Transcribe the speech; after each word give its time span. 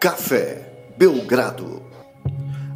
Café 0.00 0.66
Belgrado. 0.96 1.82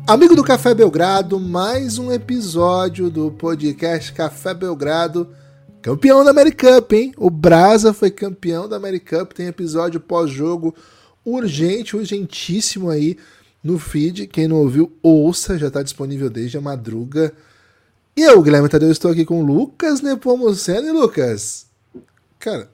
Amigo 0.07 0.37
do 0.37 0.45
Café 0.45 0.75
Belgrado, 0.75 1.41
mais 1.41 1.97
um 1.97 2.13
episódio 2.13 3.09
do 3.09 3.31
podcast 3.31 4.13
Café 4.13 4.53
Belgrado. 4.53 5.35
Campeão 5.81 6.23
da 6.23 6.33
Americup, 6.33 6.95
hein? 6.95 7.15
O 7.17 7.31
Brasa 7.31 7.95
foi 7.95 8.11
campeão 8.11 8.69
da 8.69 8.77
Americup. 8.77 9.35
Tem 9.35 9.47
episódio 9.47 10.01
pós-jogo 10.01 10.75
urgente, 11.25 11.97
urgentíssimo 11.97 12.91
aí 12.91 13.17
no 13.63 13.79
feed. 13.79 14.27
Quem 14.27 14.47
não 14.47 14.57
ouviu, 14.57 14.93
ouça, 15.03 15.57
já 15.57 15.69
está 15.69 15.83
disponível 15.83 16.29
desde 16.29 16.59
a 16.59 16.61
madruga. 16.61 17.33
E 18.15 18.21
eu, 18.21 18.43
Guilherme 18.43 18.69
Tadeu, 18.69 18.91
estou 18.91 19.11
aqui 19.11 19.25
com 19.25 19.43
Lucas 19.43 20.03
Nepomuceno. 20.03 20.89
E 20.89 20.93
Lucas, 20.93 21.65
cara, 22.39 22.69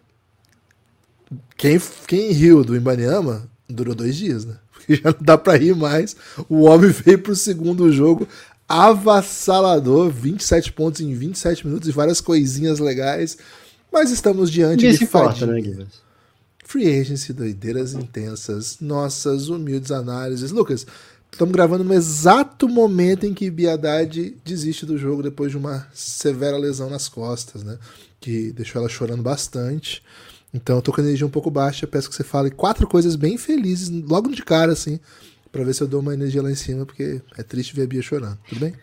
quem, 1.56 1.80
quem 2.08 2.32
riu 2.32 2.64
do 2.64 2.76
Imbaniama 2.76 3.48
durou 3.72 3.94
dois 3.94 4.16
dias, 4.16 4.44
né? 4.44 4.56
Porque 4.72 4.96
já 4.96 5.10
não 5.10 5.18
dá 5.20 5.36
para 5.38 5.56
rir 5.58 5.74
mais. 5.74 6.16
O 6.48 6.62
homem 6.62 6.90
veio 6.90 7.18
pro 7.18 7.34
segundo 7.36 7.92
jogo 7.92 8.26
avassalador, 8.68 10.10
27 10.10 10.72
pontos 10.72 11.00
em 11.00 11.12
27 11.12 11.66
minutos 11.66 11.88
e 11.88 11.92
várias 11.92 12.20
coisinhas 12.20 12.78
legais. 12.78 13.36
Mas 13.92 14.12
estamos 14.12 14.50
diante 14.50 14.84
Ninguém 14.84 14.98
de 14.98 15.04
importa, 15.04 15.46
fadiga. 15.46 15.76
né? 15.78 15.86
Free 16.64 17.00
agency, 17.00 17.32
doideiras 17.32 17.94
intensas, 17.94 18.78
nossas 18.80 19.48
humildes 19.48 19.90
análises. 19.90 20.52
Lucas, 20.52 20.86
estamos 21.32 21.52
gravando 21.52 21.82
no 21.82 21.92
exato 21.92 22.68
momento 22.68 23.26
em 23.26 23.34
que 23.34 23.50
Biadade 23.50 24.36
desiste 24.44 24.86
do 24.86 24.96
jogo 24.96 25.20
depois 25.20 25.50
de 25.50 25.56
uma 25.56 25.88
severa 25.92 26.56
lesão 26.56 26.88
nas 26.88 27.08
costas, 27.08 27.64
né? 27.64 27.76
Que 28.20 28.52
deixou 28.52 28.80
ela 28.80 28.88
chorando 28.88 29.22
bastante. 29.22 30.00
Então 30.52 30.76
eu 30.76 30.82
tô 30.82 30.92
com 30.92 31.00
energia 31.00 31.26
um 31.26 31.30
pouco 31.30 31.50
baixa, 31.50 31.86
peço 31.86 32.08
que 32.08 32.14
você 32.14 32.24
fale 32.24 32.50
quatro 32.50 32.86
coisas 32.86 33.14
bem 33.14 33.38
felizes, 33.38 33.88
logo 33.88 34.28
de 34.28 34.42
cara, 34.42 34.72
assim, 34.72 34.98
pra 35.52 35.62
ver 35.62 35.74
se 35.74 35.82
eu 35.82 35.88
dou 35.88 36.00
uma 36.00 36.14
energia 36.14 36.42
lá 36.42 36.50
em 36.50 36.56
cima, 36.56 36.84
porque 36.84 37.22
é 37.38 37.42
triste 37.42 37.74
ver 37.74 37.84
a 37.84 37.86
Bia 37.86 38.02
chorando, 38.02 38.38
tudo 38.48 38.60
bem? 38.60 38.74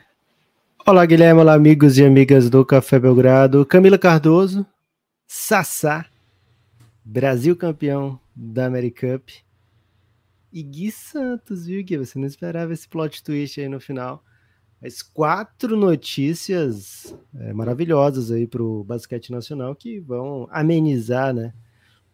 Olá, 0.86 1.06
Guilherme. 1.06 1.42
Olá, 1.42 1.54
amigos 1.54 1.98
e 1.98 2.06
amigas 2.06 2.50
do 2.50 2.66
Café 2.66 2.98
Belgrado. 2.98 3.66
Camila 3.66 3.98
Cardoso, 3.98 4.66
Sassá, 5.28 6.06
Brasil 7.04 7.58
campeão 7.58 8.18
da 8.34 8.68
Americup. 8.68 9.34
E 10.54 10.64
Gui 10.64 10.90
Santos, 10.90 11.66
viu, 11.66 11.84
Gui? 11.84 11.98
Você 11.98 12.18
não 12.18 12.26
esperava 12.26 12.72
esse 12.72 12.88
plot 12.88 13.22
twist 13.22 13.60
aí 13.60 13.68
no 13.68 13.82
final. 13.82 14.24
Mas 14.82 15.02
quatro 15.02 15.76
notícias 15.76 17.16
é, 17.36 17.52
maravilhosas 17.52 18.32
aí 18.32 18.46
pro 18.46 18.84
basquete 18.84 19.32
nacional 19.32 19.76
que 19.76 20.00
vão 20.00 20.48
amenizar, 20.52 21.34
né? 21.34 21.54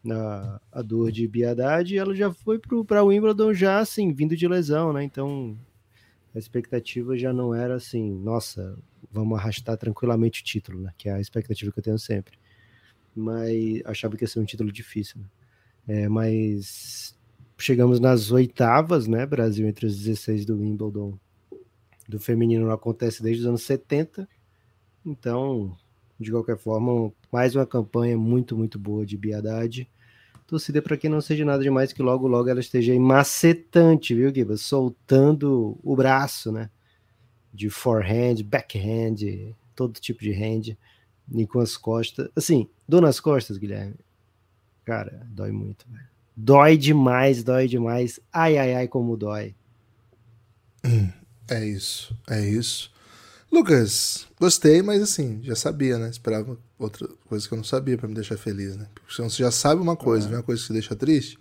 A, 0.10 0.62
a 0.72 0.82
dor 0.82 1.12
de 1.12 1.28
Biadade. 1.28 1.98
Ela 1.98 2.16
já 2.16 2.32
foi 2.32 2.60
para 2.60 3.04
o 3.04 3.08
Wimbledon 3.08 3.54
já, 3.54 3.80
assim, 3.80 4.14
vindo 4.14 4.36
de 4.36 4.48
lesão, 4.48 4.94
né? 4.94 5.04
Então 5.04 5.58
a 6.34 6.40
expectativa 6.40 7.18
já 7.18 7.32
não 7.32 7.54
era 7.54 7.76
assim, 7.76 8.12
nossa, 8.12 8.78
vamos 9.12 9.38
arrastar 9.38 9.78
tranquilamente 9.78 10.42
o 10.42 10.46
título, 10.46 10.82
né? 10.82 10.94
Que 10.98 11.10
é 11.10 11.14
a 11.14 11.22
expectativa 11.22 11.72
que 11.72 11.80
eu 11.80 11.84
tenho 11.84 12.00
sempre. 12.00 12.38
Mas 13.16 13.82
achava 13.86 14.18
que 14.18 14.24
ia 14.24 14.28
ser 14.28 14.40
um 14.40 14.46
título 14.46 14.72
difícil, 14.72 15.20
né? 15.20 15.28
É, 15.86 16.08
mas 16.08 17.16
chegamos 17.58 18.00
nas 18.00 18.32
oitavas, 18.32 19.06
né? 19.06 19.26
Brasil 19.26 19.68
entre 19.68 19.86
os 19.86 19.98
16 19.98 20.46
do 20.46 20.58
Wimbledon 20.58 21.20
do 22.14 22.20
feminino 22.20 22.68
não 22.68 22.74
acontece 22.74 23.24
desde 23.24 23.42
os 23.42 23.48
anos 23.48 23.64
70. 23.64 24.28
Então, 25.04 25.76
de 26.20 26.32
qualquer 26.32 26.58
forma, 26.58 27.12
mais 27.32 27.56
uma 27.56 27.66
campanha 27.66 28.16
muito, 28.16 28.56
muito 28.56 28.78
boa 28.78 29.04
de 29.04 29.18
Biadade. 29.18 29.90
Torcida 30.46 30.82
para 30.82 30.96
que 30.96 31.10
não 31.10 31.20
seja 31.20 31.44
nada 31.44 31.64
demais 31.64 31.92
que 31.92 32.04
logo, 32.04 32.28
logo 32.28 32.50
ela 32.50 32.60
esteja 32.60 32.94
aí 32.94 33.00
macetante, 33.00 34.14
viu, 34.14 34.34
Giba? 34.34 34.56
Soltando 34.58 35.80
o 35.84 35.96
braço, 35.96 36.52
né? 36.52 36.70
De 37.52 37.70
forehand, 37.70 38.44
backhand, 38.46 39.56
todo 39.76 40.00
tipo 40.00 40.22
de 40.22 40.34
hand, 40.34 40.78
e 41.34 41.48
com 41.48 41.60
as 41.60 41.76
costas. 41.76 42.30
Assim, 42.36 42.70
dor 42.88 43.02
nas 43.02 43.20
costas, 43.20 43.58
Guilherme. 43.58 43.96
Cara, 44.86 45.26
dói 45.32 45.52
muito, 45.52 45.86
velho. 45.90 46.14
Dói 46.36 46.78
demais, 46.78 47.44
dói 47.44 47.68
demais. 47.68 48.20
Ai, 48.32 48.58
ai, 48.58 48.76
ai, 48.76 48.88
como 48.88 49.18
dói. 49.18 49.56
É 51.54 51.64
isso, 51.64 52.16
é 52.28 52.44
isso. 52.44 52.92
Lucas, 53.52 54.26
gostei, 54.40 54.82
mas 54.82 55.04
assim, 55.04 55.40
já 55.44 55.56
sabia, 55.56 56.00
né? 56.00 56.10
Esperava 56.10 56.58
outra 56.80 57.08
coisa 57.30 57.48
que 57.48 57.54
eu 57.54 57.58
não 57.58 57.64
sabia 57.64 57.96
pra 57.96 58.08
me 58.08 58.16
deixar 58.16 58.36
feliz, 58.38 58.76
né? 58.76 58.88
Porque 58.96 59.14
senão 59.14 59.30
você 59.30 59.44
já 59.44 59.52
sabe 59.52 59.80
uma 59.80 59.96
coisa, 59.96 60.28
vem 60.28 60.38
uma 60.38 60.44
coisa 60.44 60.60
que 60.60 60.68
te 60.68 60.74
deixa 60.74 60.96
triste. 60.96 61.38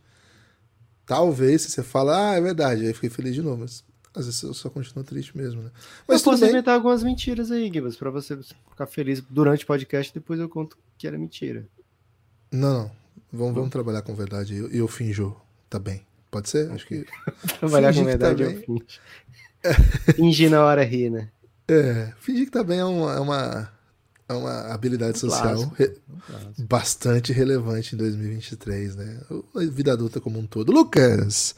Talvez 1.06 1.62
se 1.62 1.70
você 1.70 1.82
fala, 1.82 2.32
ah, 2.32 2.34
é 2.34 2.40
verdade, 2.42 2.86
aí 2.86 2.92
fiquei 2.92 3.08
feliz 3.08 3.34
de 3.34 3.40
novo, 3.40 3.62
mas 3.62 3.82
às 4.14 4.26
vezes 4.26 4.42
eu 4.42 4.52
só 4.52 4.68
continuo 4.68 5.02
triste 5.02 5.34
mesmo, 5.34 5.62
né? 5.62 5.70
Mas 6.06 6.20
eu 6.20 6.24
posso 6.24 6.42
bem. 6.42 6.50
inventar 6.50 6.74
algumas 6.74 7.02
mentiras 7.02 7.50
aí, 7.50 7.72
Gibas, 7.72 7.96
pra 7.96 8.10
você 8.10 8.38
ficar 8.68 8.86
feliz 8.86 9.22
durante 9.30 9.64
o 9.64 9.66
podcast, 9.66 10.12
depois 10.12 10.38
eu 10.38 10.50
conto 10.50 10.76
que 10.98 11.06
era 11.06 11.16
mentira. 11.16 11.66
Não, 12.50 12.74
não. 12.74 12.90
Vamos, 13.32 13.54
vamos 13.54 13.70
trabalhar 13.70 14.02
com 14.02 14.14
verdade 14.14 14.52
e 14.52 14.58
eu, 14.58 14.70
e 14.70 14.76
eu 14.76 14.86
finjo, 14.86 15.34
tá 15.70 15.78
bem. 15.78 16.04
Pode 16.30 16.48
ser? 16.48 16.70
Acho 16.72 16.86
que. 16.86 17.06
Trabalhar 17.58 17.92
com 17.92 18.00
tá 18.00 18.04
verdade 18.04 18.44
bem. 18.44 18.54
eu 18.54 18.62
finge. 18.62 19.00
Fingir 20.16 20.50
na 20.50 20.64
hora 20.64 20.82
rir, 20.84 21.10
né? 21.10 21.28
É, 21.68 22.12
fingir 22.20 22.46
que 22.46 22.50
tá 22.50 22.62
bem 22.64 22.78
é 22.80 22.84
uma, 22.84 23.14
é 23.14 23.20
uma, 23.20 23.72
é 24.28 24.32
uma 24.34 24.60
habilidade 24.74 25.18
social 25.18 25.54
clássico. 25.54 25.74
re- 25.78 25.96
bastante 26.58 27.32
relevante 27.32 27.94
em 27.94 27.98
2023, 27.98 28.96
né? 28.96 29.20
A 29.54 29.60
vida 29.66 29.92
adulta 29.92 30.20
como 30.20 30.38
um 30.38 30.46
todo. 30.46 30.72
Lucas, 30.72 31.54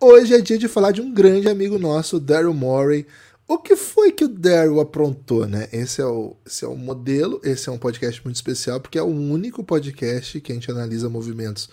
hoje 0.00 0.34
é 0.34 0.40
dia 0.40 0.58
de 0.58 0.68
falar 0.68 0.90
de 0.92 1.00
um 1.00 1.12
grande 1.14 1.48
amigo 1.48 1.78
nosso, 1.78 2.16
o 2.16 2.20
Daryl 2.20 2.52
Morey. 2.52 3.06
O 3.48 3.58
que 3.58 3.74
foi 3.76 4.12
que 4.12 4.24
o 4.24 4.28
Daryl 4.28 4.78
aprontou, 4.80 5.46
né? 5.46 5.68
Esse 5.72 6.00
é, 6.00 6.06
o, 6.06 6.36
esse 6.46 6.64
é 6.64 6.68
o 6.68 6.76
modelo, 6.76 7.40
esse 7.42 7.68
é 7.68 7.72
um 7.72 7.78
podcast 7.78 8.22
muito 8.24 8.36
especial, 8.36 8.80
porque 8.80 8.98
é 8.98 9.02
o 9.02 9.06
único 9.06 9.64
podcast 9.64 10.40
que 10.40 10.52
a 10.52 10.54
gente 10.54 10.70
analisa 10.70 11.08
movimentos 11.08 11.68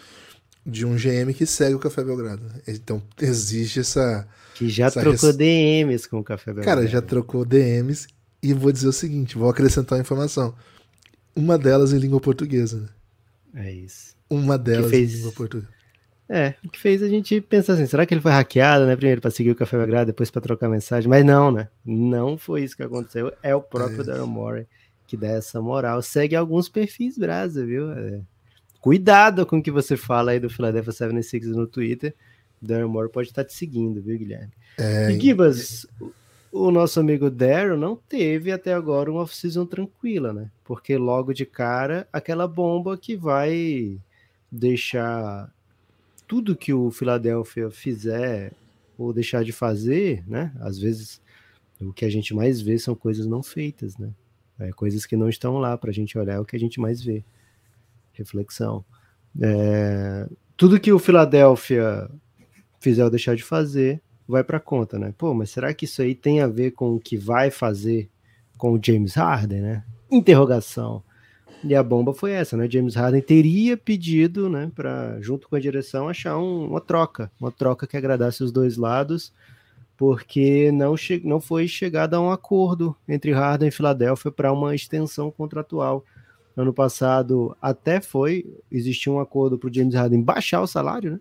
de 0.65 0.85
um 0.85 0.95
GM 0.95 1.33
que 1.35 1.45
segue 1.45 1.75
o 1.75 1.79
Café 1.79 2.03
Belgrado. 2.03 2.43
né? 2.43 2.61
Então 2.67 3.01
existe 3.19 3.79
essa... 3.79 4.27
Que 4.57 4.69
já 4.69 4.87
Essa 4.87 5.01
trocou 5.01 5.29
res- 5.29 5.37
DMs 5.37 6.07
com 6.09 6.19
o 6.19 6.23
Café 6.23 6.51
Belgrado. 6.53 6.65
Cara, 6.79 6.87
já 6.87 7.01
trocou 7.01 7.45
DMs 7.45 8.07
e 8.41 8.53
vou 8.53 8.71
dizer 8.71 8.87
o 8.87 8.93
seguinte, 8.93 9.37
vou 9.37 9.49
acrescentar 9.49 9.97
uma 9.97 10.01
informação. 10.01 10.53
Uma 11.35 11.57
delas 11.57 11.93
em 11.93 11.97
língua 11.99 12.19
portuguesa, 12.19 12.89
né? 13.53 13.65
É 13.67 13.71
isso. 13.71 14.15
Uma 14.29 14.57
delas 14.57 14.89
fez- 14.89 15.13
em 15.13 15.17
língua 15.17 15.31
portuguesa. 15.33 15.69
É, 16.29 16.55
o 16.65 16.69
que 16.69 16.77
fez 16.79 17.01
a 17.01 17.07
gente 17.07 17.39
pensar 17.39 17.73
assim, 17.73 17.85
será 17.85 18.05
que 18.05 18.13
ele 18.13 18.19
foi 18.19 18.31
hackeado, 18.31 18.85
né? 18.85 18.95
Primeiro 18.97 19.21
pra 19.21 19.31
seguir 19.31 19.51
o 19.51 19.55
Café 19.55 19.77
Belgrado, 19.77 20.07
depois 20.07 20.29
pra 20.29 20.41
trocar 20.41 20.67
mensagem. 20.67 21.09
Mas 21.09 21.23
não, 21.25 21.51
né? 21.51 21.69
Não 21.85 22.37
foi 22.37 22.63
isso 22.63 22.75
que 22.75 22.83
aconteceu. 22.83 23.31
É 23.41 23.55
o 23.55 23.61
próprio 23.61 24.01
É. 24.01 24.03
Daryl 24.03 24.27
Morey 24.27 24.65
que 25.07 25.15
dá 25.15 25.27
essa 25.29 25.61
moral. 25.61 26.01
Segue 26.01 26.35
alguns 26.35 26.67
perfis 26.67 27.17
brasa, 27.17 27.65
viu? 27.65 27.89
É. 27.93 28.19
Cuidado 28.81 29.45
com 29.45 29.59
o 29.59 29.63
que 29.63 29.71
você 29.71 29.95
fala 29.95 30.31
aí 30.31 30.39
do 30.39 30.49
Philadelphia 30.49 30.91
76 30.91 31.47
no 31.55 31.65
Twitter. 31.65 32.13
Daryl 32.61 32.89
Morey 32.89 33.11
pode 33.11 33.29
estar 33.29 33.43
te 33.43 33.53
seguindo, 33.53 34.01
viu, 34.01 34.17
Guilherme? 34.17 34.51
É, 34.77 35.11
E 35.11 35.19
Gibas, 35.19 35.85
o- 35.99 36.11
o 36.51 36.71
nosso 36.71 36.99
amigo 36.99 37.29
Daryl 37.29 37.77
não 37.77 37.95
teve 37.95 38.51
até 38.51 38.73
agora 38.73 39.11
uma 39.11 39.21
off-season 39.21 39.65
tranquila, 39.65 40.33
né? 40.33 40.49
Porque 40.63 40.97
logo 40.97 41.33
de 41.33 41.45
cara, 41.45 42.07
aquela 42.11 42.47
bomba 42.47 42.97
que 42.97 43.15
vai 43.15 43.99
deixar 44.51 45.51
tudo 46.27 46.55
que 46.55 46.73
o 46.73 46.91
Philadelphia 46.91 47.69
fizer 47.69 48.51
ou 48.97 49.13
deixar 49.13 49.43
de 49.43 49.51
fazer, 49.51 50.23
né? 50.27 50.51
Às 50.59 50.77
vezes 50.79 51.21
o 51.79 51.93
que 51.93 52.03
a 52.05 52.09
gente 52.09 52.33
mais 52.33 52.59
vê 52.59 52.77
são 52.79 52.95
coisas 52.95 53.27
não 53.27 53.43
feitas, 53.43 53.97
né? 53.97 54.09
É, 54.59 54.71
coisas 54.71 55.05
que 55.05 55.15
não 55.15 55.29
estão 55.29 55.59
lá 55.59 55.77
para 55.77 55.91
a 55.91 55.93
gente 55.93 56.17
olhar, 56.17 56.33
é 56.33 56.39
o 56.39 56.45
que 56.45 56.55
a 56.55 56.59
gente 56.59 56.79
mais 56.79 57.03
vê. 57.03 57.23
Reflexão. 58.13 58.83
É, 59.39 60.27
tudo 60.55 60.79
que 60.79 60.91
o 60.91 60.97
Philadelphia 60.97 62.09
fizer 62.87 63.03
ou 63.03 63.09
deixar 63.09 63.35
de 63.35 63.43
fazer, 63.43 64.01
vai 64.25 64.43
para 64.45 64.61
conta, 64.61 64.97
né? 64.97 65.13
Pô, 65.17 65.33
mas 65.33 65.49
será 65.49 65.73
que 65.73 65.83
isso 65.83 66.01
aí 66.01 66.15
tem 66.15 66.39
a 66.39 66.47
ver 66.47 66.71
com 66.71 66.95
o 66.95 66.99
que 66.99 67.17
vai 67.17 67.51
fazer 67.51 68.09
com 68.57 68.71
o 68.71 68.79
James 68.81 69.13
Harden, 69.13 69.61
né? 69.61 69.83
Interrogação. 70.09 71.03
E 71.63 71.75
a 71.75 71.83
bomba 71.83 72.13
foi 72.13 72.31
essa, 72.31 72.55
né? 72.55 72.69
James 72.69 72.95
Harden 72.95 73.21
teria 73.21 73.75
pedido, 73.75 74.47
né, 74.49 74.71
para 74.73 75.19
junto 75.19 75.49
com 75.49 75.55
a 75.57 75.59
direção 75.59 76.07
achar 76.07 76.37
um- 76.37 76.67
uma 76.69 76.79
troca, 76.79 77.29
uma 77.41 77.51
troca 77.51 77.85
que 77.85 77.97
agradasse 77.97 78.41
os 78.41 78.51
dois 78.53 78.77
lados, 78.77 79.33
porque 79.97 80.71
não, 80.71 80.95
che 80.95 81.19
não 81.25 81.41
foi 81.41 81.67
chegado 81.67 82.13
a 82.13 82.21
um 82.21 82.31
acordo 82.31 82.95
entre 83.07 83.31
Harden 83.31 83.67
e 83.67 83.71
Filadélfia 83.71 84.31
para 84.31 84.53
uma 84.53 84.73
extensão 84.73 85.29
contratual. 85.29 86.05
Ano 86.55 86.73
passado 86.73 87.55
até 87.61 87.99
foi, 87.99 88.45
existia 88.71 89.11
um 89.11 89.19
acordo 89.19 89.57
para 89.57 89.69
o 89.69 89.73
James 89.73 89.93
Harden 89.93 90.21
baixar 90.21 90.61
o 90.61 90.67
salário, 90.67 91.11
né? 91.13 91.19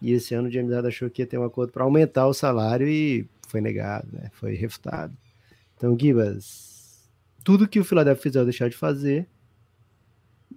E 0.00 0.12
esse 0.12 0.34
ano 0.34 0.48
o 0.48 0.50
James 0.50 0.72
Harden 0.72 0.88
achou 0.88 1.10
que 1.10 1.22
ia 1.22 1.26
ter 1.26 1.38
um 1.38 1.44
acordo 1.44 1.72
para 1.72 1.84
aumentar 1.84 2.26
o 2.26 2.34
salário 2.34 2.88
e 2.88 3.26
foi 3.48 3.60
negado, 3.60 4.08
né? 4.12 4.30
Foi 4.34 4.54
refutado. 4.54 5.16
Então, 5.76 5.96
Gibas, 5.98 7.08
tudo 7.42 7.68
que 7.68 7.80
o 7.80 7.84
Philadelphia 7.84 8.22
fizer 8.22 8.38
ou 8.40 8.44
deixar 8.44 8.68
de 8.68 8.76
fazer, 8.76 9.26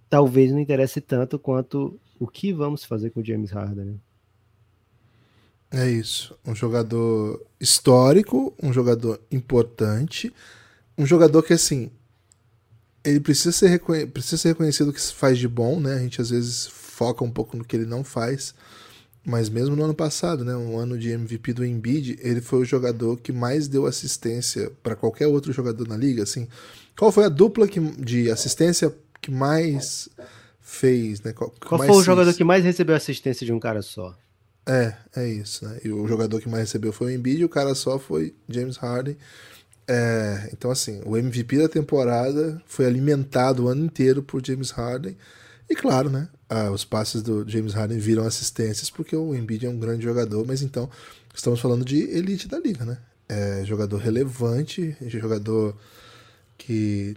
talvez 0.10 0.52
não 0.52 0.60
interesse 0.60 1.00
tanto 1.00 1.38
quanto 1.38 2.00
o 2.20 2.28
que 2.28 2.52
vamos 2.52 2.84
fazer 2.84 3.12
com 3.12 3.22
o 3.22 3.26
James 3.26 3.52
Harden. 3.52 3.86
Né? 3.86 3.96
É 5.72 5.90
isso. 5.90 6.38
Um 6.46 6.56
jogador 6.56 7.46
histórico, 7.60 8.54
um 8.62 8.74
jogador 8.74 9.22
importante, 9.32 10.34
um 10.98 11.06
jogador 11.06 11.44
que, 11.44 11.54
assim, 11.54 11.92
ele 13.04 13.20
precisa 13.20 13.52
ser, 13.52 13.80
precisa 14.08 14.38
ser 14.38 14.48
reconhecido 14.50 14.90
o 14.90 14.94
que 14.94 15.02
faz 15.14 15.38
de 15.38 15.48
bom, 15.48 15.80
né? 15.80 15.96
A 15.96 16.00
gente 16.00 16.22
às 16.22 16.30
vezes 16.30 16.68
foca 16.68 17.24
um 17.24 17.32
pouco 17.32 17.56
no 17.56 17.64
que 17.64 17.76
ele 17.76 17.86
não 17.86 18.04
faz. 18.04 18.54
Mas 19.26 19.50
mesmo 19.50 19.76
no 19.76 19.84
ano 19.84 19.94
passado, 19.94 20.46
né, 20.46 20.56
um 20.56 20.78
ano 20.78 20.98
de 20.98 21.10
MVP 21.12 21.54
do 21.54 21.66
Embiid, 21.66 22.18
ele 22.22 22.42
foi 22.42 22.60
o 22.60 22.66
jogador 22.66 23.18
que 23.18 23.32
mais 23.32 23.68
deu 23.68 23.86
assistência 23.86 24.72
para 24.82 24.96
qualquer 24.96 25.28
outro 25.28 25.52
jogador 25.52 25.88
na 25.88 25.98
liga, 25.98 26.24
assim. 26.24 26.48
Qual 26.98 27.12
foi 27.12 27.26
a 27.26 27.30
dupla 27.30 27.68
que, 27.68 27.80
de 27.80 28.32
assistência 28.32 28.94
que 29.22 29.30
mais 29.30 30.10
fez, 30.62 31.22
né? 31.22 31.34
Qual, 31.34 31.54
qual 31.66 31.84
foi 31.84 31.96
o 31.96 32.04
jogador 32.04 32.34
que 32.34 32.44
mais 32.44 32.64
recebeu 32.64 32.96
assistência 32.96 33.46
de 33.46 33.52
um 33.52 33.60
cara 33.60 33.82
só? 33.82 34.16
É, 34.66 34.94
é 35.16 35.28
isso, 35.28 35.66
né? 35.66 35.80
E 35.84 35.90
o 35.90 36.08
jogador 36.08 36.40
que 36.40 36.48
mais 36.48 36.64
recebeu 36.64 36.94
foi 36.94 37.08
o 37.08 37.16
Embiid, 37.16 37.42
e 37.42 37.46
o 37.46 37.50
cara 37.50 37.74
só 37.76 37.98
foi 37.98 38.36
James 38.48 38.78
Harden. 38.78 39.18
É, 39.88 40.50
então, 40.54 40.70
assim, 40.70 41.02
o 41.06 41.18
MVP 41.18 41.58
da 41.58 41.68
temporada 41.68 42.62
foi 42.68 42.86
alimentado 42.86 43.66
o 43.66 43.68
ano 43.68 43.84
inteiro 43.84 44.22
por 44.22 44.46
James 44.46 44.70
Harden. 44.70 45.18
E 45.68 45.76
claro, 45.76 46.10
né? 46.10 46.30
Ah, 46.50 46.72
os 46.72 46.84
passes 46.84 47.22
do 47.22 47.48
James 47.48 47.74
Harden 47.74 48.00
viram 48.00 48.26
assistências 48.26 48.90
porque 48.90 49.16
o 49.16 49.36
Embiid 49.36 49.68
é 49.68 49.70
um 49.70 49.78
grande 49.78 50.04
jogador, 50.04 50.46
mas 50.48 50.64
então 50.64 50.90
estamos 51.34 51.60
falando 51.60 51.86
de 51.86 51.98
elite 52.10 52.48
da 52.48 52.60
liga, 52.60 52.84
né? 52.84 52.98
É 53.28 53.64
jogador 53.66 53.98
relevante, 53.98 54.98
jogador 55.02 55.78
que 56.58 57.16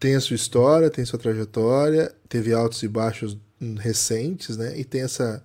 tem 0.00 0.16
a 0.16 0.20
sua 0.20 0.34
história, 0.34 0.90
tem 0.90 1.04
sua 1.04 1.18
trajetória, 1.18 2.12
teve 2.28 2.52
altos 2.52 2.82
e 2.82 2.88
baixos 2.88 3.38
recentes, 3.78 4.56
né? 4.56 4.76
E 4.76 4.84
tem 4.84 5.02
essa, 5.02 5.40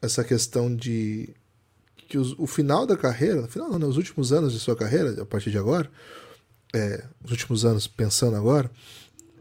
essa 0.00 0.24
questão 0.24 0.74
de 0.74 1.28
que 2.08 2.16
os, 2.16 2.34
o 2.38 2.46
final 2.46 2.86
da 2.86 2.96
carreira, 2.96 3.46
final 3.46 3.68
não, 3.68 3.78
né? 3.78 3.86
os 3.86 3.96
últimos 3.96 4.32
anos 4.32 4.52
de 4.52 4.60
sua 4.60 4.76
carreira, 4.76 5.20
a 5.22 5.26
partir 5.26 5.50
de 5.50 5.58
agora, 5.58 5.90
é, 6.74 7.04
os 7.22 7.30
últimos 7.30 7.64
anos 7.64 7.86
pensando 7.86 8.36
agora, 8.36 8.70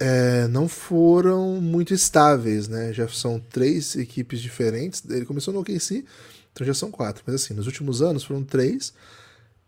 é, 0.04 0.48
não 0.48 0.68
foram 0.68 1.62
muito 1.62 1.94
estáveis, 1.94 2.68
né? 2.68 2.92
Já 2.92 3.08
são 3.08 3.40
três 3.40 3.96
equipes 3.96 4.42
diferentes. 4.42 5.02
Ele 5.10 5.26
começou 5.26 5.54
no 5.54 5.62
OKC, 5.62 6.04
então 6.52 6.68
já 6.68 6.74
são 6.74 6.92
quatro. 6.92 7.24
Mas 7.26 7.36
assim, 7.36 7.54
nos 7.54 7.68
últimos 7.68 8.02
anos 8.02 8.24
foram 8.24 8.44
três 8.44 8.94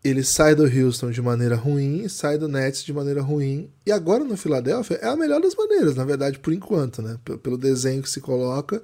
ele 0.07 0.23
sai 0.23 0.53
do 0.53 0.63
Houston 0.63 1.09
de 1.09 1.19
maneira 1.19 1.55
ruim, 1.55 2.07
sai 2.07 2.37
do 2.37 2.47
Nets 2.47 2.83
de 2.83 2.93
maneira 2.93 3.23
ruim, 3.23 3.71
e 3.83 3.91
agora 3.91 4.23
no 4.23 4.37
Philadelphia 4.37 4.99
é 5.01 5.07
a 5.07 5.15
melhor 5.15 5.41
das 5.41 5.55
maneiras, 5.55 5.95
na 5.95 6.05
verdade, 6.05 6.37
por 6.37 6.53
enquanto, 6.53 7.01
né? 7.01 7.17
Pelo 7.41 7.57
desenho 7.57 8.03
que 8.03 8.09
se 8.09 8.21
coloca, 8.21 8.83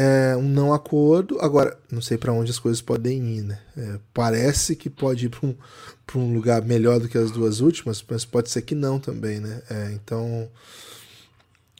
é 0.00 0.36
um 0.36 0.48
não 0.48 0.72
acordo. 0.72 1.40
Agora, 1.40 1.76
não 1.90 2.00
sei 2.00 2.16
para 2.16 2.32
onde 2.32 2.52
as 2.52 2.58
coisas 2.60 2.80
podem 2.80 3.36
ir, 3.36 3.42
né? 3.42 3.58
É, 3.76 3.98
parece 4.14 4.76
que 4.76 4.88
pode 4.88 5.26
ir 5.26 5.28
para 5.28 5.44
um, 5.44 5.56
um 6.14 6.32
lugar 6.32 6.62
melhor 6.62 7.00
do 7.00 7.08
que 7.08 7.18
as 7.18 7.32
duas 7.32 7.58
últimas, 7.58 8.04
mas 8.08 8.24
pode 8.24 8.48
ser 8.48 8.62
que 8.62 8.76
não 8.76 9.00
também, 9.00 9.40
né? 9.40 9.60
É, 9.68 9.92
então, 9.92 10.48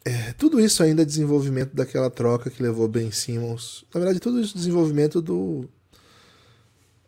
é, 0.05 0.33
tudo 0.33 0.59
isso 0.59 0.83
ainda 0.83 1.03
é 1.03 1.05
desenvolvimento 1.05 1.77
daquela 1.77 2.11
troca 2.11 2.51
que 2.51 2.61
levou 2.61 2.89
Ben 2.89 3.13
Simmons. 3.13 3.85
Na 3.95 4.01
verdade, 4.01 4.19
tudo 4.19 4.41
isso 4.41 4.57
é 4.57 4.59
desenvolvimento 4.59 5.23
do, 5.23 5.69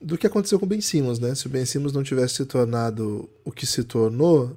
do 0.00 0.16
que 0.16 0.28
aconteceu 0.28 0.60
com 0.60 0.66
Ben 0.66 0.80
Simmons, 0.80 1.18
né? 1.18 1.34
Se 1.34 1.48
o 1.48 1.50
Ben 1.50 1.66
Simmons 1.66 1.92
não 1.92 2.04
tivesse 2.04 2.34
se 2.36 2.44
tornado 2.44 3.28
o 3.44 3.50
que 3.50 3.66
se 3.66 3.82
tornou, 3.82 4.56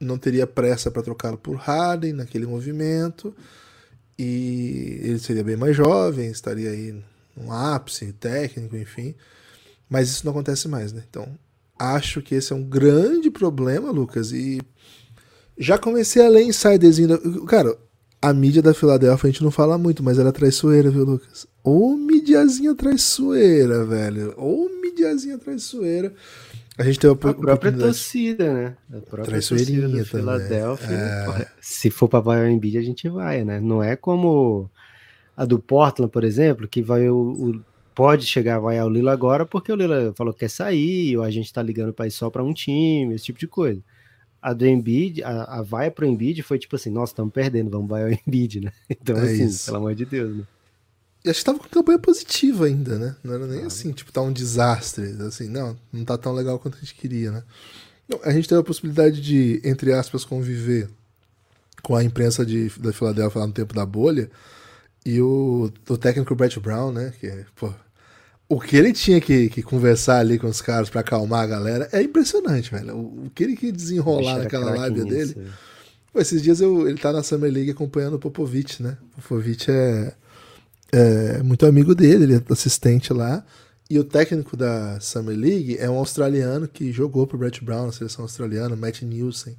não 0.00 0.18
teria 0.18 0.48
pressa 0.48 0.90
para 0.90 1.02
trocá-lo 1.02 1.38
por 1.38 1.54
Harden 1.54 2.12
naquele 2.12 2.44
movimento 2.44 3.32
e 4.18 5.00
ele 5.02 5.18
seria 5.18 5.44
bem 5.44 5.56
mais 5.56 5.76
jovem, 5.76 6.30
estaria 6.30 6.70
aí 6.70 6.94
no 7.36 7.52
ápice 7.52 8.12
técnico, 8.12 8.76
enfim. 8.76 9.14
Mas 9.88 10.08
isso 10.08 10.24
não 10.24 10.32
acontece 10.32 10.68
mais, 10.68 10.92
né? 10.92 11.02
Então, 11.08 11.28
acho 11.78 12.22
que 12.22 12.34
esse 12.34 12.52
é 12.52 12.56
um 12.56 12.62
grande 12.62 13.30
problema, 13.30 13.90
Lucas, 13.90 14.32
e 14.32 14.60
já 15.58 15.78
comecei 15.78 16.24
a 16.24 16.28
ler 16.28 16.42
insiderzinho. 16.42 17.08
Da... 17.08 17.46
Cara, 17.46 17.76
a 18.20 18.32
mídia 18.32 18.62
da 18.62 18.72
Filadélfia 18.72 19.28
a 19.28 19.32
gente 19.32 19.42
não 19.42 19.50
fala 19.50 19.76
muito, 19.76 20.02
mas 20.02 20.18
ela 20.18 20.28
é 20.28 20.32
traiçoeira, 20.32 20.90
viu, 20.90 21.04
Lucas? 21.04 21.46
Ou 21.62 21.96
mídiazinha 21.96 22.74
traiçoeira, 22.74 23.84
velho. 23.84 24.34
Ou 24.36 24.68
mídiazinha 24.80 25.38
traiçoeira. 25.38 26.14
A 26.78 26.84
gente 26.84 26.98
tem 26.98 27.10
a, 27.10 27.12
a 27.12 27.16
própria 27.16 27.72
torcida, 27.72 28.52
né? 28.52 28.76
A 28.90 29.00
própria 29.00 29.40
torcida 29.40 29.88
do 29.88 30.04
Filadélfia. 30.04 30.94
É... 30.94 31.46
Se 31.60 31.90
for 31.90 32.08
para 32.08 32.40
ao 32.40 32.46
Embiid, 32.46 32.78
a 32.78 32.82
gente 32.82 33.08
vai, 33.08 33.44
né? 33.44 33.60
Não 33.60 33.82
é 33.82 33.94
como 33.94 34.70
a 35.36 35.44
do 35.44 35.58
Portland, 35.58 36.10
por 36.10 36.24
exemplo, 36.24 36.66
que 36.66 36.80
vai 36.82 37.08
o, 37.08 37.16
o 37.16 37.64
pode 37.94 38.26
chegar 38.26 38.58
vai 38.58 38.78
ao 38.78 38.88
Lila 38.88 39.12
agora 39.12 39.44
porque 39.44 39.70
o 39.70 39.76
Lila 39.76 40.12
falou 40.16 40.32
que 40.32 40.40
quer 40.40 40.50
sair, 40.50 41.16
ou 41.16 41.22
a 41.22 41.30
gente 41.30 41.52
tá 41.52 41.62
ligando 41.62 41.92
para 41.92 42.06
ir 42.06 42.10
só 42.10 42.30
para 42.30 42.42
um 42.42 42.52
time, 42.52 43.14
esse 43.14 43.26
tipo 43.26 43.38
de 43.38 43.46
coisa. 43.46 43.82
A 44.40 44.52
do 44.52 44.66
Embiid, 44.66 45.22
a, 45.22 45.44
a 45.58 45.62
vai 45.62 45.90
pro 45.90 46.06
Embiid 46.06 46.42
foi 46.42 46.58
tipo 46.58 46.74
assim, 46.74 46.90
nossa, 46.90 47.12
estamos 47.12 47.32
perdendo, 47.32 47.70
vamos 47.70 47.88
vai 47.88 48.02
ao 48.02 48.10
Embiid, 48.26 48.60
né? 48.60 48.72
Então, 48.90 49.16
é 49.16 49.22
assim, 49.22 49.44
isso. 49.44 49.66
pelo 49.66 49.76
amor 49.76 49.94
de 49.94 50.04
Deus, 50.04 50.36
né? 50.36 50.44
E 51.24 51.30
acho 51.30 51.38
que 51.38 51.44
tava 51.44 51.58
com 51.58 51.68
campanha 51.68 51.98
positiva 51.98 52.66
ainda, 52.66 52.98
né? 52.98 53.16
Não 53.22 53.34
era 53.34 53.46
nem 53.46 53.62
ah, 53.62 53.66
assim, 53.66 53.92
tipo, 53.92 54.10
tá 54.10 54.20
um 54.20 54.32
desastre. 54.32 55.16
Assim, 55.22 55.48
não, 55.48 55.78
não 55.92 56.04
tá 56.04 56.18
tão 56.18 56.32
legal 56.32 56.58
quanto 56.58 56.76
a 56.76 56.80
gente 56.80 56.94
queria, 56.94 57.30
né? 57.30 57.42
Não, 58.08 58.20
a 58.24 58.32
gente 58.32 58.48
teve 58.48 58.60
a 58.60 58.64
possibilidade 58.64 59.20
de, 59.20 59.60
entre 59.64 59.92
aspas, 59.92 60.24
conviver 60.24 60.88
com 61.80 61.94
a 61.94 62.02
imprensa 62.02 62.44
de, 62.44 62.68
da 62.78 62.92
Filadélfia 62.92 63.40
lá 63.40 63.46
no 63.46 63.52
tempo 63.52 63.72
da 63.72 63.86
bolha. 63.86 64.28
E 65.06 65.20
o, 65.20 65.70
o 65.88 65.96
técnico 65.96 66.34
Brett 66.34 66.58
Brown, 66.58 66.92
né? 66.92 67.12
Que, 67.20 67.44
pô, 67.54 67.72
o 68.48 68.60
que 68.60 68.76
ele 68.76 68.92
tinha 68.92 69.20
que, 69.20 69.48
que 69.48 69.62
conversar 69.62 70.18
ali 70.18 70.38
com 70.38 70.48
os 70.48 70.60
caras 70.60 70.90
para 70.90 71.00
acalmar 71.00 71.44
a 71.44 71.46
galera 71.46 71.88
é 71.92 72.02
impressionante, 72.02 72.70
velho. 72.72 72.96
O, 72.96 73.26
o 73.26 73.30
que 73.32 73.44
ele 73.44 73.56
que 73.56 73.70
desenrolar 73.70 74.38
naquela 74.38 74.74
live 74.76 75.04
dele. 75.04 75.36
Pô, 76.12 76.20
esses 76.20 76.42
dias 76.42 76.60
eu, 76.60 76.88
ele 76.88 76.98
tá 76.98 77.12
na 77.12 77.22
Summer 77.22 77.50
League 77.50 77.70
acompanhando 77.70 78.14
o 78.14 78.18
Popovich, 78.18 78.82
né? 78.82 78.98
Popovich 79.16 79.70
é 79.70 80.14
é 80.92 81.42
muito 81.42 81.64
amigo 81.64 81.94
dele, 81.94 82.24
ele 82.24 82.34
é 82.36 82.42
assistente 82.50 83.12
lá. 83.12 83.44
E 83.88 83.98
o 83.98 84.04
técnico 84.04 84.56
da 84.56 84.98
Summer 85.00 85.36
League 85.36 85.76
é 85.78 85.88
um 85.90 85.96
australiano 85.96 86.68
que 86.68 86.92
jogou 86.92 87.26
pro 87.26 87.36
Brett 87.36 87.62
Brown 87.64 87.86
na 87.86 87.92
seleção 87.92 88.24
australiana, 88.24 88.76
Matt 88.76 89.02
Nielsen. 89.02 89.56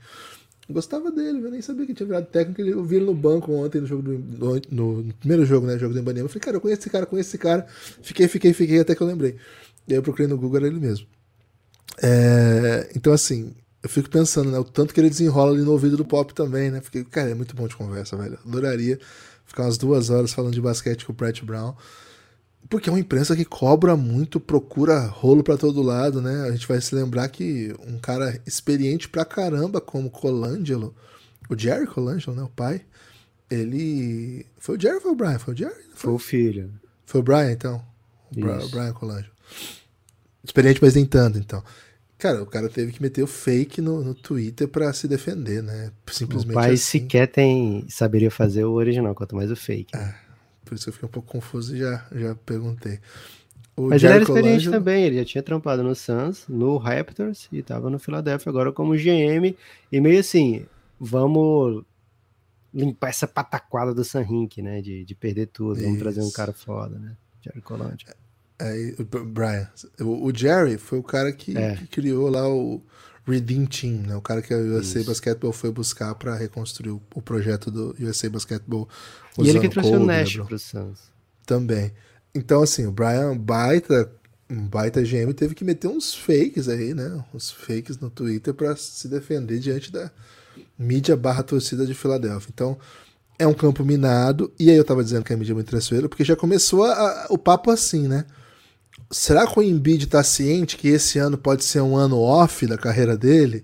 gostava 0.70 1.12
dele, 1.12 1.40
eu 1.44 1.52
nem 1.52 1.62
sabia 1.62 1.86
que 1.86 1.94
tinha 1.94 2.08
virado 2.08 2.26
técnico. 2.28 2.62
Eu 2.62 2.84
vi 2.84 2.96
ele 2.96 3.06
no 3.06 3.14
banco 3.14 3.52
ontem 3.52 3.82
no 3.82 3.88
jogo 3.88 4.02
do, 4.02 4.62
no, 4.72 5.04
no 5.04 5.14
primeiro 5.16 5.46
jogo, 5.46 5.68
né? 5.68 5.78
Jogo 5.78 5.94
do 5.94 6.00
Ibanema. 6.00 6.26
Eu 6.26 6.30
falei, 6.30 6.42
cara, 6.42 6.58
eu 6.58 6.62
conheço 6.62 6.82
esse 6.82 6.90
cara, 6.90 7.06
conheço 7.06 7.30
esse 7.30 7.38
cara. 7.38 7.66
Fiquei, 8.02 8.28
fiquei, 8.28 8.54
fiquei 8.54 8.80
até 8.80 8.96
que 8.96 9.02
eu 9.02 9.08
lembrei. 9.08 9.36
E 9.88 9.94
aí 9.94 10.00
eu 10.00 10.04
procurei 10.04 10.28
no 10.28 10.38
Google, 10.38 10.58
era 10.58 10.68
ele 10.68 10.80
mesmo. 10.80 11.06
É, 12.02 12.90
então, 12.96 13.14
assim, 13.14 13.54
eu 13.84 13.90
fico 13.90 14.10
pensando, 14.10 14.50
né? 14.50 14.58
O 14.58 14.64
tanto 14.64 14.94
que 14.94 15.00
ele 15.02 15.10
desenrola 15.10 15.52
ali 15.52 15.62
no 15.62 15.74
ouvido 15.74 15.98
do 15.98 16.06
pop 16.06 16.34
também, 16.34 16.72
né? 16.72 16.80
Fiquei, 16.80 17.04
cara, 17.04 17.32
é 17.32 17.36
muito 17.36 17.54
bom 17.54 17.68
de 17.68 17.76
conversa, 17.76 18.16
velho. 18.16 18.40
Adoraria 18.46 18.98
ficar 19.46 19.64
umas 19.64 19.78
duas 19.78 20.10
horas 20.10 20.34
falando 20.34 20.54
de 20.54 20.62
basquete 20.62 21.06
com 21.06 21.12
o 21.12 21.16
Brett 21.16 21.44
Brown. 21.44 21.76
Porque 22.70 22.90
é 22.90 22.94
uma 22.94 23.00
imprensa 23.00 23.36
que 23.36 23.44
cobra 23.44 23.98
muito, 23.98 24.40
procura 24.40 25.06
rolo 25.06 25.44
para 25.44 25.58
todo 25.58 25.82
lado, 25.82 26.22
né? 26.22 26.48
A 26.48 26.52
gente 26.52 26.66
vai 26.66 26.80
se 26.80 26.96
lembrar 26.96 27.28
que 27.28 27.76
um 27.86 28.00
cara 28.00 28.42
experiente 28.48 29.10
pra 29.10 29.26
caramba, 29.26 29.82
como 29.82 30.10
Colangelo, 30.10 30.96
o 31.50 31.60
Jerry 31.60 31.86
Colangelo, 31.86 32.38
né? 32.38 32.44
O 32.44 32.50
pai, 32.50 32.86
ele. 33.52 34.46
Foi 34.58 34.78
o 34.78 34.80
Jerry 34.80 34.96
ou 34.96 35.02
foi 35.02 35.12
o 35.12 35.16
Brian? 35.16 35.40
Foi 35.40 35.54
o 35.54 35.58
Jerry? 35.58 35.74
Foi, 35.74 35.98
foi 35.98 36.14
o 36.14 36.20
filho. 36.20 36.72
Foi 37.06 37.20
o 37.20 37.24
Brian, 37.24 37.52
então? 37.52 37.84
O 38.32 38.70
Brian 38.70 38.94
Colangelo. 38.94 39.34
Experiente, 40.42 40.80
mas 40.82 40.96
nem 40.96 41.06
tanto, 41.06 41.38
então. 41.38 41.62
Cara, 42.24 42.42
o 42.42 42.46
cara 42.46 42.70
teve 42.70 42.94
que 42.94 43.02
meter 43.02 43.22
o 43.22 43.28
fake 43.28 43.82
no, 43.82 44.02
no 44.02 44.16
Twitter 44.16 44.66
para 44.66 44.94
se 44.94 45.10
defender, 45.10 45.62
né? 45.62 45.92
Simplesmente. 46.08 46.52
O 46.52 46.54
pai 46.54 46.72
assim. 46.72 47.00
sequer 47.00 47.28
tem, 47.28 47.86
saberia 47.90 48.32
fazer 48.32 48.64
o 48.64 48.72
original, 48.72 49.14
quanto 49.14 49.36
mais 49.36 49.52
o 49.52 49.58
fake. 49.58 49.94
Né? 49.94 50.02
É, 50.02 50.16
por 50.64 50.74
isso 50.74 50.88
eu 50.88 50.94
fiquei 50.94 51.06
um 51.06 51.12
pouco 51.12 51.30
confuso 51.30 51.76
e 51.76 51.80
já, 51.80 52.08
já 52.14 52.34
perguntei. 52.34 53.02
O 53.76 53.90
Mas 53.90 54.02
ele 54.02 54.14
era 54.14 54.24
experiente 54.24 54.72
também, 54.72 55.04
ele 55.04 55.18
já 55.18 55.26
tinha 55.26 55.44
trampado 55.44 55.84
no 55.84 55.94
Suns, 55.94 56.46
no 56.48 56.78
Raptors 56.78 57.50
e 57.52 57.62
tava 57.62 57.90
no 57.90 58.00
Philadelphia 58.00 58.50
agora 58.50 58.72
como 58.72 58.96
GM. 58.96 59.54
E 59.92 60.00
meio 60.00 60.22
assim, 60.22 60.66
vamos 60.98 61.84
limpar 62.74 63.10
essa 63.10 63.28
pataquada 63.28 63.94
do 63.94 64.06
Sanrink, 64.06 64.62
né? 64.62 64.82
De, 64.82 65.04
de 65.04 65.14
perder 65.14 65.48
tudo, 65.48 65.82
vamos 65.82 66.00
trazer 66.00 66.22
um 66.22 66.32
cara 66.32 66.54
foda, 66.54 66.98
né? 66.98 67.18
Jerry 67.42 67.62
Colante. 67.62 68.06
É, 68.08 68.16
Brian. 69.26 69.68
O, 70.00 70.28
o, 70.28 70.36
Jerry 70.36 70.78
foi 70.78 71.00
o 71.00 71.04
cara 71.04 71.32
que, 71.32 71.58
é. 71.58 71.76
que, 71.76 71.88
criou 71.88 72.30
lá 72.30 72.48
o 72.48 72.82
Redeem 73.26 73.66
Team, 73.66 74.04
né? 74.08 74.16
O 74.16 74.22
cara 74.22 74.42
que 74.42 74.54
a 74.54 74.58
USA 74.58 75.00
Isso. 75.00 75.10
Basketball 75.10 75.54
foi 75.54 75.72
buscar 75.72 76.14
para 76.16 76.36
reconstruir 76.36 76.92
o, 76.92 77.02
o, 77.16 77.22
projeto 77.22 77.72
do 77.72 77.96
USA 78.00 78.30
Basketball. 78.30 78.88
E 79.40 79.50
ele 79.50 79.60
que 79.60 79.70
trouxe 79.70 79.92
o 79.92 80.06
Nash 80.06 80.36
né, 80.36 80.44
pro 80.46 80.60
Suns. 80.60 81.00
Também. 81.46 81.92
Então, 82.34 82.64
assim, 82.64 82.86
o 82.86 82.92
Brian 82.92 83.38
baita, 83.38 84.12
um 84.50 84.66
baita 84.68 85.02
GM, 85.02 85.34
teve 85.34 85.54
que 85.54 85.64
meter 85.64 85.88
uns 85.88 86.16
fakes 86.16 86.68
aí, 86.68 86.94
né? 86.94 87.24
Uns 87.34 87.52
fakes 87.52 87.98
no 88.00 88.10
Twitter 88.10 88.54
para 88.54 88.76
se 88.76 89.08
defender 89.08 89.60
diante 89.60 89.92
da 89.92 90.12
mídia 90.78 91.16
barra 91.16 91.44
torcida 91.44 91.86
de 91.86 91.94
Filadélfia. 91.94 92.50
Então, 92.54 92.78
é 93.38 93.48
um 93.48 93.54
campo 93.54 93.84
minado. 93.84 94.52
E 94.60 94.70
aí 94.70 94.78
eu 94.78 94.84
tava 94.84 95.04
dizendo 95.04 95.24
que 95.24 95.34
a 95.34 95.38
mídia 95.38 95.54
é 95.54 95.56
muito 95.56 95.68
traiçoeira, 95.68 96.10
porque 96.10 96.24
já 96.24 96.36
começou 96.36 96.84
a, 96.84 96.94
a, 96.94 97.28
o 97.30 97.38
papo 97.38 97.72
assim, 97.72 98.08
né? 98.08 98.26
Será 99.14 99.48
que 99.48 99.60
o 99.60 99.64
Embiid 99.64 100.06
está 100.06 100.24
ciente 100.24 100.76
que 100.76 100.88
esse 100.88 101.20
ano 101.20 101.38
pode 101.38 101.64
ser 101.64 101.82
um 101.82 101.96
ano 101.96 102.20
off 102.20 102.66
da 102.68 102.78
carreira 102.78 103.16
dele? 103.16 103.64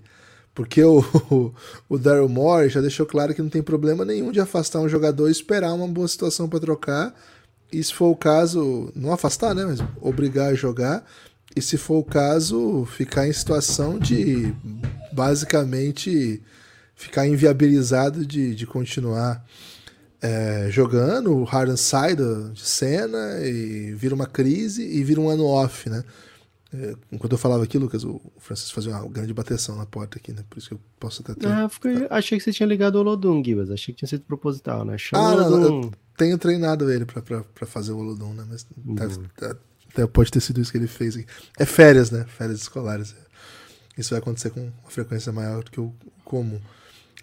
Porque 0.54 0.82
o, 0.82 1.00
o, 1.30 1.52
o 1.88 1.98
Daryl 1.98 2.28
já 2.68 2.80
deixou 2.80 3.06
claro 3.06 3.34
que 3.34 3.42
não 3.42 3.48
tem 3.48 3.62
problema 3.62 4.04
nenhum 4.04 4.32
de 4.32 4.40
afastar 4.40 4.80
um 4.80 4.88
jogador 4.88 5.28
e 5.28 5.32
esperar 5.32 5.72
uma 5.72 5.88
boa 5.88 6.08
situação 6.08 6.48
para 6.48 6.60
trocar. 6.60 7.14
E 7.72 7.82
se 7.82 7.92
for 7.92 8.08
o 8.08 8.16
caso, 8.16 8.90
não 8.94 9.12
afastar, 9.12 9.54
né? 9.54 9.64
Mas 9.64 9.80
obrigar 10.00 10.50
a 10.50 10.54
jogar. 10.54 11.04
E 11.54 11.60
se 11.60 11.76
for 11.76 11.98
o 11.98 12.04
caso, 12.04 12.86
ficar 12.86 13.26
em 13.26 13.32
situação 13.32 13.98
de 13.98 14.54
basicamente 15.12 16.42
ficar 16.94 17.26
inviabilizado 17.26 18.26
de, 18.26 18.54
de 18.54 18.66
continuar 18.66 19.44
é, 20.22 20.68
jogando. 20.70 21.32
O 21.32 21.44
Harden 21.44 21.76
sai 21.76 22.14
de 22.16 22.60
cena 22.60 23.40
e 23.40 23.92
vira 23.94 24.14
uma 24.14 24.26
crise 24.26 24.82
e 24.82 25.02
vira 25.02 25.20
um 25.20 25.28
ano 25.28 25.46
off, 25.46 25.88
né? 25.88 26.04
É, 26.72 26.94
enquanto 27.10 27.32
eu 27.32 27.38
falava 27.38 27.64
aqui, 27.64 27.78
Lucas, 27.78 28.04
o 28.04 28.20
Francisco 28.38 28.74
fazia 28.74 28.92
uma 28.92 29.08
grande 29.08 29.34
bateção 29.34 29.74
na 29.76 29.86
porta 29.86 30.18
aqui, 30.18 30.32
né? 30.32 30.44
Por 30.48 30.58
isso 30.58 30.68
que 30.68 30.74
eu 30.74 30.80
posso 31.00 31.20
até 31.22 31.34
ter. 31.34 31.48
Ah, 31.48 31.68
fiquei, 31.68 32.06
achei 32.08 32.38
que 32.38 32.44
você 32.44 32.52
tinha 32.52 32.66
ligado 32.66 32.94
o 32.94 33.00
Olodum, 33.00 33.42
Gibas. 33.44 33.70
Achei 33.70 33.92
que 33.92 33.98
tinha 33.98 34.08
sido 34.08 34.22
proposital, 34.22 34.84
né? 34.84 34.96
Chama 34.96 35.32
ah, 35.32 35.36
não, 35.36 35.62
eu 35.62 35.90
tenho 36.16 36.38
treinado 36.38 36.90
ele 36.90 37.04
pra, 37.04 37.20
pra, 37.22 37.42
pra 37.42 37.66
fazer 37.66 37.90
o 37.90 37.98
Olodum, 37.98 38.32
né? 38.34 38.44
Mas 38.48 38.62
tá, 38.62 38.70
uhum. 38.86 39.24
tá, 39.36 39.56
tá, 39.94 40.08
pode 40.08 40.30
ter 40.30 40.40
sido 40.40 40.60
isso 40.60 40.70
que 40.70 40.78
ele 40.78 40.86
fez 40.86 41.16
aqui. 41.16 41.26
É 41.58 41.64
férias, 41.64 42.12
né? 42.12 42.24
Férias 42.28 42.60
escolares. 42.60 43.16
Isso 43.98 44.10
vai 44.10 44.20
acontecer 44.20 44.50
com 44.50 44.60
uma 44.60 44.90
frequência 44.90 45.32
maior 45.32 45.64
do 45.64 45.70
que 45.72 45.80
o 45.80 45.92
comum. 46.24 46.60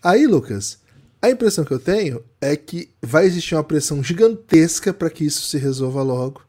Aí, 0.04 0.28
Lucas, 0.28 0.78
a 1.22 1.30
impressão 1.30 1.66
que 1.66 1.72
eu 1.72 1.80
tenho 1.80 2.24
é 2.40 2.56
que 2.56 2.90
vai 3.02 3.26
existir 3.26 3.56
uma 3.56 3.64
pressão 3.64 4.04
gigantesca 4.04 4.94
para 4.94 5.10
que 5.10 5.26
isso 5.26 5.42
se 5.42 5.58
resolva 5.58 6.02
logo. 6.04 6.44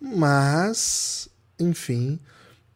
Mas 0.00 1.28
enfim, 1.60 2.18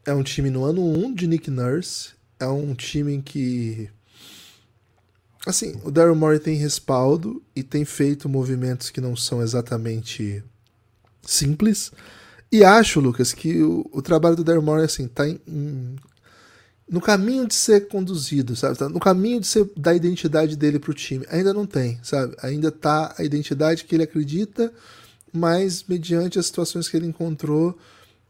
é 0.04 0.12
um 0.12 0.22
time 0.22 0.50
no 0.50 0.64
ano 0.64 0.82
1 0.82 1.04
um 1.04 1.14
de 1.14 1.26
Nick 1.26 1.50
Nurse. 1.50 2.10
É 2.38 2.46
um 2.46 2.74
time 2.74 3.22
que. 3.22 3.88
Assim, 5.46 5.80
o 5.84 5.90
Daryl 5.90 6.14
Morey 6.14 6.38
tem 6.38 6.56
respaldo 6.56 7.42
e 7.54 7.62
tem 7.62 7.84
feito 7.84 8.28
movimentos 8.28 8.90
que 8.90 9.00
não 9.00 9.16
são 9.16 9.42
exatamente 9.42 10.42
simples. 11.22 11.92
E 12.50 12.64
acho, 12.64 13.00
Lucas, 13.00 13.32
que 13.32 13.62
o, 13.62 13.88
o 13.92 14.00
trabalho 14.00 14.36
do 14.36 14.44
Daryl 14.44 14.62
Morey 14.62 14.84
assim, 14.84 15.06
tá 15.06 15.28
em, 15.28 15.40
em, 15.46 15.96
no 16.88 17.00
caminho 17.00 17.46
de 17.46 17.54
ser 17.54 17.88
conduzido, 17.88 18.54
sabe? 18.54 18.76
Tá 18.76 18.88
no 18.88 19.00
caminho 19.00 19.40
de 19.40 19.46
ser 19.46 19.70
da 19.76 19.94
identidade 19.94 20.56
dele 20.56 20.78
pro 20.78 20.92
time. 20.92 21.24
Ainda 21.30 21.52
não 21.52 21.66
tem, 21.66 21.98
sabe? 22.02 22.36
Ainda 22.42 22.70
tá 22.70 23.14
a 23.18 23.24
identidade 23.24 23.84
que 23.84 23.94
ele 23.94 24.02
acredita, 24.02 24.72
mas 25.32 25.84
mediante 25.84 26.38
as 26.38 26.46
situações 26.46 26.88
que 26.88 26.96
ele 26.96 27.06
encontrou, 27.06 27.76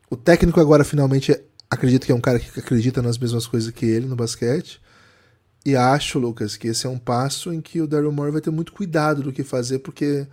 o 0.08 0.16
técnico 0.16 0.61
agora 0.61 0.84
finalmente 0.84 1.38
acredito 1.68 2.06
que 2.06 2.12
é 2.12 2.14
um 2.14 2.20
cara 2.20 2.38
que 2.38 2.61
acredita 2.61 3.02
nas 3.02 3.18
mesmas 3.18 3.46
coisas 3.46 3.70
que 3.70 3.84
ele 3.84 4.06
no 4.06 4.16
basquete. 4.16 4.80
E 5.66 5.75
acho, 5.75 6.18
Lucas, 6.18 6.56
que 6.56 6.68
esse 6.68 6.87
é 6.87 6.90
um 6.90 6.99
passo 6.99 7.52
em 7.52 7.61
que 7.61 7.80
o 7.80 7.87
Daryl 7.87 8.12
Morey 8.12 8.32
vai 8.32 8.40
ter 8.40 8.50
muito 8.50 8.73
cuidado 8.73 9.23
do 9.23 9.32
que 9.32 9.42
fazer, 9.42 9.78
porque 9.80 10.26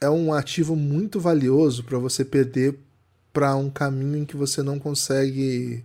é 0.00 0.10
um 0.10 0.34
ativo 0.34 0.76
muito 0.76 1.18
valioso 1.18 1.84
para 1.84 1.98
você 1.98 2.24
perder 2.24 2.78
para 3.32 3.54
um 3.56 3.70
caminho 3.70 4.16
em 4.16 4.24
que 4.24 4.36
você 4.36 4.62
não 4.62 4.78
consegue 4.78 5.84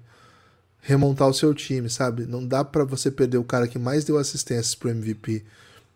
remontar 0.83 1.29
o 1.29 1.33
seu 1.33 1.53
time, 1.53 1.89
sabe? 1.89 2.25
Não 2.25 2.45
dá 2.45 2.63
para 2.63 2.83
você 2.83 3.09
perder 3.09 3.37
o 3.37 3.43
cara 3.43 3.67
que 3.67 3.79
mais 3.79 4.03
deu 4.03 4.17
assistências 4.17 4.75
pro 4.75 4.89
MVP 4.89 5.43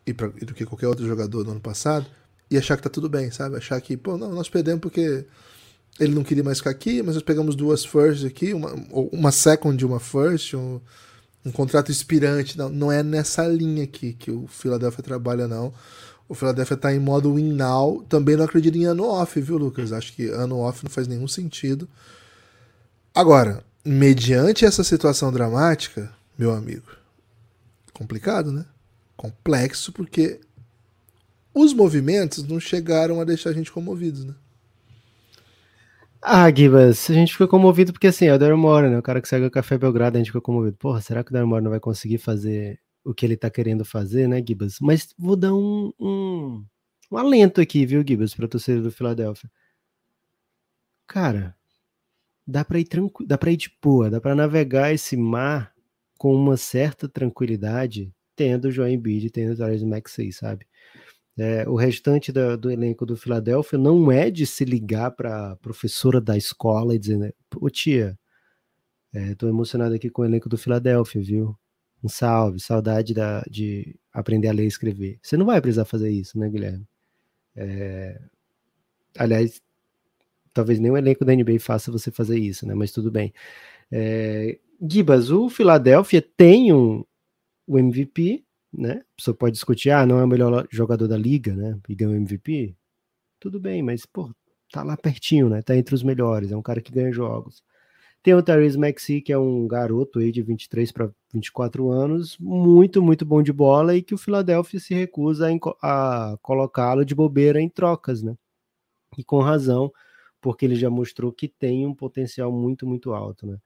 e, 0.05 0.13
pra, 0.13 0.27
do 0.29 0.53
que 0.53 0.65
qualquer 0.65 0.87
outro 0.87 1.05
jogador 1.05 1.43
do 1.43 1.51
ano 1.51 1.59
passado 1.59 2.07
e 2.49 2.57
achar 2.57 2.77
que 2.77 2.83
tá 2.83 2.89
tudo 2.89 3.09
bem, 3.09 3.29
sabe? 3.29 3.57
Achar 3.57 3.79
que, 3.81 3.97
pô, 3.97 4.17
não, 4.17 4.31
nós 4.31 4.49
perdemos 4.49 4.79
porque 4.79 5.25
ele 5.99 6.15
não 6.15 6.23
queria 6.23 6.43
mais 6.43 6.59
ficar 6.59 6.69
aqui, 6.69 7.03
mas 7.03 7.15
nós 7.15 7.23
pegamos 7.23 7.53
duas 7.53 7.83
firsts 7.83 8.23
aqui, 8.23 8.53
uma, 8.53 8.71
uma 9.11 9.31
second 9.31 9.81
e 9.81 9.85
uma 9.85 9.99
first, 9.99 10.53
um, 10.53 10.79
um 11.45 11.51
contrato 11.51 11.91
inspirante. 11.91 12.57
Não, 12.57 12.69
não 12.69 12.89
é 12.89 13.03
nessa 13.03 13.45
linha 13.45 13.83
aqui 13.83 14.13
que 14.13 14.31
o 14.31 14.47
Philadelphia 14.47 15.03
trabalha, 15.03 15.49
não. 15.49 15.73
O 16.29 16.33
Philadelphia 16.33 16.75
está 16.75 16.93
em 16.93 16.99
modo 16.99 17.35
win 17.35 17.51
now. 17.51 18.05
Também 18.07 18.37
não 18.37 18.45
acredito 18.45 18.77
em 18.77 18.85
ano 18.85 19.03
off, 19.03 19.39
viu, 19.41 19.57
Lucas? 19.57 19.91
Acho 19.91 20.13
que 20.13 20.29
ano 20.29 20.59
off 20.59 20.81
não 20.81 20.89
faz 20.89 21.09
nenhum 21.09 21.27
sentido. 21.27 21.89
Agora, 23.13 23.63
mediante 23.87 24.65
essa 24.65 24.83
situação 24.83 25.31
dramática, 25.31 26.13
meu 26.37 26.51
amigo, 26.51 26.91
complicado, 27.93 28.51
né? 28.51 28.65
Complexo, 29.15 29.93
porque 29.93 30.41
os 31.53 31.73
movimentos 31.73 32.43
não 32.43 32.59
chegaram 32.59 33.21
a 33.21 33.23
deixar 33.23 33.51
a 33.51 33.53
gente 33.53 33.71
comovidos, 33.71 34.25
né? 34.25 34.35
Ah, 36.21 36.53
Gibas, 36.53 37.09
a 37.09 37.13
gente 37.13 37.31
fica 37.31 37.47
comovido 37.47 37.93
porque 37.93 38.07
assim, 38.07 38.25
é 38.25 38.33
o 38.33 38.37
Daryl 38.37 38.57
Morey, 38.57 38.89
né? 38.89 38.97
O 38.99 39.01
cara 39.01 39.21
que 39.21 39.27
segue 39.29 39.45
o 39.45 39.51
Café 39.51 39.77
Belgrado, 39.77 40.17
a 40.17 40.19
gente 40.19 40.27
fica 40.31 40.41
comovido. 40.41 40.75
Porra, 40.75 40.99
será 40.99 41.23
que 41.23 41.29
o 41.29 41.33
Daryl 41.33 41.47
Morey 41.47 41.63
não 41.63 41.71
vai 41.71 41.79
conseguir 41.79 42.17
fazer 42.17 42.79
o 43.05 43.13
que 43.13 43.25
ele 43.25 43.37
tá 43.37 43.49
querendo 43.49 43.85
fazer, 43.85 44.27
né, 44.27 44.43
Gibas? 44.45 44.79
Mas 44.81 45.13
vou 45.17 45.37
dar 45.37 45.53
um, 45.53 45.93
um, 45.97 46.65
um 47.09 47.17
alento 47.17 47.61
aqui, 47.61 47.85
viu, 47.85 48.03
Gibas, 48.05 48.33
pra 48.35 48.47
torcida 48.47 48.81
do 48.81 48.91
Philadelphia. 48.91 49.49
Cara, 51.07 51.56
dá 52.47 52.63
pra 52.63 52.79
ir 52.79 52.85
tranquilo, 52.85 53.27
dá 53.27 53.37
pra 53.37 53.51
ir 53.51 53.57
de 53.57 53.71
boa, 53.81 54.09
dá 54.09 54.21
pra 54.21 54.33
navegar 54.35 54.93
esse 54.93 55.17
mar 55.17 55.73
com 56.17 56.33
uma 56.33 56.57
certa 56.57 57.07
tranquilidade, 57.09 58.11
tendo 58.35 58.65
o 58.65 58.71
João 58.71 58.87
Embiid, 58.89 59.29
tendo 59.29 59.53
o 59.53 59.57
Tyrese 59.57 59.85
Maxey, 59.85 60.31
sabe? 60.31 60.65
É, 61.37 61.69
o 61.69 61.75
restante 61.75 62.31
do 62.31 62.71
elenco 62.71 63.05
do 63.05 63.15
Filadélfia 63.15 63.77
não 63.77 64.11
é 64.11 64.31
de 64.31 64.45
se 64.47 64.65
ligar 64.65 65.11
para 65.11 65.55
professora 65.57 66.19
da 66.19 66.35
escola 66.35 66.95
e 66.95 66.99
dizer, 66.99 67.17
né, 67.17 67.31
ô 67.57 67.69
tia, 67.69 68.17
é, 69.13 69.35
emocionado 69.45 69.95
aqui 69.95 70.09
com 70.09 70.23
o 70.23 70.25
elenco 70.25 70.49
do 70.49 70.57
Filadélfia, 70.57 71.21
viu? 71.21 71.55
Um 72.03 72.09
salve, 72.09 72.59
saudade 72.59 73.13
da, 73.13 73.41
de 73.49 73.95
aprender 74.13 74.47
a 74.49 74.53
ler 74.53 74.65
e 74.65 74.67
escrever. 74.67 75.19
Você 75.21 75.37
não 75.37 75.45
vai 75.45 75.61
precisar 75.61 75.85
fazer 75.85 76.09
isso, 76.09 76.37
né, 76.39 76.49
Guilherme? 76.49 76.85
É, 77.55 78.19
aliás, 79.17 79.61
talvez 80.57 80.79
nem 80.79 80.89
o 80.89 80.97
elenco 80.97 81.23
da 81.23 81.35
NBA 81.35 81.59
faça 81.59 81.91
você 81.91 82.09
fazer 82.09 82.39
isso, 82.39 82.65
né? 82.65 82.73
Mas 82.73 82.91
tudo 82.91 83.11
bem. 83.11 83.31
É, 83.91 84.57
Gibas, 84.81 85.29
o 85.29 85.49
Filadélfia 85.49 86.19
tem 86.35 86.73
um, 86.73 87.05
o 87.67 87.77
MVP, 87.77 88.43
né? 88.73 89.03
Você 89.19 89.31
pode 89.33 89.53
discutir, 89.53 89.91
ah, 89.91 90.03
não 90.03 90.19
é 90.19 90.23
o 90.23 90.27
melhor 90.27 90.67
jogador 90.71 91.07
da 91.07 91.15
liga, 91.15 91.55
né? 91.55 91.77
E 91.87 91.93
ganhou 91.93 92.15
MVP. 92.15 92.75
Tudo 93.39 93.59
bem, 93.59 93.83
mas, 93.83 94.03
pô, 94.03 94.31
tá 94.71 94.81
lá 94.81 94.97
pertinho, 94.97 95.47
né? 95.47 95.61
Tá 95.61 95.77
entre 95.77 95.93
os 95.93 96.01
melhores, 96.01 96.51
é 96.51 96.57
um 96.57 96.61
cara 96.63 96.81
que 96.81 96.91
ganha 96.91 97.11
jogos. 97.11 97.63
Tem 98.23 98.33
o 98.33 98.41
Therese 98.41 98.79
Maxi, 98.79 99.21
que 99.21 99.31
é 99.31 99.37
um 99.37 99.67
garoto 99.67 100.17
aí 100.17 100.31
de 100.31 100.41
23 100.41 100.91
para 100.91 101.11
24 101.31 101.91
anos, 101.91 102.35
muito, 102.39 102.99
muito 103.01 103.23
bom 103.23 103.43
de 103.43 103.53
bola 103.53 103.95
e 103.95 104.01
que 104.01 104.15
o 104.15 104.17
Philadelphia 104.17 104.79
se 104.79 104.95
recusa 104.95 105.47
a, 105.83 106.33
a 106.33 106.37
colocá-lo 106.41 107.05
de 107.05 107.13
bobeira 107.13 107.61
em 107.61 107.69
trocas, 107.69 108.23
né? 108.23 108.35
E 109.17 109.23
com 109.23 109.39
razão, 109.39 109.91
porque 110.41 110.65
ele 110.65 110.75
já 110.75 110.89
mostrou 110.89 111.31
que 111.31 111.47
tem 111.47 111.85
um 111.85 111.93
potencial 111.93 112.51
muito, 112.51 112.87
muito 112.87 113.13
alto, 113.13 113.47
né? 113.47 113.57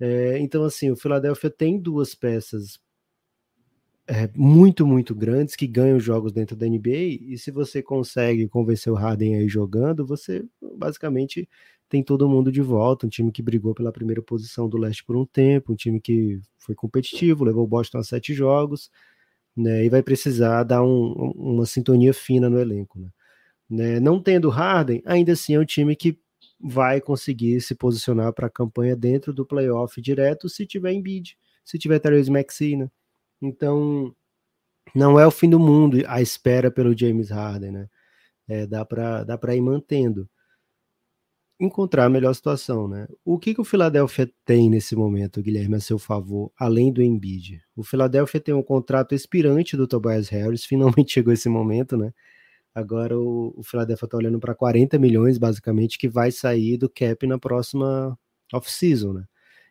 É, 0.00 0.38
então, 0.38 0.64
assim, 0.64 0.90
o 0.90 0.96
Philadelphia 0.96 1.50
tem 1.50 1.78
duas 1.78 2.14
peças 2.14 2.80
é, 4.06 4.28
muito, 4.34 4.86
muito 4.86 5.14
grandes 5.14 5.54
que 5.54 5.66
ganham 5.66 5.98
jogos 6.00 6.32
dentro 6.32 6.56
da 6.56 6.66
NBA. 6.66 7.20
E 7.20 7.38
se 7.38 7.50
você 7.50 7.82
consegue 7.82 8.48
convencer 8.48 8.92
o 8.92 8.96
Harden 8.96 9.36
aí 9.36 9.48
jogando, 9.48 10.04
você 10.06 10.44
basicamente 10.76 11.48
tem 11.88 12.02
todo 12.02 12.28
mundo 12.28 12.50
de 12.50 12.60
volta. 12.60 13.06
Um 13.06 13.10
time 13.10 13.30
que 13.32 13.42
brigou 13.42 13.74
pela 13.74 13.92
primeira 13.92 14.22
posição 14.22 14.68
do 14.68 14.78
leste 14.78 15.04
por 15.04 15.16
um 15.16 15.24
tempo, 15.26 15.72
um 15.72 15.76
time 15.76 16.00
que 16.00 16.40
foi 16.58 16.74
competitivo, 16.74 17.44
levou 17.44 17.64
o 17.64 17.66
Boston 17.66 17.98
a 17.98 18.04
sete 18.04 18.34
jogos, 18.34 18.90
né? 19.56 19.84
E 19.84 19.88
vai 19.88 20.02
precisar 20.02 20.64
dar 20.64 20.82
um, 20.82 21.12
uma 21.36 21.66
sintonia 21.66 22.14
fina 22.14 22.50
no 22.50 22.58
elenco, 22.58 22.98
né? 22.98 23.08
Né? 23.72 23.98
Não 23.98 24.22
tendo 24.22 24.50
Harden, 24.50 25.02
ainda 25.06 25.32
assim 25.32 25.54
é 25.54 25.58
um 25.58 25.64
time 25.64 25.96
que 25.96 26.18
vai 26.60 27.00
conseguir 27.00 27.60
se 27.60 27.74
posicionar 27.74 28.32
para 28.32 28.46
a 28.46 28.50
campanha 28.50 28.94
dentro 28.94 29.32
do 29.32 29.46
playoff 29.46 30.00
direto 30.00 30.48
se 30.48 30.66
tiver 30.66 30.92
Embiid, 30.92 31.36
se 31.64 31.78
tiver 31.78 31.98
Therese 31.98 32.30
Maxey, 32.30 32.76
né? 32.76 32.88
Então, 33.40 34.14
não 34.94 35.18
é 35.18 35.26
o 35.26 35.30
fim 35.30 35.48
do 35.48 35.58
mundo 35.58 35.98
a 36.06 36.20
espera 36.20 36.70
pelo 36.70 36.96
James 36.96 37.30
Harden, 37.30 37.72
né? 37.72 37.88
É, 38.46 38.66
dá 38.66 38.84
para 38.84 39.24
dá 39.24 39.38
ir 39.54 39.60
mantendo. 39.60 40.28
Encontrar 41.58 42.06
a 42.06 42.08
melhor 42.10 42.34
situação, 42.34 42.88
né? 42.88 43.06
O 43.24 43.38
que, 43.38 43.54
que 43.54 43.60
o 43.60 43.64
Philadelphia 43.64 44.30
tem 44.44 44.68
nesse 44.68 44.96
momento, 44.96 45.40
Guilherme, 45.40 45.76
a 45.76 45.80
seu 45.80 45.98
favor, 45.98 46.52
além 46.58 46.92
do 46.92 47.00
Embiid? 47.02 47.62
O 47.76 47.84
Philadelphia 47.84 48.40
tem 48.40 48.52
um 48.52 48.62
contrato 48.62 49.14
expirante 49.14 49.76
do 49.76 49.86
Tobias 49.86 50.28
Harris, 50.28 50.64
finalmente 50.66 51.12
chegou 51.12 51.32
esse 51.32 51.48
momento, 51.48 51.96
né? 51.96 52.12
Agora 52.74 53.18
o, 53.18 53.54
o 53.56 53.62
Philadelphia 53.62 54.06
está 54.06 54.16
olhando 54.16 54.38
para 54.40 54.54
40 54.54 54.98
milhões, 54.98 55.38
basicamente, 55.38 55.98
que 55.98 56.08
vai 56.08 56.30
sair 56.30 56.76
do 56.78 56.88
cap 56.88 57.26
na 57.26 57.38
próxima 57.38 58.18
off-season, 58.52 59.12
né? 59.14 59.24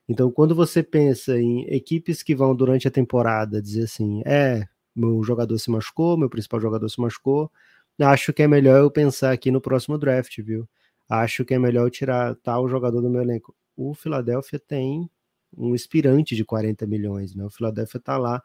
Então, 0.07 0.31
quando 0.31 0.53
você 0.55 0.83
pensa 0.83 1.39
em 1.39 1.65
equipes 1.73 2.21
que 2.23 2.35
vão 2.35 2.55
durante 2.55 2.87
a 2.87 2.91
temporada 2.91 3.61
dizer 3.61 3.83
assim, 3.83 4.21
é, 4.25 4.67
meu 4.95 5.23
jogador 5.23 5.57
se 5.57 5.71
machucou, 5.71 6.17
meu 6.17 6.29
principal 6.29 6.59
jogador 6.59 6.89
se 6.89 6.99
machucou, 6.99 7.51
acho 7.99 8.33
que 8.33 8.43
é 8.43 8.47
melhor 8.47 8.79
eu 8.79 8.91
pensar 8.91 9.31
aqui 9.31 9.51
no 9.51 9.61
próximo 9.61 9.97
draft, 9.97 10.37
viu? 10.41 10.67
acho 11.11 11.43
que 11.43 11.53
é 11.53 11.59
melhor 11.59 11.89
tirar 11.91 12.35
tal 12.37 12.69
jogador 12.69 13.01
do 13.01 13.09
meu 13.09 13.21
elenco. 13.21 13.53
O 13.75 13.93
Philadelphia 13.93 14.59
tem 14.59 15.09
um 15.55 15.75
inspirante 15.75 16.35
de 16.35 16.45
40 16.45 16.87
milhões, 16.87 17.35
né? 17.35 17.43
O 17.43 17.49
Philadelphia 17.49 17.99
tá 17.99 18.17
lá 18.17 18.41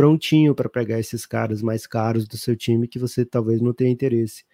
prontinho 0.00 0.54
para 0.54 0.68
pegar 0.68 0.98
esses 0.98 1.26
caras 1.26 1.60
mais 1.60 1.86
caros 1.86 2.26
do 2.26 2.38
seu 2.38 2.56
time 2.56 2.88
que 2.88 2.98
você 2.98 3.22
talvez 3.22 3.60
não 3.60 3.74
tenha 3.74 3.90
interesse. 3.90 4.44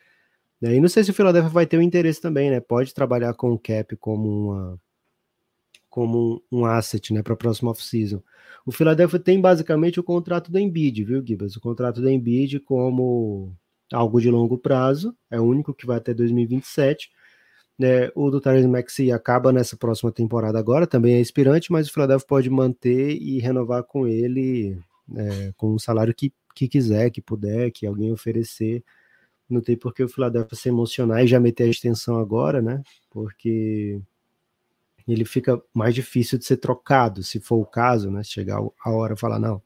Né? 0.60 0.74
E 0.74 0.80
não 0.80 0.88
sei 0.88 1.04
se 1.04 1.12
o 1.12 1.14
Philadelphia 1.14 1.50
vai 1.50 1.66
ter 1.66 1.78
o 1.78 1.82
interesse 1.82 2.20
também, 2.20 2.50
né? 2.50 2.58
Pode 2.58 2.92
trabalhar 2.92 3.32
com 3.34 3.52
o 3.52 3.58
cap 3.58 3.94
como 3.96 4.28
uma 4.28 4.80
como 5.88 6.42
um, 6.52 6.66
asset, 6.66 7.14
né, 7.14 7.22
para 7.22 7.32
a 7.32 7.36
próxima 7.36 7.70
off-season. 7.70 8.22
O 8.66 8.72
Philadelphia 8.72 9.18
tem 9.18 9.40
basicamente 9.40 9.98
o 9.98 10.02
contrato 10.02 10.52
do 10.52 10.58
Embiid, 10.58 11.04
viu, 11.04 11.24
Gibas? 11.24 11.56
O 11.56 11.60
contrato 11.60 12.02
do 12.02 12.10
Embiid 12.10 12.60
como 12.60 13.56
algo 13.90 14.20
de 14.20 14.30
longo 14.30 14.58
prazo, 14.58 15.16
é 15.30 15.40
o 15.40 15.44
único 15.44 15.72
que 15.72 15.86
vai 15.86 15.96
até 15.96 16.12
2027. 16.12 17.10
É, 17.80 18.12
o 18.14 18.30
do 18.30 18.42
Tyrese 18.42 18.68
Maxey 18.68 19.10
acaba 19.10 19.52
nessa 19.52 19.74
próxima 19.76 20.12
temporada 20.12 20.58
agora, 20.58 20.86
também 20.86 21.14
é 21.14 21.20
inspirante, 21.20 21.72
mas 21.72 21.88
o 21.88 21.92
Philadelphia 21.92 22.26
pode 22.28 22.50
manter 22.50 23.16
e 23.16 23.38
renovar 23.38 23.82
com 23.84 24.06
ele 24.06 24.78
é, 25.14 25.52
com 25.56 25.74
o 25.74 25.78
salário 25.78 26.14
que, 26.14 26.32
que 26.54 26.68
quiser, 26.68 27.10
que 27.10 27.20
puder, 27.20 27.70
que 27.70 27.86
alguém 27.86 28.12
oferecer. 28.12 28.84
Não 29.48 29.60
tem 29.60 29.76
por 29.76 29.94
que 29.94 30.02
o 30.02 30.08
Philadelphia 30.08 30.56
se 30.56 30.68
emocionar 30.68 31.22
e 31.24 31.26
já 31.26 31.38
meter 31.38 31.64
a 31.64 31.68
extensão 31.68 32.18
agora, 32.18 32.60
né? 32.60 32.82
Porque 33.10 34.00
ele 35.06 35.24
fica 35.24 35.62
mais 35.72 35.94
difícil 35.94 36.38
de 36.38 36.44
ser 36.44 36.56
trocado, 36.56 37.22
se 37.22 37.38
for 37.38 37.56
o 37.56 37.66
caso, 37.66 38.10
né? 38.10 38.22
Chegar 38.24 38.58
a 38.58 38.90
hora 38.90 39.14
e 39.14 39.18
falar, 39.18 39.38
não, 39.38 39.62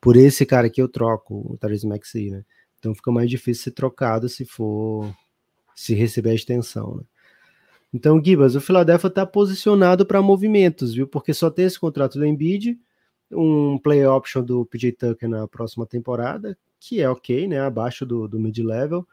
por 0.00 0.16
esse 0.16 0.46
cara 0.46 0.68
aqui 0.68 0.80
eu 0.80 0.88
troco, 0.88 1.52
o 1.52 1.56
Therese 1.56 1.86
Maxi, 1.86 2.30
né? 2.30 2.44
Então 2.78 2.94
fica 2.94 3.10
mais 3.10 3.28
difícil 3.30 3.64
ser 3.64 3.70
trocado 3.72 4.28
se 4.28 4.44
for 4.44 5.12
se 5.74 5.94
receber 5.94 6.30
a 6.30 6.34
extensão, 6.34 6.96
né? 6.96 7.02
Então, 7.92 8.20
Gibas, 8.22 8.56
o 8.56 8.60
Philadelphia 8.60 9.06
está 9.06 9.24
posicionado 9.24 10.04
para 10.04 10.20
movimentos, 10.20 10.92
viu? 10.92 11.06
Porque 11.06 11.32
só 11.32 11.48
tem 11.48 11.64
esse 11.64 11.78
contrato 11.78 12.18
do 12.18 12.26
Embiid, 12.26 12.76
um 13.34 13.78
play 13.78 14.06
option 14.06 14.42
do 14.42 14.64
PJ 14.66 14.92
Tucker 14.92 15.28
na 15.28 15.46
próxima 15.48 15.86
temporada, 15.86 16.56
que 16.80 17.00
é 17.00 17.08
ok, 17.08 17.46
né? 17.48 17.60
Abaixo 17.60 18.06
do, 18.06 18.28
do 18.28 18.38
mid-level. 18.38 19.06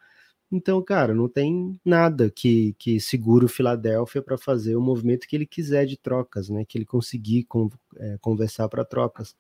Então, 0.51 0.82
cara, 0.82 1.13
não 1.13 1.30
tem 1.30 1.80
nada 1.86 2.30
que, 2.30 2.75
que 2.78 3.00
segure 3.00 3.46
o 3.46 3.50
Philadelphia 3.50 4.22
para 4.22 4.38
fazer 4.38 4.75
o 4.75 4.82
movimento 4.82 5.28
que 5.28 5.36
ele 5.36 5.46
quiser 5.46 5.86
de 5.86 5.98
trocas, 5.98 6.50
né? 6.50 6.66
Que 6.66 6.78
ele 6.78 6.86
conseguir 6.86 7.46
com, 7.46 7.70
é, 7.98 8.18
conversar 8.20 8.68
para 8.68 8.84
trocas. 8.84 9.36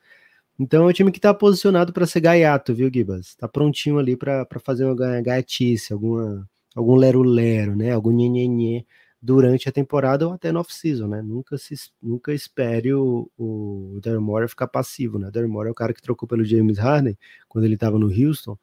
Então 0.59 0.83
é 0.83 0.87
um 0.89 0.93
time 0.93 1.11
que 1.11 1.17
está 1.17 1.33
posicionado 1.33 1.91
para 1.91 2.05
ser 2.05 2.21
gaiato, 2.21 2.73
viu, 2.73 2.89
Gibas? 2.93 3.27
Está 3.29 3.47
prontinho 3.47 3.97
ali 3.99 4.15
para 4.15 4.45
fazer 4.63 4.85
uma 4.85 4.95
gaiatice, 5.21 5.91
alguma, 5.91 6.47
algum 6.75 6.95
lero-lero, 6.95 7.75
né? 7.75 7.91
Algum 7.91 8.11
nhenhenhê 8.11 8.85
durante 9.21 9.69
a 9.69 9.71
temporada 9.71 10.27
ou 10.27 10.33
até 10.33 10.51
no 10.51 10.59
off-season, 10.59 11.07
né? 11.07 11.21
Nunca, 11.21 11.57
se, 11.57 11.75
nunca 12.01 12.33
espere 12.33 12.93
o, 12.93 13.29
o 13.37 13.99
Daryl 14.01 14.21
Morey 14.21 14.47
ficar 14.47 14.67
passivo, 14.67 15.19
né? 15.19 15.29
Daryl 15.29 15.49
Morey 15.49 15.69
é 15.69 15.71
o 15.71 15.75
cara 15.75 15.93
que 15.93 16.01
trocou 16.01 16.27
pelo 16.27 16.43
James 16.43 16.79
Harden 16.79 17.17
quando 17.47 17.65
ele 17.65 17.75
estava 17.75 17.99
no 17.99 18.07
Houston, 18.07 18.57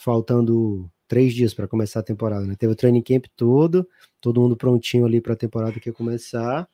faltando 0.00 0.90
três 1.06 1.34
dias 1.34 1.52
para 1.52 1.68
começar 1.68 2.00
a 2.00 2.02
temporada, 2.02 2.46
né? 2.46 2.56
Teve 2.56 2.72
o 2.72 2.76
training 2.76 3.02
camp 3.02 3.26
todo, 3.36 3.86
todo 4.18 4.40
mundo 4.40 4.56
prontinho 4.56 5.04
ali 5.04 5.20
para 5.20 5.34
a 5.34 5.36
temporada 5.36 5.78
que 5.78 5.90
ia 5.90 5.92
começar. 5.92 6.66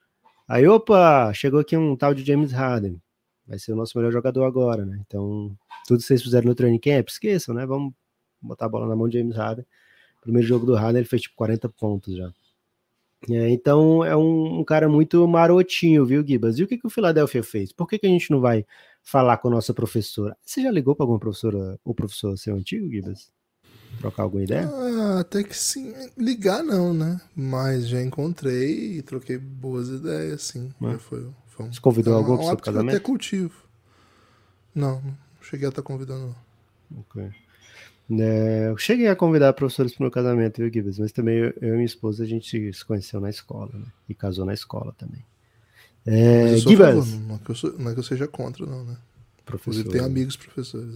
Aí, 0.46 0.66
opa, 0.68 1.32
chegou 1.34 1.58
aqui 1.58 1.76
um 1.76 1.96
tal 1.96 2.14
de 2.14 2.24
James 2.24 2.52
Harden. 2.52 3.02
Vai 3.44 3.58
ser 3.58 3.72
o 3.72 3.76
nosso 3.76 3.98
melhor 3.98 4.12
jogador 4.12 4.44
agora, 4.44 4.86
né? 4.86 5.02
Então, 5.04 5.56
tudo 5.88 5.98
que 5.98 6.04
vocês 6.04 6.22
fizeram 6.22 6.46
no 6.46 6.54
training 6.54 6.78
camp, 6.78 7.08
esqueçam, 7.08 7.54
né? 7.54 7.66
Vamos 7.66 7.92
botar 8.40 8.66
a 8.66 8.68
bola 8.68 8.86
na 8.86 8.94
mão 8.94 9.08
de 9.08 9.18
James 9.18 9.34
Harden. 9.36 9.66
Primeiro 10.20 10.46
jogo 10.46 10.66
do 10.66 10.74
Harden, 10.74 11.00
ele 11.00 11.08
fez 11.08 11.22
tipo 11.22 11.34
40 11.34 11.68
pontos 11.70 12.14
já. 12.16 12.32
É, 13.28 13.50
então 13.50 14.04
é 14.04 14.16
um, 14.16 14.60
um, 14.60 14.64
cara 14.64 14.88
muito 14.88 15.26
marotinho, 15.26 16.06
viu, 16.06 16.24
Gibas? 16.26 16.58
E 16.58 16.62
o 16.62 16.68
que, 16.68 16.78
que 16.78 16.86
o 16.86 16.90
Philadelphia 16.90 17.42
fez? 17.42 17.72
Por 17.72 17.88
que, 17.88 17.98
que 17.98 18.06
a 18.06 18.10
gente 18.10 18.30
não 18.30 18.40
vai 18.40 18.64
falar 19.02 19.38
com 19.38 19.48
a 19.48 19.50
nossa 19.50 19.74
professora? 19.74 20.36
Você 20.44 20.62
já 20.62 20.70
ligou 20.70 20.94
para 20.94 21.04
alguma 21.04 21.18
professora 21.18 21.78
ou 21.84 21.94
professor 21.94 22.36
seu 22.38 22.54
antigo, 22.54 22.88
Gibas? 22.88 23.30
Trocar 23.98 24.22
alguma 24.22 24.44
ideia? 24.44 24.68
Ah, 24.68 25.20
até 25.20 25.42
que 25.42 25.56
sim. 25.56 25.92
Ligar 26.16 26.62
não, 26.62 26.94
né? 26.94 27.20
Mas 27.34 27.88
já 27.88 28.00
encontrei 28.00 28.98
e 28.98 29.02
troquei 29.02 29.36
boas 29.36 29.88
ideias, 29.88 30.42
sim. 30.42 30.72
Ah. 30.80 30.92
Já 30.92 30.98
foi, 30.98 31.26
foi 31.46 31.66
um, 31.66 31.72
Você 31.72 31.80
convidou 31.80 32.14
algum 32.14 32.36
para 32.36 32.44
o 32.44 32.48
seu 32.48 32.56
casamento? 32.58 32.96
Até 32.96 33.04
cultivo. 33.04 33.68
Não, 34.72 35.02
não 35.02 35.18
cheguei 35.42 35.66
a 35.66 35.70
estar 35.70 35.82
convidando. 35.82 36.34
Ok. 36.96 37.28
É, 38.10 38.68
eu 38.70 38.76
cheguei 38.78 39.08
a 39.08 39.16
convidar 39.16 39.52
professores 39.52 39.92
para 39.92 40.00
o 40.00 40.04
meu 40.04 40.10
casamento, 40.10 40.58
viu, 40.58 40.72
Gibbs? 40.72 40.98
Mas 40.98 41.12
também 41.12 41.36
eu, 41.36 41.54
eu, 41.60 41.68
e 41.68 41.72
minha 41.72 41.84
esposa 41.84 42.24
a 42.24 42.26
gente 42.26 42.72
se 42.72 42.84
conheceu 42.84 43.20
na 43.20 43.28
escola, 43.28 43.70
né? 43.74 43.86
E 44.08 44.14
casou 44.14 44.46
na 44.46 44.54
escola 44.54 44.94
também. 44.96 45.22
É, 46.06 46.56
Gibbs. 46.56 47.18
Não, 47.18 47.36
é 47.36 47.38
que 47.38 47.50
eu 47.50 47.54
sou, 47.54 47.78
não 47.78 47.90
é 47.90 47.94
que 47.94 48.00
eu 48.00 48.04
seja 48.04 48.26
contra, 48.26 48.64
não, 48.64 48.84
né? 48.84 48.96
Professor. 49.44 49.84
Tem 49.88 50.00
amigos 50.00 50.36
professores. 50.36 50.94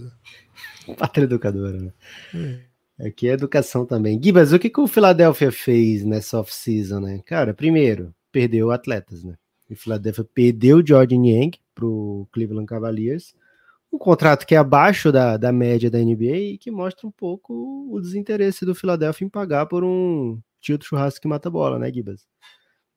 É. 0.87 0.93
Pátria 0.95 1.25
educadora, 1.25 1.79
né? 1.79 1.93
É. 2.33 3.07
Aqui 3.07 3.27
é 3.27 3.33
educação 3.33 3.85
também. 3.85 4.21
Gibas, 4.21 4.51
o 4.51 4.59
que, 4.59 4.69
que 4.69 4.79
o 4.79 4.87
Philadelphia 4.87 5.51
fez 5.51 6.03
nessa 6.03 6.39
off-season, 6.39 6.99
né? 6.99 7.21
Cara, 7.25 7.53
primeiro, 7.53 8.13
perdeu 8.31 8.71
atletas, 8.71 9.23
né? 9.23 9.35
O 9.69 9.75
Philadelphia 9.75 10.23
perdeu 10.23 10.77
o 10.77 10.87
Jordan 10.87 11.25
Yang 11.25 11.59
pro 11.73 12.27
Cleveland 12.31 12.67
Cavaliers 12.67 13.35
um 13.93 13.97
contrato 13.99 14.47
que 14.47 14.55
é 14.55 14.57
abaixo 14.57 15.11
da, 15.11 15.37
da 15.37 15.51
média 15.51 15.89
da 15.89 15.99
NBA 15.99 16.37
e 16.37 16.57
que 16.57 16.71
mostra 16.71 17.05
um 17.05 17.11
pouco 17.11 17.87
o 17.91 18.01
desinteresse 18.01 18.65
do 18.65 18.73
Philadelphia 18.73 19.23
em 19.23 19.29
pagar 19.29 19.67
por 19.67 19.83
um 19.83 20.41
tio 20.59 20.79
do 20.79 20.83
churrasco 20.83 21.21
que 21.21 21.27
mata 21.27 21.47
bola, 21.47 21.77
né, 21.77 21.93
Gibas? 21.93 22.25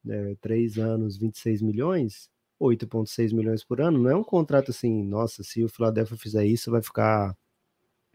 É, 0.08 0.36
três 0.40 0.78
anos, 0.78 1.18
26 1.18 1.60
milhões, 1.60 2.30
8,6 2.58 3.34
milhões 3.34 3.62
por 3.62 3.82
ano, 3.82 3.98
não 3.98 4.10
é 4.10 4.16
um 4.16 4.24
contrato 4.24 4.70
assim, 4.70 5.04
nossa, 5.04 5.42
se 5.42 5.62
o 5.62 5.68
Philadelphia 5.68 6.16
fizer 6.16 6.46
isso, 6.46 6.70
vai 6.70 6.80
ficar 6.80 7.36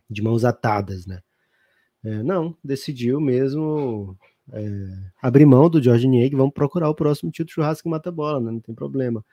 de 0.10 0.24
mãos 0.24 0.44
atadas, 0.44 1.06
né? 1.06 1.22
É, 2.04 2.24
não, 2.24 2.58
decidiu 2.64 3.22
mesmo 3.22 4.18
é, 4.52 4.64
abrir 5.22 5.46
mão 5.46 5.70
do 5.70 5.82
George 5.84 6.08
Nieg, 6.08 6.36
vamos 6.36 6.54
procurar 6.54 6.90
o 6.90 6.96
próximo 6.96 7.32
tio 7.32 7.46
do 7.46 7.52
churrasco 7.52 7.84
que 7.84 7.90
mata 7.90 8.12
bola, 8.12 8.40
né? 8.40 8.50
Não 8.50 8.60
tem 8.60 8.74
problema. 8.74 9.24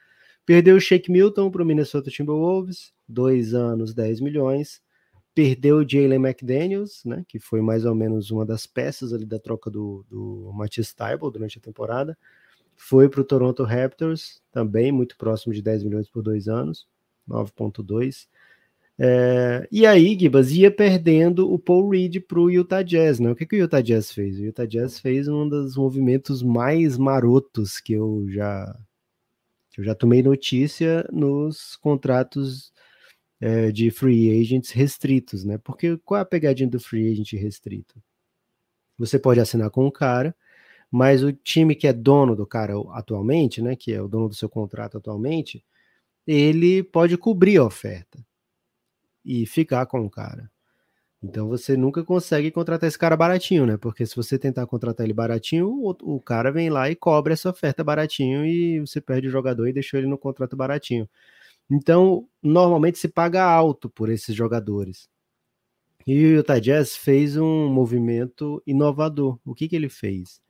Perdeu 0.49 0.77
o 0.77 0.81
Shake 0.81 1.13
Milton 1.13 1.51
para 1.51 1.63
o 1.63 1.67
Minnesota 1.67 2.11
Timberwolves, 2.11 2.91
dois 3.07 3.53
anos, 3.53 3.93
10 3.93 4.21
milhões. 4.21 4.81
Perdeu 5.35 5.77
o 5.77 5.87
Jalen 5.87 6.25
McDaniels, 6.25 7.05
né, 7.05 7.23
que 7.29 7.39
foi 7.39 7.61
mais 7.61 7.85
ou 7.85 7.95
menos 7.95 8.31
uma 8.31 8.47
das 8.47 8.67
peças 8.67 9.13
ali 9.13 9.27
da 9.27 9.39
troca 9.39 9.71
do, 9.71 10.07
do 10.09 10.51
Matisse 10.55 10.97
Tybalt 10.97 11.35
durante 11.35 11.59
a 11.59 11.61
temporada. 11.61 12.17
Foi 12.75 13.11
para 13.11 13.21
o 13.21 13.25
Toronto 13.25 13.63
Raptors, 13.63 14.41
também 14.51 14.91
muito 14.91 15.19
próximo 15.19 15.53
de 15.53 15.61
10 15.61 15.85
milhões 15.85 16.09
por 16.09 16.23
dois 16.23 16.49
anos, 16.49 16.89
9,2. 17.29 18.27
É, 18.99 19.69
e 19.71 19.85
aí, 19.85 20.19
Gibas 20.19 20.51
ia 20.53 20.71
perdendo 20.71 21.53
o 21.53 21.59
Paul 21.59 21.91
Reed 21.91 22.21
para 22.27 22.41
o 22.41 22.49
Utah 22.49 22.83
Jazz. 22.83 23.21
Né? 23.21 23.31
O 23.31 23.37
que, 23.37 23.45
que 23.45 23.57
o 23.57 23.59
Utah 23.59 23.83
Jazz 23.83 24.11
fez? 24.13 24.39
O 24.39 24.45
Utah 24.45 24.65
Jazz 24.65 24.99
fez 24.99 25.29
um 25.29 25.47
dos 25.47 25.77
movimentos 25.77 26.43
mais 26.43 26.97
marotos 26.97 27.79
que 27.79 27.93
eu 27.93 28.25
já 28.31 28.75
eu 29.79 29.85
já 29.85 29.95
tomei 29.95 30.25
notícia 30.25 31.09
nos 31.13 31.77
contratos 31.77 32.73
é, 33.41 33.71
de 33.71 33.93
free 33.93 34.41
agents 34.41 34.73
restritos, 34.73 35.45
né? 35.45 35.57
Porque 35.59 35.97
qual 35.99 36.19
é 36.19 36.23
a 36.23 36.27
pegadinha 36.27 36.69
do 36.69 36.81
free 36.81 37.13
agent 37.13 37.33
restrito? 37.35 38.03
Você 38.99 39.21
pode 39.21 39.39
assinar 39.39 39.71
com 39.71 39.87
um 39.87 39.91
cara, 39.91 40.35
mas 40.91 41.23
o 41.23 41.33
time 41.33 41.77
que 41.77 41.87
é 41.87 41.93
dono 41.93 42.35
do 42.35 42.45
cara 42.45 42.75
atualmente, 42.91 43.63
né? 43.63 43.77
Que 43.77 43.93
é 43.93 44.03
o 44.03 44.09
dono 44.09 44.29
do 44.29 44.35
seu 44.35 44.49
contrato 44.49 44.99
atualmente, 44.99 45.65
ele 46.27 46.83
pode 46.83 47.17
cobrir 47.17 47.59
a 47.59 47.65
oferta 47.65 48.19
e 49.25 49.47
ficar 49.47 49.87
com 49.87 50.05
o 50.05 50.11
cara. 50.11 50.51
Então 51.23 51.49
você 51.49 51.77
nunca 51.77 52.05
consegue 52.05 52.51
contratar 52.51 52.87
esse 52.89 52.99
cara 52.99 53.17
baratinho, 53.17 53.67
né? 53.67 53.77
Porque 53.77 54.07
se 54.07 54.15
você 54.15 54.39
tentar 54.39 54.67
contratar 54.67 55.05
ele 55.05 55.13
baratinho, 55.13 55.69
o, 55.69 55.91
o 56.17 56.21
cara 56.21 56.53
vem 56.53 56.71
lá 56.71 56.89
e 56.91 56.95
cobra 56.97 57.33
essa 57.33 57.51
oferta 57.51 57.83
baratinho 57.83 58.45
e 58.47 58.81
você 58.81 59.01
perde 59.01 59.27
o 59.29 59.31
jogador 59.31 59.67
e 59.67 59.73
deixou 59.73 59.99
ele 59.99 60.07
no 60.07 60.17
contrato 60.19 60.57
baratinho. 60.57 61.09
Então, 61.71 62.29
normalmente 62.43 62.99
se 62.99 63.09
paga 63.09 63.45
alto 63.45 63.91
por 63.91 64.11
esses 64.11 64.35
jogadores. 64.35 65.09
E 66.07 66.25
o 66.25 66.37
Utah 66.39 66.59
Jazz 66.59 66.97
fez 66.97 67.37
um 67.37 67.69
movimento 67.69 68.63
inovador. 68.67 69.39
O 69.45 69.55
que, 69.55 69.69
que 69.69 69.77
ele 69.77 69.89
fez? 69.89 70.41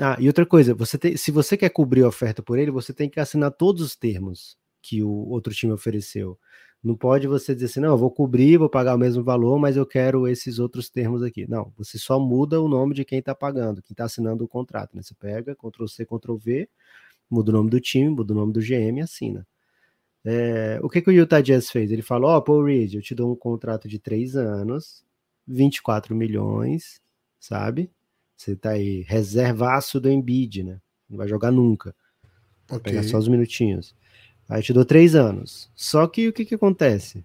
Ah, 0.00 0.16
e 0.20 0.28
outra 0.28 0.46
coisa, 0.46 0.74
você 0.74 0.96
tem, 0.96 1.16
se 1.16 1.32
você 1.32 1.56
quer 1.56 1.70
cobrir 1.70 2.04
a 2.04 2.08
oferta 2.08 2.40
por 2.42 2.58
ele, 2.58 2.70
você 2.70 2.92
tem 2.94 3.10
que 3.10 3.18
assinar 3.18 3.50
todos 3.50 3.82
os 3.82 3.96
termos 3.96 4.56
que 4.80 5.02
o 5.02 5.10
outro 5.10 5.52
time 5.52 5.72
ofereceu. 5.72 6.38
Não 6.82 6.96
pode 6.96 7.26
você 7.26 7.54
dizer 7.54 7.66
assim, 7.66 7.80
não, 7.80 7.90
eu 7.90 7.98
vou 7.98 8.10
cobrir, 8.10 8.56
vou 8.56 8.70
pagar 8.70 8.94
o 8.94 8.98
mesmo 8.98 9.22
valor, 9.22 9.58
mas 9.58 9.76
eu 9.76 9.84
quero 9.84 10.28
esses 10.28 10.58
outros 10.58 10.88
termos 10.88 11.22
aqui. 11.22 11.48
Não, 11.48 11.72
você 11.76 11.98
só 11.98 12.20
muda 12.20 12.60
o 12.60 12.68
nome 12.68 12.94
de 12.94 13.04
quem 13.04 13.18
está 13.18 13.34
pagando, 13.34 13.82
quem 13.82 13.92
está 13.92 14.04
assinando 14.04 14.44
o 14.44 14.48
contrato. 14.48 14.94
Né? 14.94 15.02
Você 15.02 15.14
pega, 15.14 15.56
Ctrl 15.56 15.86
C, 15.86 16.06
Ctrl 16.06 16.36
V, 16.36 16.68
muda 17.28 17.50
o 17.50 17.54
nome 17.54 17.70
do 17.70 17.80
time, 17.80 18.10
muda 18.10 18.32
o 18.32 18.36
nome 18.36 18.52
do 18.52 18.60
GM 18.60 18.98
e 18.98 19.00
assina. 19.00 19.46
É, 20.24 20.78
o 20.82 20.88
que, 20.88 21.00
que 21.00 21.10
o 21.10 21.12
Utah 21.12 21.40
Jazz 21.40 21.70
fez? 21.70 21.90
Ele 21.90 22.02
falou: 22.02 22.30
Ó, 22.30 22.36
oh, 22.36 22.42
Paul 22.42 22.64
Reed, 22.64 22.94
eu 22.94 23.02
te 23.02 23.14
dou 23.14 23.32
um 23.32 23.36
contrato 23.36 23.88
de 23.88 23.98
três 23.98 24.36
anos, 24.36 25.04
24 25.46 26.14
milhões, 26.14 27.00
sabe? 27.40 27.90
Você 28.36 28.54
tá 28.54 28.70
aí, 28.70 29.02
reservaço 29.02 30.00
do 30.00 30.10
Embiid, 30.10 30.62
né? 30.62 30.80
Não 31.08 31.16
vai 31.16 31.26
jogar 31.26 31.50
nunca. 31.50 31.94
Vai 32.68 32.78
Ok. 32.78 32.92
pegar 32.92 33.02
só 33.02 33.18
os 33.18 33.26
minutinhos. 33.26 33.94
Aí 34.48 34.60
eu 34.60 34.62
te 34.62 34.72
dou 34.72 34.84
três 34.84 35.14
anos. 35.14 35.70
Só 35.74 36.06
que 36.06 36.28
o 36.28 36.32
que 36.32 36.44
que 36.44 36.54
acontece? 36.54 37.24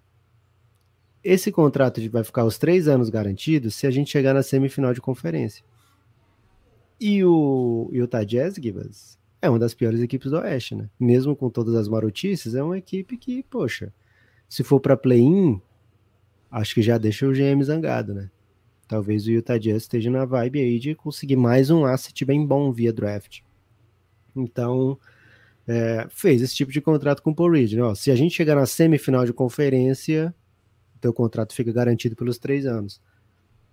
Esse 1.22 1.50
contrato 1.50 2.00
de- 2.00 2.08
vai 2.08 2.22
ficar 2.22 2.44
os 2.44 2.58
três 2.58 2.86
anos 2.86 3.08
garantidos 3.08 3.74
se 3.74 3.86
a 3.86 3.90
gente 3.90 4.10
chegar 4.10 4.34
na 4.34 4.42
semifinal 4.42 4.92
de 4.92 5.00
conferência. 5.00 5.64
E 7.00 7.24
o 7.24 7.88
Utah 7.92 8.24
Jazz, 8.24 8.54
Gibas, 8.56 9.18
é 9.40 9.48
uma 9.48 9.58
das 9.58 9.74
piores 9.74 10.00
equipes 10.00 10.30
do 10.30 10.38
Oeste, 10.38 10.74
né? 10.74 10.88
Mesmo 11.00 11.34
com 11.34 11.48
todas 11.50 11.74
as 11.74 11.88
marotices, 11.88 12.54
é 12.54 12.62
uma 12.62 12.78
equipe 12.78 13.16
que, 13.16 13.42
poxa, 13.44 13.92
se 14.48 14.62
for 14.62 14.80
para 14.80 14.96
play-in, 14.96 15.60
acho 16.50 16.74
que 16.74 16.82
já 16.82 16.98
deixa 16.98 17.26
o 17.26 17.32
GM 17.34 17.62
zangado, 17.62 18.14
né? 18.14 18.30
Talvez 18.86 19.26
o 19.26 19.30
Utah 19.30 19.58
Jazz 19.58 19.82
esteja 19.82 20.10
na 20.10 20.24
vibe 20.26 20.60
aí 20.60 20.78
de 20.78 20.94
conseguir 20.94 21.36
mais 21.36 21.70
um 21.70 21.84
asset 21.84 22.22
bem 22.24 22.46
bom 22.46 22.70
via 22.70 22.92
draft. 22.92 23.40
Então, 24.36 24.98
é, 25.66 26.06
fez 26.10 26.42
esse 26.42 26.54
tipo 26.54 26.70
de 26.72 26.80
contrato 26.80 27.22
com 27.22 27.30
o 27.30 27.34
Paul 27.34 27.50
Reed. 27.52 27.72
Né? 27.72 27.82
Ó, 27.82 27.94
se 27.94 28.10
a 28.10 28.16
gente 28.16 28.34
chegar 28.34 28.54
na 28.54 28.66
semifinal 28.66 29.24
de 29.24 29.32
conferência, 29.32 30.34
teu 31.00 31.12
contrato 31.12 31.54
fica 31.54 31.72
garantido 31.72 32.16
pelos 32.16 32.38
três 32.38 32.66
anos. 32.66 33.00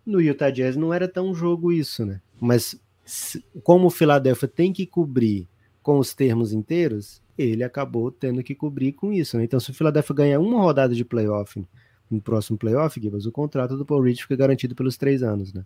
No 0.05 0.19
Utah 0.21 0.49
Jazz 0.49 0.75
não 0.75 0.93
era 0.93 1.07
tão 1.07 1.33
jogo 1.33 1.71
isso, 1.71 2.05
né? 2.05 2.21
Mas 2.39 2.79
se- 3.05 3.43
como 3.63 3.87
o 3.87 3.91
Philadelphia 3.91 4.47
tem 4.47 4.73
que 4.73 4.85
cobrir 4.85 5.47
com 5.81 5.97
os 5.99 6.13
termos 6.13 6.53
inteiros, 6.53 7.21
ele 7.37 7.63
acabou 7.63 8.11
tendo 8.11 8.43
que 8.43 8.53
cobrir 8.55 8.93
com 8.93 9.11
isso. 9.13 9.37
Né? 9.37 9.43
Então, 9.43 9.59
se 9.59 9.71
o 9.71 9.73
Philadelphia 9.73 10.15
ganhar 10.15 10.39
uma 10.39 10.59
rodada 10.59 10.93
de 10.93 11.05
playoff 11.05 11.63
no 12.09 12.21
próximo 12.21 12.57
playoff, 12.57 12.99
Gibbs, 12.99 13.25
o 13.25 13.31
contrato 13.31 13.77
do 13.77 13.85
Paul 13.85 14.01
Reed 14.01 14.19
fica 14.19 14.35
garantido 14.35 14.75
pelos 14.75 14.97
três 14.97 15.23
anos, 15.23 15.53
né? 15.53 15.63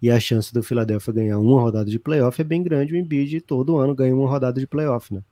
E 0.00 0.10
a 0.10 0.20
chance 0.20 0.52
do 0.52 0.62
Philadelphia 0.62 1.12
ganhar 1.12 1.38
uma 1.38 1.60
rodada 1.60 1.90
de 1.90 1.98
playoff 1.98 2.40
é 2.40 2.44
bem 2.44 2.62
grande. 2.62 2.92
O 2.92 2.96
Embiid 2.96 3.40
todo 3.40 3.78
ano 3.78 3.94
ganha 3.94 4.14
uma 4.14 4.28
rodada 4.28 4.60
de 4.60 4.66
playoff, 4.66 5.12
né? 5.12 5.22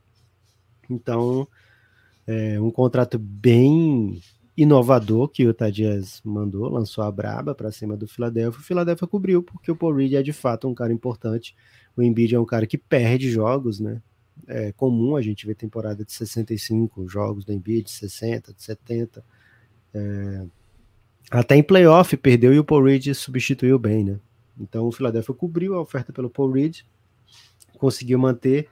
Então, 0.90 1.46
é 2.26 2.60
um 2.60 2.70
contrato 2.70 3.18
bem 3.18 4.20
inovador 4.56 5.28
que 5.28 5.46
o 5.46 5.54
Jazz 5.70 6.22
mandou, 6.24 6.68
lançou 6.68 7.04
a 7.04 7.12
braba 7.12 7.54
para 7.54 7.70
cima 7.70 7.96
do 7.96 8.08
Philadelphia. 8.08 8.60
O 8.60 8.64
Philadelphia 8.64 9.06
cobriu 9.06 9.42
porque 9.42 9.70
o 9.70 9.76
Paul 9.76 9.94
Reed 9.94 10.14
é 10.14 10.22
de 10.22 10.32
fato 10.32 10.66
um 10.66 10.74
cara 10.74 10.92
importante. 10.92 11.54
O 11.96 12.02
Embiid 12.02 12.34
é 12.34 12.40
um 12.40 12.44
cara 12.44 12.66
que 12.66 12.78
perde 12.78 13.30
jogos, 13.30 13.78
né? 13.78 14.00
É 14.46 14.72
comum 14.72 15.16
a 15.16 15.22
gente 15.22 15.46
ver 15.46 15.54
temporada 15.54 16.04
de 16.04 16.12
65 16.12 17.06
jogos 17.08 17.44
do 17.44 17.52
Embiid, 17.52 17.84
de 17.84 17.90
60, 17.90 18.52
de 18.54 18.62
70. 18.62 19.24
É... 19.92 20.44
Até 21.30 21.56
em 21.56 21.62
playoff 21.62 22.16
perdeu 22.16 22.54
e 22.54 22.58
o 22.58 22.64
Paul 22.64 22.84
Reed 22.84 23.12
substituiu 23.14 23.78
bem, 23.78 24.04
né? 24.04 24.18
Então 24.58 24.86
o 24.86 24.92
Philadelphia 24.92 25.34
cobriu 25.34 25.74
a 25.74 25.80
oferta 25.80 26.12
pelo 26.12 26.30
Paul 26.30 26.52
Reed, 26.52 26.80
conseguiu 27.78 28.18
manter. 28.18 28.68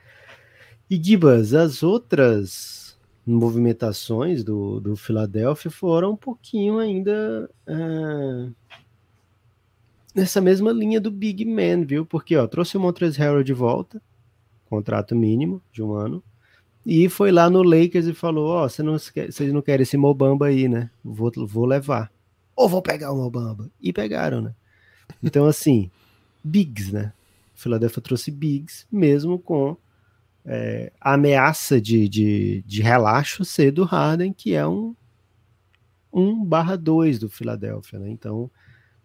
E 0.91 1.03
Gibas, 1.03 1.55
as 1.55 1.83
outras 1.83 2.97
movimentações 3.27 4.45
do, 4.45 4.81
do 4.81 4.97
Philadelphia 4.97 5.71
foram 5.71 6.13
um 6.13 6.17
pouquinho 6.17 6.79
ainda 6.79 7.51
é, 7.67 8.49
nessa 10.15 10.41
mesma 10.41 10.71
linha 10.73 11.01
do 11.01 11.11
Big 11.11 11.45
Man, 11.45 11.85
viu? 11.85 12.05
Porque 12.05 12.37
ó, 12.37 12.47
trouxe 12.47 12.77
o 12.77 12.81
Montrezl 12.81 13.19
Harrell 13.19 13.43
de 13.43 13.55
volta, 13.55 14.01
contrato 14.69 15.17
mínimo 15.17 15.63
de 15.73 15.83
um 15.83 15.95
ano, 15.95 16.23
e 16.85 17.09
foi 17.09 17.33
lá 17.33 17.49
no 17.49 17.63
Lakers 17.63 18.07
e 18.07 18.13
falou: 18.13 18.49
Ó, 18.49 18.65
oh, 18.65 18.69
vocês 18.69 18.85
não, 18.85 18.99
vocês 18.99 19.53
não 19.53 19.63
querem 19.63 19.83
esse 19.83 19.97
Mobamba 19.97 20.47
aí, 20.47 20.69
né? 20.69 20.91
Vou, 21.03 21.33
vou 21.47 21.65
levar. 21.65 22.13
Ou 22.55 22.69
vou 22.69 22.83
pegar 22.83 23.11
o 23.11 23.17
Mobamba. 23.17 23.71
E 23.81 23.93
pegaram, 23.93 24.43
né? 24.43 24.55
Então, 25.23 25.47
assim, 25.47 25.91
Bigs, 26.43 26.93
né? 26.93 27.13
Philadelphia 27.55 28.03
trouxe 28.03 28.31
Bigs, 28.31 28.87
mesmo 28.93 29.39
com 29.39 29.77
é, 30.45 30.93
ameaça 31.01 31.81
de, 31.81 32.09
de, 32.09 32.63
de 32.67 32.83
relaxo 32.83 33.45
ser 33.45 33.71
do 33.71 33.85
Harden, 33.85 34.33
que 34.33 34.55
é 34.55 34.67
um 34.67 34.95
1 36.13 36.45
barra 36.45 36.77
2 36.77 37.19
do 37.19 37.29
Philadelphia, 37.29 37.99
né? 37.99 38.09
Então, 38.09 38.51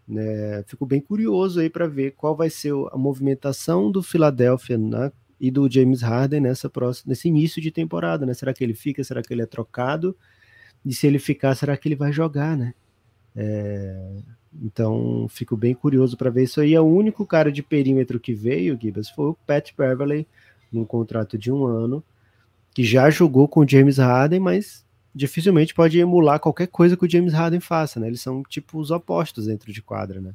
né, 0.08 0.64
fico 0.68 0.86
bem 0.86 1.02
curioso 1.02 1.60
aí 1.60 1.70
para 1.70 1.88
ver 1.88 2.12
qual 2.12 2.36
vai 2.36 2.50
ser 2.50 2.74
a 2.92 2.98
movimentação 2.98 3.92
do 3.92 4.04
Philadelphia 4.04 4.78
na, 4.78 5.12
e 5.40 5.50
do 5.50 5.70
James 5.72 6.02
Harden 6.02 6.42
nessa 6.42 6.70
próxima, 6.70 7.10
nesse 7.10 7.28
início 7.28 7.62
de 7.62 7.72
temporada, 7.72 8.26
né? 8.26 8.34
Será 8.34 8.54
que 8.54 8.64
ele 8.64 8.74
fica? 8.74 9.04
Será 9.04 9.22
que 9.22 9.34
ele 9.34 9.42
é 9.42 9.46
trocado? 9.46 10.16
E 10.86 10.94
se 10.94 11.08
ele 11.08 11.20
ficar, 11.20 11.56
será 11.56 11.76
que 11.78 11.88
ele 11.88 11.96
vai 11.96 12.12
jogar, 12.12 12.58
né? 12.58 12.74
É, 13.36 14.18
então, 14.62 15.28
fico 15.30 15.56
bem 15.56 15.74
curioso 15.74 16.18
para 16.18 16.30
ver 16.30 16.44
isso 16.44 16.60
aí. 16.60 16.78
O 16.78 16.84
único 16.84 17.26
cara 17.26 17.52
de 17.52 17.64
perímetro 17.64 18.20
que 18.20 18.34
veio, 18.34 18.78
Gibas, 18.80 19.10
foi 19.10 19.28
o 19.28 19.38
Pat 19.46 19.72
Beverley, 19.78 20.28
num 20.72 20.86
contrato 20.86 21.38
de 21.38 21.52
um 21.52 21.66
ano, 21.66 22.04
que 22.74 22.84
já 22.84 23.10
jogou 23.10 23.48
com 23.48 23.62
o 23.62 23.68
James 23.68 23.98
Harden, 23.98 24.40
mas 24.40 24.86
dificilmente 25.14 25.74
pode 25.74 26.00
emular 26.00 26.40
qualquer 26.40 26.68
coisa 26.68 26.96
que 26.96 27.06
o 27.06 27.10
James 27.10 27.34
Harden 27.34 27.60
faça, 27.60 28.00
né? 28.00 28.08
Eles 28.08 28.22
são 28.22 28.44
tipo 28.44 28.80
os 28.80 28.92
opostos 28.92 29.48
dentro 29.48 29.74
de 29.74 29.82
quadra, 29.82 30.22
né? 30.22 30.34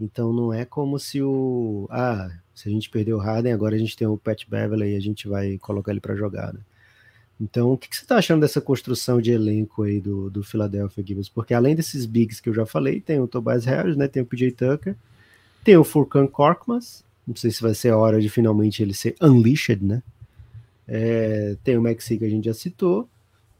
Então 0.00 0.32
não 0.32 0.52
é 0.52 0.64
como 0.64 0.98
se 0.98 1.22
o 1.22 1.86
ah, 1.90 2.30
se 2.54 2.68
a 2.68 2.72
gente 2.72 2.90
perdeu 2.90 3.16
o 3.16 3.20
Harden, 3.20 3.52
agora 3.52 3.74
a 3.74 3.78
gente 3.78 3.96
tem 3.96 4.06
o 4.06 4.16
Pat 4.16 4.44
Beverley 4.48 4.94
e 4.94 4.96
a 4.96 5.00
gente 5.00 5.26
vai 5.26 5.58
colocar 5.58 5.90
ele 5.90 6.00
para 6.00 6.14
jogar, 6.14 6.52
né? 6.52 6.60
Então, 7.40 7.72
o 7.72 7.76
que, 7.76 7.88
que, 7.88 7.96
você 7.96 8.06
tá 8.06 8.16
achando 8.16 8.42
dessa 8.42 8.60
construção 8.60 9.20
de 9.20 9.32
elenco 9.32 9.82
aí 9.82 10.00
do, 10.00 10.30
do 10.30 10.44
Philadelphia 10.44 11.04
Gibbs? 11.04 11.28
Porque 11.28 11.52
além 11.52 11.74
desses 11.74 12.06
bigs 12.06 12.40
que 12.40 12.48
eu 12.48 12.54
já 12.54 12.64
falei, 12.64 13.00
tem 13.00 13.20
o 13.20 13.26
Tobias 13.26 13.64
Harris, 13.64 13.96
né? 13.96 14.06
Tem 14.06 14.22
o 14.22 14.26
PJ 14.26 14.52
Tucker, 14.52 14.94
tem 15.64 15.76
o 15.76 15.82
Furkan 15.82 16.28
Korkmaz, 16.28 17.04
não 17.26 17.36
sei 17.36 17.50
se 17.50 17.62
vai 17.62 17.74
ser 17.74 17.90
a 17.90 17.96
hora 17.96 18.20
de 18.20 18.28
finalmente 18.28 18.82
ele 18.82 18.94
ser 18.94 19.14
unleashed, 19.20 19.82
né? 19.82 20.02
É, 20.86 21.56
tem 21.64 21.78
o 21.78 21.82
Maxi 21.82 22.18
que 22.18 22.24
a 22.24 22.28
gente 22.28 22.44
já 22.44 22.54
citou, 22.54 23.08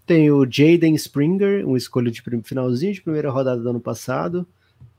tem 0.07 0.31
o 0.31 0.45
Jaden 0.45 0.95
Springer, 0.95 1.67
um 1.67 1.77
escolha 1.77 2.11
de 2.11 2.23
finalzinho 2.43 2.93
de 2.93 3.01
primeira 3.01 3.31
rodada 3.31 3.61
do 3.61 3.69
ano 3.71 3.81
passado. 3.81 4.47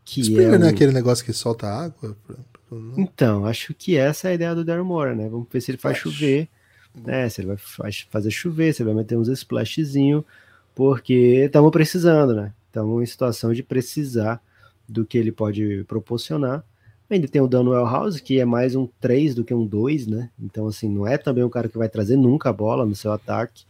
Que 0.04 0.22
Springer 0.22 0.54
é 0.54 0.56
um... 0.56 0.60
não 0.60 0.68
é 0.68 0.72
aquele 0.72 0.92
negócio 0.92 1.24
que 1.24 1.34
solta 1.34 1.68
água? 1.68 2.18
Então, 2.98 3.46
acho 3.46 3.74
que 3.74 3.96
essa 3.96 4.28
é 4.28 4.32
a 4.32 4.34
ideia 4.34 4.56
do 4.56 4.66
Daryl 4.66 4.84
Morey, 4.84 5.16
né? 5.16 5.30
Vamos 5.30 5.48
ver 5.52 5.62
se 5.62 5.72
ele 5.72 5.78
faz 5.78 5.98
acho. 5.98 6.12
chover, 6.12 6.50
né? 6.96 7.30
Se 7.30 7.42
ele 7.42 7.48
vai 7.48 7.58
fazer 8.10 8.32
chover, 8.32 8.74
se 8.74 8.82
ele 8.82 8.90
vai 8.90 9.04
meter 9.04 9.18
uns 9.18 9.28
splashzinho, 9.28 10.26
porque 10.74 11.44
estamos 11.46 11.72
precisando, 11.72 12.34
né? 12.34 12.52
Estamos 12.68 13.02
em 13.02 13.06
situação 13.06 13.54
de 13.54 13.62
precisar 13.62 14.42
do 14.90 15.06
que 15.06 15.18
ele 15.18 15.32
pode 15.32 15.84
proporcionar. 15.88 16.64
Ainda 17.10 17.28
tem 17.28 17.42
o 17.42 17.48
Daniel 17.48 17.86
House, 17.86 18.20
que 18.20 18.40
é 18.40 18.46
mais 18.46 18.76
um 18.76 18.88
3 19.00 19.36
do 19.36 19.44
que 19.44 19.54
um 19.54 19.66
2, 19.66 20.08
né? 20.08 20.30
Então, 20.40 20.68
assim, 20.68 20.90
não 20.90 21.06
é 21.06 21.18
também 21.18 21.44
um 21.44 21.50
cara 21.50 21.70
que 21.70 21.78
vai 21.78 21.88
trazer 21.88 22.18
nunca 22.18 22.50
a 22.50 22.54
bola 22.54 22.86
no 22.86 22.96
seu 22.96 23.12
ataque. 23.12 23.64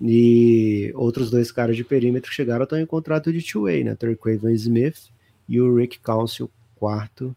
E 0.00 0.92
outros 0.94 1.30
dois 1.30 1.50
caras 1.50 1.76
de 1.76 1.84
perímetro 1.84 2.30
chegaram 2.30 2.64
estão 2.64 2.78
em 2.78 2.84
contrato 2.84 3.32
de 3.32 3.40
two-way, 3.40 3.84
né? 3.84 3.94
Terquaven 3.94 4.52
Smith 4.54 5.10
e 5.48 5.60
o 5.60 5.74
Rick 5.74 6.00
Council, 6.00 6.50
quarto. 6.74 7.34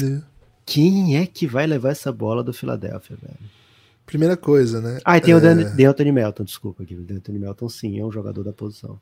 Dele. 0.00 0.22
quem 0.66 1.16
é 1.16 1.24
que 1.24 1.46
vai 1.46 1.66
levar 1.66 1.90
essa 1.90 2.12
bola 2.12 2.42
do 2.42 2.52
Philadelphia, 2.52 3.16
velho? 3.16 3.50
Primeira 4.04 4.36
coisa, 4.36 4.80
né? 4.80 4.98
Ah, 5.04 5.16
e 5.16 5.20
tem 5.20 5.32
é... 5.32 5.36
o 5.36 5.90
Anthony 5.90 6.12
Melton, 6.12 6.44
desculpa 6.44 6.82
aqui. 6.82 6.94
O 6.94 7.00
Anthony 7.00 7.38
Melton, 7.38 7.68
sim, 7.68 7.98
é 7.98 8.04
um 8.04 8.12
jogador 8.12 8.42
da 8.42 8.52
posição. 8.52 9.00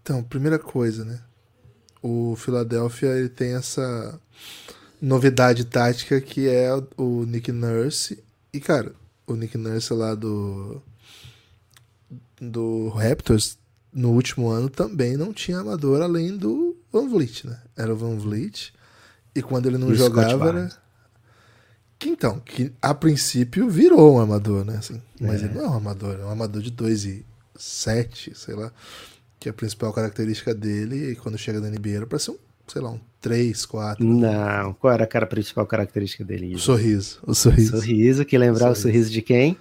Então, 0.00 0.22
primeira 0.24 0.58
coisa, 0.58 1.04
né? 1.04 1.20
O 2.06 2.36
Philadelphia 2.36 3.08
ele 3.16 3.30
tem 3.30 3.54
essa 3.54 4.20
novidade 5.00 5.64
tática 5.64 6.20
que 6.20 6.46
é 6.46 6.68
o 6.98 7.24
Nick 7.24 7.50
Nurse. 7.50 8.22
E, 8.52 8.60
cara, 8.60 8.92
o 9.26 9.34
Nick 9.34 9.56
Nurse 9.56 9.94
lá 9.94 10.14
do 10.14 10.82
do 12.38 12.90
Raptors 12.90 13.56
no 13.90 14.10
último 14.10 14.50
ano 14.50 14.68
também 14.68 15.16
não 15.16 15.32
tinha 15.32 15.60
amador 15.60 16.02
além 16.02 16.36
do 16.36 16.76
Van 16.92 17.08
Vliet, 17.08 17.46
né? 17.46 17.58
Era 17.74 17.94
o 17.94 17.96
Van 17.96 18.18
Vliet. 18.18 18.74
E 19.34 19.40
quando 19.40 19.64
ele 19.64 19.78
não 19.78 19.90
e 19.90 19.94
jogava 19.94 20.48
era 20.50 20.84
que 21.98 22.10
então, 22.10 22.38
que 22.38 22.70
a 22.82 22.92
princípio 22.92 23.70
virou 23.70 24.16
um 24.16 24.20
amador, 24.20 24.62
né? 24.62 24.76
Assim, 24.76 25.00
mas 25.18 25.40
é. 25.40 25.46
ele 25.46 25.54
não 25.54 25.64
é 25.64 25.68
um 25.70 25.74
amador, 25.74 26.20
é 26.20 26.24
um 26.26 26.30
amador 26.30 26.60
de 26.60 26.70
2 26.70 27.04
e 27.06 27.24
7, 27.56 28.34
sei 28.34 28.54
lá. 28.54 28.70
Que 29.44 29.50
é 29.50 29.50
a 29.50 29.52
principal 29.52 29.92
característica 29.92 30.54
dele, 30.54 31.10
e 31.10 31.16
quando 31.16 31.36
chega 31.36 31.60
na 31.60 31.68
NBA 31.68 31.90
era 31.90 32.06
pra 32.06 32.18
ser 32.18 32.30
um, 32.30 32.38
sei 32.66 32.80
lá, 32.80 32.92
um 32.92 33.00
3, 33.20 33.66
4. 33.66 34.02
Não, 34.02 34.72
qual 34.72 34.94
era 34.94 35.04
a 35.04 35.26
principal 35.26 35.66
característica 35.66 36.24
dele? 36.24 36.54
O 36.54 36.58
sorriso. 36.58 37.18
O 37.26 37.34
sorriso. 37.34 37.76
O 37.76 37.78
sorriso, 37.78 38.24
que 38.24 38.38
lembrava 38.38 38.72
o 38.72 38.74
sorriso. 38.74 38.88
o 38.88 38.92
sorriso 38.92 39.10
de 39.10 39.20
quem? 39.20 39.58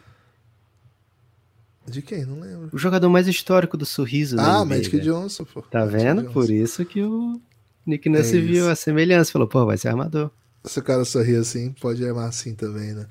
De 1.85 2.01
quem? 2.01 2.23
Não 2.23 2.39
lembro. 2.39 2.69
O 2.71 2.77
jogador 2.77 3.09
mais 3.09 3.27
histórico 3.27 3.75
do 3.75 3.85
sorriso. 3.85 4.39
Ah, 4.39 4.63
Magic 4.63 4.97
Johnson, 5.01 5.43
pô. 5.43 5.61
Tá 5.63 5.79
Magic 5.79 5.97
vendo? 5.97 6.21
Johnson. 6.21 6.33
Por 6.33 6.49
isso 6.49 6.85
que 6.85 7.01
o 7.01 7.41
Nick 7.85 8.07
Nurse 8.07 8.37
é 8.37 8.39
viu 8.39 8.69
a 8.69 8.75
semelhança. 8.77 9.33
Falou, 9.33 9.49
pô, 9.49 9.65
vai 9.65 9.77
ser 9.77 9.89
armador. 9.89 10.31
Se 10.63 10.79
o 10.79 10.81
cara 10.81 11.03
sorrir 11.03 11.35
assim, 11.35 11.73
pode 11.73 12.07
armar 12.07 12.29
assim 12.29 12.55
também, 12.55 12.93
né? 12.93 13.05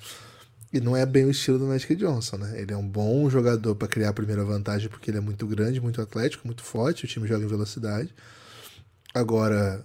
E 0.73 0.81
não 0.81 0.97
é 0.97 1.05
bem 1.05 1.27
o 1.27 1.31
estilo 1.31 1.59
do 1.59 1.67
Magic 1.67 1.95
Johnson, 1.95 2.39
né? 2.39 2.61
Ele 2.61 2.73
é 2.73 2.77
um 2.77 2.87
bom 2.87 3.29
jogador 3.29 3.75
para 3.75 3.87
criar 3.87 4.09
a 4.09 4.15
primeira 4.15 4.43
vantagem, 4.43 4.89
porque 4.89 5.11
ele 5.11 5.19
é 5.19 5.21
muito 5.21 5.47
grande, 5.47 5.81
muito 5.81 6.01
atlético, 6.01 6.47
muito 6.47 6.63
forte, 6.63 7.05
o 7.05 7.09
time 7.09 7.29
joga 7.29 7.45
em 7.45 7.49
velocidade. 7.49 8.15
Agora, 9.13 9.85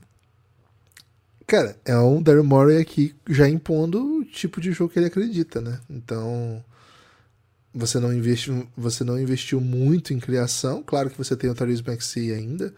cara, 1.46 1.78
é 1.84 1.98
um 1.98 2.22
Daryl 2.22 2.44
Morey 2.44 2.78
aqui 2.78 3.14
já 3.30 3.50
impondo 3.50 4.02
o 4.20 4.24
tipo 4.24 4.62
de 4.62 4.72
jogo 4.72 4.94
que 4.94 5.00
ele 5.00 5.08
acredita, 5.08 5.60
né? 5.60 5.80
Então, 5.90 6.64
você 7.74 8.00
não 8.00 8.14
investe, 8.14 8.52
você 8.76 9.04
não 9.04 9.20
investiu 9.20 9.60
muito 9.60 10.14
em 10.14 10.20
criação. 10.20 10.82
Claro 10.84 11.10
que 11.10 11.18
você 11.18 11.36
tem 11.36 11.50
o 11.50 11.56
Therese 11.56 11.84
Maxey 11.86 12.32
ainda 12.32 12.74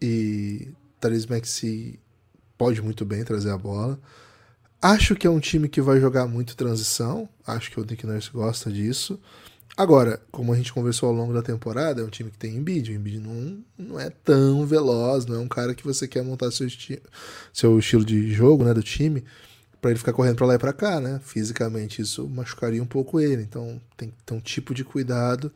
e 0.00 0.72
Therese 0.98 1.28
Maxey 1.28 2.00
pode 2.56 2.80
muito 2.80 3.04
bem 3.04 3.22
trazer 3.22 3.50
a 3.50 3.58
bola. 3.58 4.00
Acho 4.84 5.16
que 5.16 5.26
é 5.26 5.30
um 5.30 5.40
time 5.40 5.66
que 5.66 5.80
vai 5.80 5.98
jogar 5.98 6.26
muito 6.26 6.54
transição. 6.54 7.26
Acho 7.46 7.70
que 7.70 7.80
o 7.80 7.84
Nick 7.86 8.06
Nurse 8.06 8.30
gosta 8.30 8.70
disso. 8.70 9.18
Agora, 9.74 10.20
como 10.30 10.52
a 10.52 10.56
gente 10.58 10.74
conversou 10.74 11.08
ao 11.08 11.14
longo 11.14 11.32
da 11.32 11.40
temporada, 11.40 12.02
é 12.02 12.04
um 12.04 12.10
time 12.10 12.30
que 12.30 12.36
tem 12.36 12.56
Embiid. 12.56 12.92
O 12.92 12.94
Embiid 12.94 13.18
não, 13.18 13.64
não 13.78 13.98
é 13.98 14.10
tão 14.10 14.66
veloz, 14.66 15.24
não 15.24 15.36
é 15.36 15.38
um 15.38 15.48
cara 15.48 15.74
que 15.74 15.82
você 15.82 16.06
quer 16.06 16.22
montar 16.22 16.50
seu, 16.50 16.66
esti 16.66 17.02
seu 17.50 17.78
estilo 17.78 18.04
de 18.04 18.30
jogo 18.30 18.62
né, 18.62 18.74
do 18.74 18.82
time 18.82 19.24
para 19.80 19.90
ele 19.90 19.98
ficar 19.98 20.12
correndo 20.12 20.36
para 20.36 20.48
lá 20.48 20.54
e 20.56 20.58
para 20.58 20.72
cá, 20.74 21.00
né? 21.00 21.18
Fisicamente 21.24 22.02
isso 22.02 22.28
machucaria 22.28 22.82
um 22.82 22.86
pouco 22.86 23.18
ele. 23.18 23.42
Então 23.42 23.80
tem 23.96 24.10
que 24.10 24.16
ter 24.22 24.34
um 24.34 24.40
tipo 24.40 24.74
de 24.74 24.84
cuidado. 24.84 25.50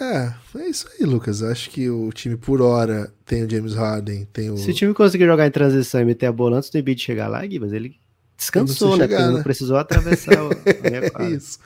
É, 0.00 0.34
é 0.58 0.68
isso 0.68 0.88
aí, 0.92 1.06
Lucas. 1.06 1.42
Acho 1.42 1.70
que 1.70 1.88
o 1.88 2.10
time 2.12 2.36
por 2.36 2.60
hora 2.60 3.12
tem 3.24 3.44
o 3.44 3.50
James 3.50 3.74
Harden, 3.74 4.26
tem 4.32 4.50
o. 4.50 4.56
Se 4.56 4.70
o 4.70 4.74
time 4.74 4.92
conseguir 4.92 5.26
jogar 5.26 5.46
em 5.46 5.50
transição 5.50 6.00
e 6.00 6.04
meter 6.04 6.26
a 6.26 6.32
bola 6.32 6.58
antes 6.58 6.70
do 6.70 6.78
Embiid 6.78 7.00
chegar 7.00 7.28
lá, 7.28 7.44
Gui, 7.46 7.60
mas 7.60 7.72
ele 7.72 7.96
descansou, 8.36 8.96
né? 8.96 9.04
Chegar, 9.04 9.16
Porque 9.16 9.30
né? 9.30 9.36
não 9.36 9.42
precisou 9.42 9.76
atravessar 9.76 10.34
a 10.34 10.44
minha 11.20 11.30
isso. 11.30 11.58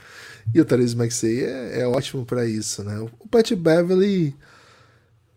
E 0.54 0.60
o 0.60 0.64
Therese 0.64 0.96
Maxey 0.96 1.44
é, 1.44 1.80
é 1.80 1.86
ótimo 1.86 2.24
para 2.24 2.46
isso, 2.46 2.82
né? 2.82 2.98
O 3.18 3.28
Pat 3.28 3.52
Beverly, 3.52 4.34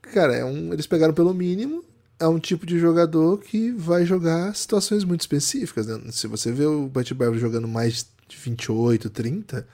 cara, 0.01 0.35
é 0.35 0.45
um, 0.45 0.73
eles 0.73 0.87
pegaram 0.87 1.13
pelo 1.13 1.33
mínimo. 1.33 1.83
É 2.19 2.27
um 2.27 2.39
tipo 2.39 2.67
de 2.67 2.77
jogador 2.77 3.39
que 3.39 3.71
vai 3.71 4.05
jogar 4.05 4.55
situações 4.55 5.03
muito 5.03 5.21
específicas. 5.21 5.87
Né? 5.87 5.99
Se 6.11 6.27
você 6.27 6.51
vê 6.51 6.65
o 6.65 6.87
Pat 6.87 7.11
Beverly 7.13 7.39
jogando 7.39 7.67
mais 7.67 8.05
de 8.27 8.37
28, 8.37 9.09
30, 9.09 9.67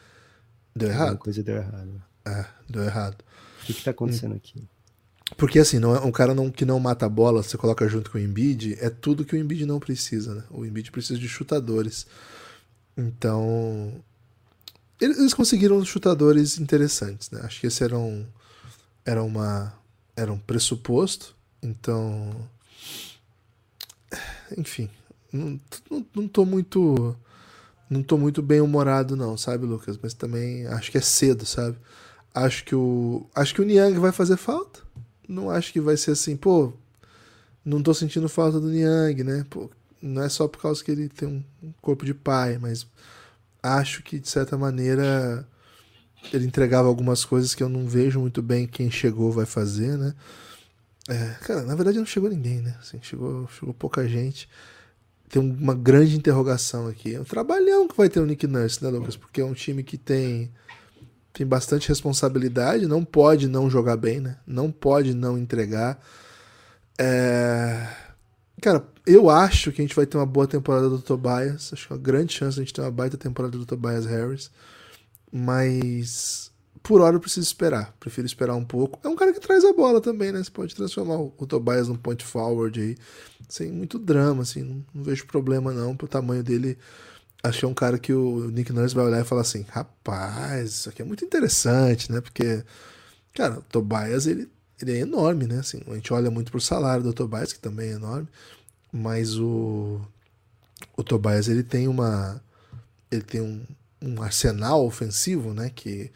deu 0.74 0.88
errado. 0.88 1.02
Alguma 1.02 1.18
coisa 1.18 1.44
deu 1.44 1.58
errado. 1.58 2.02
É, 2.28 2.46
deu 2.70 2.84
errado. 2.84 3.24
O 3.62 3.66
que, 3.66 3.74
que 3.74 3.84
tá 3.84 3.92
acontecendo 3.92 4.34
hum. 4.34 4.38
aqui? 4.38 4.64
Porque 5.36 5.60
assim, 5.60 5.80
não 5.80 5.96
é 5.96 6.00
um 6.00 6.12
cara 6.12 6.34
não, 6.34 6.50
que 6.50 6.66
não 6.66 6.80
mata 6.80 7.06
a 7.06 7.10
bola, 7.10 7.44
você 7.44 7.58
coloca 7.58 7.88
junto 7.88 8.10
com 8.10 8.18
o 8.18 8.22
Embiid, 8.22 8.78
é 8.80 8.90
tudo 8.90 9.26
que 9.26 9.36
o 9.36 9.38
Embiid 9.38 9.66
não 9.66 9.80
precisa, 9.80 10.34
né? 10.34 10.44
O 10.50 10.66
Embiid 10.66 10.92
precisa 10.92 11.20
de 11.20 11.28
chutadores. 11.28 12.08
Então, 12.96 13.94
eles 15.00 15.34
conseguiram 15.34 15.84
chutadores 15.84 16.58
interessantes, 16.58 17.30
né? 17.30 17.42
Acho 17.44 17.60
que 17.60 17.68
esse 17.68 17.84
era 17.84 17.98
um, 17.98 18.26
era 19.06 19.22
uma, 19.22 19.74
era 20.16 20.32
um 20.32 20.40
pressuposto. 20.40 21.36
Então, 21.62 22.34
enfim, 24.58 24.90
não, 25.32 25.60
não, 25.92 26.06
não 26.16 26.28
tô 26.28 26.46
muito, 26.46 27.16
não 27.90 28.02
tô 28.02 28.18
muito 28.18 28.42
bem 28.42 28.62
humorado 28.62 29.16
não, 29.16 29.38
sabe, 29.38 29.66
Lucas? 29.66 30.00
Mas 30.02 30.14
também 30.14 30.66
acho 30.68 30.90
que 30.90 30.98
é 30.98 31.02
cedo, 31.02 31.46
sabe? 31.46 31.78
Acho 32.38 32.64
que 32.64 32.76
o, 32.76 33.26
acho 33.34 33.56
que 33.56 33.62
o 33.62 33.66
Niang 33.66 33.98
vai 33.98 34.12
fazer 34.12 34.38
falta. 34.38 34.82
Não 35.28 35.50
acho 35.50 35.74
que 35.74 35.82
vai 35.82 35.98
ser 35.98 36.12
assim, 36.12 36.38
pô, 36.38 36.72
não 37.66 37.82
tô 37.82 37.96
sentindo 37.96 38.30
falta 38.30 38.60
do 38.60 38.70
Niang, 38.70 39.24
né? 39.24 39.44
Pô, 39.50 39.72
não 40.00 40.22
é 40.22 40.30
só 40.30 40.48
por 40.48 40.62
causa 40.62 40.84
que 40.84 40.92
ele 40.92 41.10
tem 41.10 41.28
um 41.28 41.74
corpo 41.82 42.06
de 42.06 42.14
pai, 42.14 42.60
mas 42.60 42.86
acho 43.64 44.04
que, 44.04 44.20
de 44.20 44.30
certa 44.30 44.56
maneira, 44.56 45.48
ele 46.32 46.46
entregava 46.46 46.88
algumas 46.88 47.26
coisas 47.26 47.56
que 47.56 47.64
eu 47.64 47.70
não 47.70 47.88
vejo 47.88 48.20
muito 48.20 48.44
bem 48.44 48.68
quem 48.68 48.92
chegou 48.92 49.32
vai 49.32 49.48
fazer, 49.48 49.98
né? 49.98 50.14
É, 51.10 51.38
cara, 51.42 51.64
na 51.64 51.74
verdade 51.74 51.98
não 51.98 52.06
chegou 52.06 52.30
ninguém, 52.30 52.62
né? 52.62 52.78
Assim, 52.80 53.00
chegou, 53.02 53.48
chegou 53.48 53.74
pouca 53.74 54.08
gente. 54.08 54.48
Tem 55.28 55.42
uma 55.42 55.74
grande 55.74 56.16
interrogação 56.16 56.88
aqui. 56.88 57.16
É 57.16 57.20
um 57.20 57.24
trabalhão 57.24 57.88
que 57.88 57.98
vai 57.98 58.10
ter 58.10 58.20
o 58.20 58.28
Nick 58.28 58.46
Nurse, 58.46 58.84
né, 58.84 58.92
Lucas? 58.92 59.18
Porque 59.18 59.42
é 59.42 59.46
um 59.46 59.56
time 59.56 59.82
que 59.82 59.98
tem 59.98 60.52
tem 61.38 61.46
bastante 61.46 61.88
responsabilidade, 61.88 62.88
não 62.88 63.06
pode 63.06 63.48
não 63.48 63.70
jogar 63.70 63.96
bem, 63.96 64.20
né? 64.20 64.38
Não 64.46 64.72
pode 64.72 65.14
não 65.14 65.38
entregar. 65.38 66.00
É... 66.98 67.88
Cara, 68.60 68.84
eu 69.06 69.30
acho 69.30 69.72
que 69.72 69.80
a 69.80 69.84
gente 69.84 69.96
vai 69.96 70.08
ter 70.08 70.18
uma 70.18 70.26
boa 70.26 70.48
temporada 70.48 70.90
do 70.90 71.00
Tobias. 71.00 71.72
Acho 71.72 71.88
que 71.88 71.94
é 71.94 71.96
uma 71.96 72.02
grande 72.02 72.34
chance 72.34 72.56
de 72.56 72.62
a 72.62 72.64
gente 72.64 72.74
ter 72.74 72.82
uma 72.82 72.90
baita 72.90 73.18
temporada 73.18 73.56
do 73.56 73.68
Tobias 73.68 74.08
Harris. 74.08 74.50
Mas 75.32 76.52
por 76.82 77.02
hora 77.02 77.16
eu 77.16 77.20
preciso 77.20 77.46
esperar. 77.46 77.94
Prefiro 78.00 78.26
esperar 78.26 78.56
um 78.56 78.66
pouco. 78.66 79.00
É 79.04 79.08
um 79.08 79.16
cara 79.16 79.32
que 79.32 79.40
traz 79.40 79.64
a 79.64 79.74
bola 79.74 80.02
também, 80.02 80.32
né? 80.32 80.44
Você 80.44 80.50
pode 80.50 80.74
transformar 80.74 81.18
o, 81.18 81.30
Tobias 81.46 81.88
num 81.88 81.96
point 81.96 82.26
forward 82.26 82.82
aí. 82.82 82.98
Sem 83.48 83.72
muito 83.72 84.00
drama, 84.00 84.42
assim. 84.42 84.64
Não, 84.64 84.84
não, 84.92 85.04
vejo 85.04 85.28
problema 85.28 85.72
não. 85.72 85.96
Pro 85.96 86.08
tamanho 86.08 86.44
dele. 86.44 86.80
É 87.44 87.66
um 87.66 87.74
cara 87.74 87.98
que 87.98 88.12
o 88.12 88.50
Nick 88.52 88.74
Nurse 88.74 88.96
vai 88.96 89.06
olhar 89.06 89.22
e 89.22 89.26
falar 89.26 89.42
assim: 89.42 89.66
rapaz, 89.70 90.70
isso 90.70 90.90
aqui 90.90 91.02
é 91.02 91.06
muito 91.06 91.24
interessante, 91.24 92.12
né? 92.12 92.20
Porque, 92.20 92.64
cara, 93.34 93.60
o 93.60 93.62
Tobias 93.62 94.28
ele, 94.28 94.50
ele 94.82 94.92
é 94.98 95.00
enorme, 95.00 95.46
né? 95.46 95.60
Assim, 95.60 95.82
a 95.88 95.94
gente 95.94 96.12
olha 96.12 96.30
muito 96.30 96.52
pro 96.52 96.60
salário 96.60 97.04
do 97.04 97.14
Tobias, 97.14 97.54
que 97.54 97.60
também 97.60 97.90
é 97.90 97.94
enorme 97.94 98.28
mas 98.92 99.38
o 99.38 100.02
o 100.96 101.04
Tobias 101.04 101.48
ele 101.48 101.64
tem 101.64 101.88
uma 101.88 102.42
ele 103.12 103.22
tem 103.22 103.42
um, 103.42 103.66
um 104.02 104.22
arsenal 104.22 104.86
ofensivo, 104.86 105.54
né, 105.54 105.72
que 105.74 106.12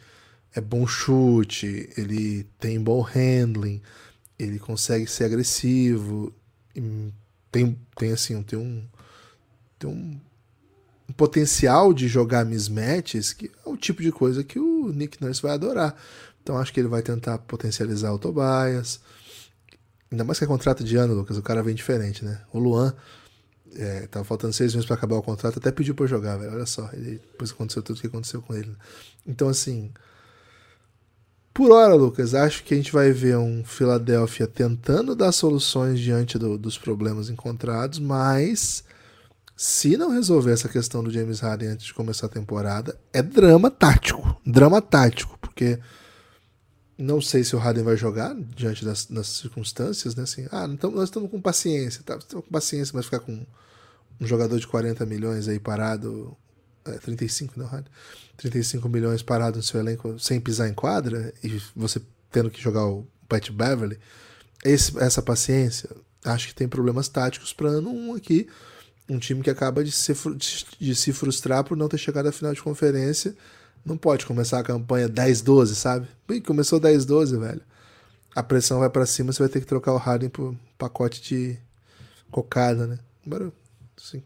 é 0.54 0.60
bom 0.60 0.86
chute, 0.86 1.88
ele 1.96 2.44
tem 2.60 2.78
bom 2.78 3.00
handling, 3.00 3.80
ele 4.38 4.58
consegue 4.58 5.06
ser 5.06 5.24
agressivo, 5.24 6.32
tem 7.50 7.78
tem 7.96 8.12
assim, 8.12 8.42
tem 8.42 8.58
um 8.58 8.84
tem 9.78 9.90
um, 9.90 10.20
um 11.12 11.14
potencial 11.14 11.92
de 11.92 12.08
jogar 12.08 12.44
mismatches 12.44 13.34
que 13.34 13.46
é 13.46 13.68
o 13.68 13.76
tipo 13.76 14.02
de 14.02 14.10
coisa 14.10 14.42
que 14.42 14.58
o 14.58 14.90
Nick 14.92 15.22
Nurse 15.22 15.42
vai 15.42 15.52
adorar. 15.52 15.94
Então 16.42 16.56
acho 16.56 16.72
que 16.72 16.80
ele 16.80 16.88
vai 16.88 17.02
tentar 17.02 17.38
potencializar 17.38 18.12
o 18.12 18.18
Tobias. 18.18 19.00
Ainda 20.10 20.24
mais 20.24 20.38
que 20.38 20.44
é 20.44 20.48
contrato 20.48 20.82
de 20.82 20.96
ano, 20.96 21.14
Lucas, 21.14 21.36
o 21.36 21.42
cara 21.42 21.62
vem 21.62 21.74
diferente, 21.74 22.24
né? 22.24 22.40
O 22.52 22.58
Luan, 22.58 22.94
é, 23.76 24.06
tava 24.06 24.24
faltando 24.24 24.52
seis 24.52 24.74
meses 24.74 24.86
para 24.86 24.96
acabar 24.96 25.16
o 25.16 25.22
contrato, 25.22 25.58
até 25.58 25.70
pediu 25.70 25.94
eu 25.98 26.06
jogar, 26.06 26.36
velho. 26.36 26.52
Olha 26.52 26.66
só, 26.66 26.88
ele, 26.92 27.18
depois 27.30 27.50
aconteceu 27.50 27.82
tudo 27.82 27.96
o 27.96 28.00
que 28.00 28.06
aconteceu 28.06 28.42
com 28.42 28.54
ele. 28.54 28.74
Então, 29.26 29.48
assim. 29.48 29.90
Por 31.54 31.70
hora, 31.70 31.94
Lucas, 31.94 32.34
acho 32.34 32.64
que 32.64 32.72
a 32.72 32.76
gente 32.78 32.92
vai 32.92 33.12
ver 33.12 33.36
um 33.36 33.62
Philadelphia 33.62 34.46
tentando 34.46 35.14
dar 35.14 35.32
soluções 35.32 36.00
diante 36.00 36.38
do, 36.38 36.56
dos 36.56 36.78
problemas 36.78 37.28
encontrados, 37.28 37.98
mas 37.98 38.82
se 39.56 39.96
não 39.96 40.10
resolver 40.10 40.52
essa 40.52 40.68
questão 40.68 41.02
do 41.02 41.10
James 41.10 41.40
Harden 41.40 41.68
antes 41.68 41.86
de 41.86 41.94
começar 41.94 42.26
a 42.26 42.30
temporada, 42.30 42.98
é 43.12 43.22
drama 43.22 43.70
tático. 43.70 44.36
Drama 44.44 44.80
tático, 44.80 45.38
porque 45.38 45.78
não 46.96 47.20
sei 47.20 47.44
se 47.44 47.54
o 47.56 47.58
Harden 47.58 47.84
vai 47.84 47.96
jogar 47.96 48.34
diante 48.34 48.84
das, 48.84 49.06
das 49.06 49.28
circunstâncias, 49.28 50.14
né? 50.14 50.22
Assim, 50.22 50.46
ah, 50.50 50.66
então 50.70 50.90
nós 50.90 51.04
estamos 51.04 51.30
com 51.30 51.40
paciência, 51.40 52.02
tá? 52.04 52.16
Estamos 52.16 52.44
com 52.44 52.50
paciência, 52.50 52.92
mas 52.94 53.04
ficar 53.04 53.20
com 53.20 53.46
um 54.20 54.26
jogador 54.26 54.58
de 54.58 54.66
40 54.66 55.04
milhões 55.06 55.48
aí 55.48 55.58
parado, 55.58 56.36
é, 56.84 56.92
35, 56.92 57.58
não, 57.58 57.66
Harden? 57.66 57.90
35 58.36 58.88
milhões 58.88 59.22
parado 59.22 59.56
no 59.56 59.62
seu 59.62 59.80
elenco 59.80 60.18
sem 60.18 60.40
pisar 60.40 60.68
em 60.68 60.74
quadra 60.74 61.32
e 61.42 61.60
você 61.76 62.00
tendo 62.30 62.50
que 62.50 62.60
jogar 62.60 62.86
o 62.86 63.06
Pat 63.28 63.50
Beverly, 63.50 63.98
esse, 64.64 64.98
essa 64.98 65.20
paciência, 65.20 65.90
acho 66.24 66.48
que 66.48 66.54
tem 66.54 66.68
problemas 66.68 67.08
táticos 67.08 67.52
para 67.52 67.68
ano 67.68 67.90
1 67.90 68.14
aqui. 68.14 68.48
Um 69.08 69.18
time 69.18 69.42
que 69.42 69.50
acaba 69.50 69.84
de 69.84 69.92
se, 69.92 70.14
de 70.78 70.94
se 70.94 71.12
frustrar 71.12 71.64
por 71.64 71.76
não 71.76 71.88
ter 71.88 71.98
chegado 71.98 72.28
à 72.28 72.32
final 72.32 72.54
de 72.54 72.62
conferência 72.62 73.36
não 73.84 73.96
pode 73.96 74.24
começar 74.24 74.60
a 74.60 74.62
campanha 74.62 75.08
10-12, 75.08 75.74
sabe? 75.74 76.08
Ih, 76.30 76.40
começou 76.40 76.80
10-12, 76.80 77.38
velho. 77.38 77.62
A 78.34 78.42
pressão 78.42 78.78
vai 78.78 78.88
para 78.88 79.04
cima, 79.04 79.32
você 79.32 79.42
vai 79.42 79.48
ter 79.48 79.60
que 79.60 79.66
trocar 79.66 79.92
o 79.92 79.98
Harden 79.98 80.30
por 80.30 80.56
pacote 80.78 81.20
de 81.20 81.58
cocada, 82.30 82.86
né? 82.86 82.98
Embora, 83.26 83.52
sim. 83.96 84.22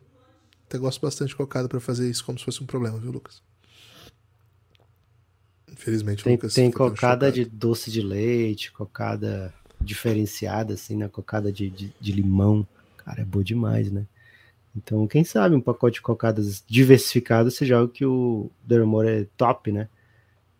Até 0.66 0.78
gosto 0.78 1.00
bastante 1.00 1.30
de 1.30 1.36
cocada 1.36 1.68
para 1.68 1.80
fazer 1.80 2.08
isso 2.08 2.24
como 2.24 2.38
se 2.38 2.44
fosse 2.44 2.62
um 2.62 2.66
problema, 2.66 2.98
viu, 2.98 3.10
Lucas? 3.10 3.42
Infelizmente, 5.70 6.22
tem, 6.22 6.34
Lucas. 6.34 6.54
Tem 6.54 6.70
cocada 6.70 7.32
de 7.32 7.44
doce 7.44 7.90
de 7.90 8.00
leite, 8.00 8.72
cocada 8.72 9.52
diferenciada, 9.80 10.74
assim, 10.74 10.96
né? 10.96 11.08
Cocada 11.08 11.50
de, 11.50 11.70
de, 11.70 11.92
de 12.00 12.12
limão. 12.12 12.66
Cara, 12.98 13.22
é 13.22 13.24
boa 13.24 13.44
demais, 13.44 13.90
né? 13.90 14.06
Então, 14.76 15.06
quem 15.06 15.24
sabe 15.24 15.54
um 15.54 15.60
pacote 15.60 15.94
de 15.94 16.02
cocadas 16.02 16.62
diversificado 16.66 17.50
seja 17.50 17.78
algo 17.78 17.92
que 17.92 18.04
o 18.04 18.50
Dermore 18.62 19.08
é 19.08 19.26
top, 19.36 19.72
né? 19.72 19.88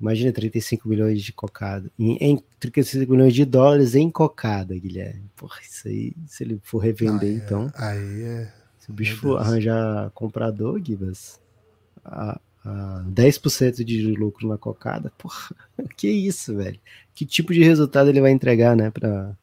Imagina 0.01 0.33
35 0.33 0.89
milhões 0.89 1.23
de 1.23 1.33
cocada. 1.33 1.91
Em, 1.99 2.17
em 2.17 2.43
35 2.61 3.11
milhões 3.11 3.35
de 3.35 3.45
dólares 3.45 3.95
em 3.95 4.11
cocada, 4.11 4.75
Guilherme. 4.75 5.25
Porra, 5.37 5.61
isso 5.63 5.89
aí, 5.89 6.13
se 6.27 6.45
ele 6.45 6.59
for 6.63 6.79
revender, 6.79 7.31
aí 7.31 7.37
então. 7.37 7.73
É, 7.79 7.85
aí 7.85 8.23
é. 8.23 8.53
Se 8.79 8.91
o 8.91 8.95
bicho 8.95 9.17
for 9.17 9.39
arranjar 9.39 10.11
comprador, 10.11 10.81
Gibas, 10.83 11.41
a, 12.05 12.39
a 12.65 13.05
10% 13.09 13.83
de 13.85 14.13
lucro 14.13 14.47
na 14.49 14.57
cocada, 14.57 15.13
porra, 15.19 15.55
que 15.97 16.09
isso, 16.09 16.55
velho? 16.55 16.79
Que 17.15 17.27
tipo 17.27 17.53
de 17.53 17.63
resultado 17.63 18.09
ele 18.09 18.21
vai 18.21 18.31
entregar, 18.31 18.77
né, 18.77 18.91
para 18.91 19.35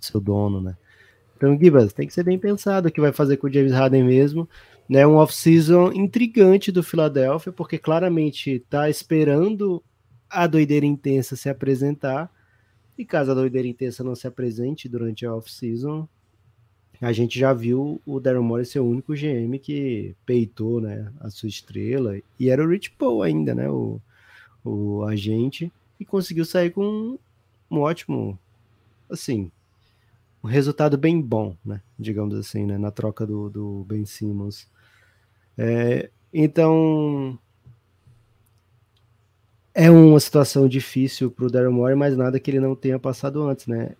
seu 0.00 0.20
dono, 0.20 0.60
né? 0.60 0.76
Então, 1.36 1.58
Gibas, 1.58 1.92
tem 1.92 2.06
que 2.06 2.14
ser 2.14 2.22
bem 2.22 2.38
pensado 2.38 2.88
o 2.88 2.92
que 2.92 3.00
vai 3.00 3.12
fazer 3.12 3.36
com 3.36 3.46
o 3.46 3.52
James 3.52 3.72
Harden 3.72 4.04
mesmo. 4.04 4.48
Né, 4.88 5.04
um 5.04 5.16
off-season 5.16 5.92
intrigante 5.92 6.70
do 6.70 6.82
Philadelphia, 6.82 7.52
porque 7.52 7.76
claramente 7.76 8.52
está 8.52 8.88
esperando 8.88 9.82
a 10.30 10.46
doideira 10.46 10.86
intensa 10.86 11.34
se 11.34 11.48
apresentar. 11.48 12.30
E 12.96 13.04
caso 13.04 13.32
a 13.32 13.34
doideira 13.34 13.66
intensa 13.66 14.04
não 14.04 14.14
se 14.14 14.26
apresente 14.26 14.88
durante 14.88 15.26
a 15.26 15.34
off-season, 15.34 16.08
a 17.00 17.12
gente 17.12 17.38
já 17.38 17.52
viu 17.52 18.00
o 18.06 18.18
Daryl 18.18 18.42
Morey 18.42 18.64
ser 18.64 18.80
o 18.80 18.86
único 18.86 19.12
GM 19.14 19.58
que 19.58 20.14
peitou 20.24 20.80
né, 20.80 21.12
a 21.20 21.28
sua 21.28 21.48
estrela. 21.48 22.18
E 22.38 22.48
era 22.48 22.64
o 22.64 22.68
Rich 22.68 22.92
Paul 22.92 23.22
ainda, 23.22 23.54
né? 23.54 23.68
O, 23.68 24.00
o 24.64 25.04
agente. 25.04 25.70
E 26.00 26.04
conseguiu 26.04 26.44
sair 26.44 26.70
com 26.70 27.18
um 27.70 27.78
ótimo, 27.78 28.38
assim, 29.10 29.50
um 30.46 30.48
resultado 30.48 30.96
bem 30.96 31.20
bom, 31.20 31.56
né? 31.64 31.82
Digamos 31.98 32.36
assim, 32.36 32.64
né? 32.64 32.78
Na 32.78 32.92
troca 32.92 33.26
do, 33.26 33.50
do 33.50 33.84
Ben 33.84 34.06
Simmons. 34.06 34.68
É, 35.58 36.08
então, 36.32 37.36
é 39.74 39.90
uma 39.90 40.20
situação 40.20 40.68
difícil 40.68 41.32
para 41.32 41.46
o 41.46 41.50
Daryl 41.50 41.72
Morey, 41.72 41.96
mas 41.96 42.16
nada 42.16 42.38
que 42.38 42.48
ele 42.48 42.60
não 42.60 42.76
tenha 42.76 42.98
passado 42.98 43.42
antes, 43.42 43.66
né? 43.66 43.96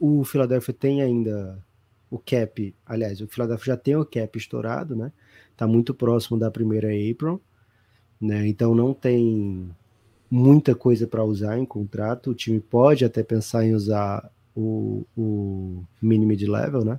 O 0.00 0.24
Philadelphia 0.24 0.74
tem 0.74 1.00
ainda 1.00 1.64
o 2.10 2.18
cap, 2.18 2.74
aliás, 2.84 3.20
o 3.20 3.28
Philadelphia 3.28 3.74
já 3.74 3.76
tem 3.76 3.96
o 3.96 4.04
cap 4.04 4.36
estourado, 4.36 4.96
né? 4.96 5.12
Tá 5.56 5.66
muito 5.66 5.94
próximo 5.94 6.36
da 6.36 6.50
primeira 6.50 6.88
apron, 6.88 7.38
né? 8.20 8.48
Então 8.48 8.74
não 8.74 8.92
tem 8.92 9.70
muita 10.28 10.74
coisa 10.74 11.06
para 11.06 11.24
usar 11.24 11.56
em 11.56 11.64
contrato. 11.64 12.30
O 12.30 12.34
time 12.34 12.58
pode 12.58 13.04
até 13.04 13.22
pensar 13.22 13.64
em 13.64 13.74
usar 13.74 14.28
o, 14.56 15.06
o 15.16 15.84
mini 16.00 16.26
mid 16.26 16.42
level, 16.42 16.84
né? 16.84 16.98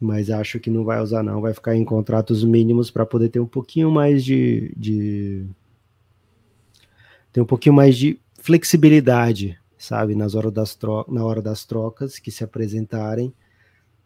Mas 0.00 0.30
acho 0.30 0.58
que 0.58 0.70
não 0.70 0.84
vai 0.84 1.00
usar 1.00 1.22
não, 1.22 1.40
vai 1.40 1.52
ficar 1.52 1.76
em 1.76 1.84
contratos 1.84 2.44
mínimos 2.44 2.90
para 2.90 3.04
poder 3.04 3.28
ter 3.28 3.40
um 3.40 3.46
pouquinho 3.46 3.90
mais 3.90 4.24
de, 4.24 4.72
de 4.76 5.46
ter 7.32 7.40
um 7.40 7.44
pouquinho 7.44 7.74
mais 7.74 7.96
de 7.96 8.18
flexibilidade, 8.40 9.58
sabe, 9.76 10.14
nas 10.14 10.34
horas 10.34 10.52
das 10.52 10.78
na 11.08 11.24
hora 11.24 11.42
das 11.42 11.64
trocas 11.64 12.18
que 12.18 12.30
se 12.30 12.42
apresentarem 12.44 13.34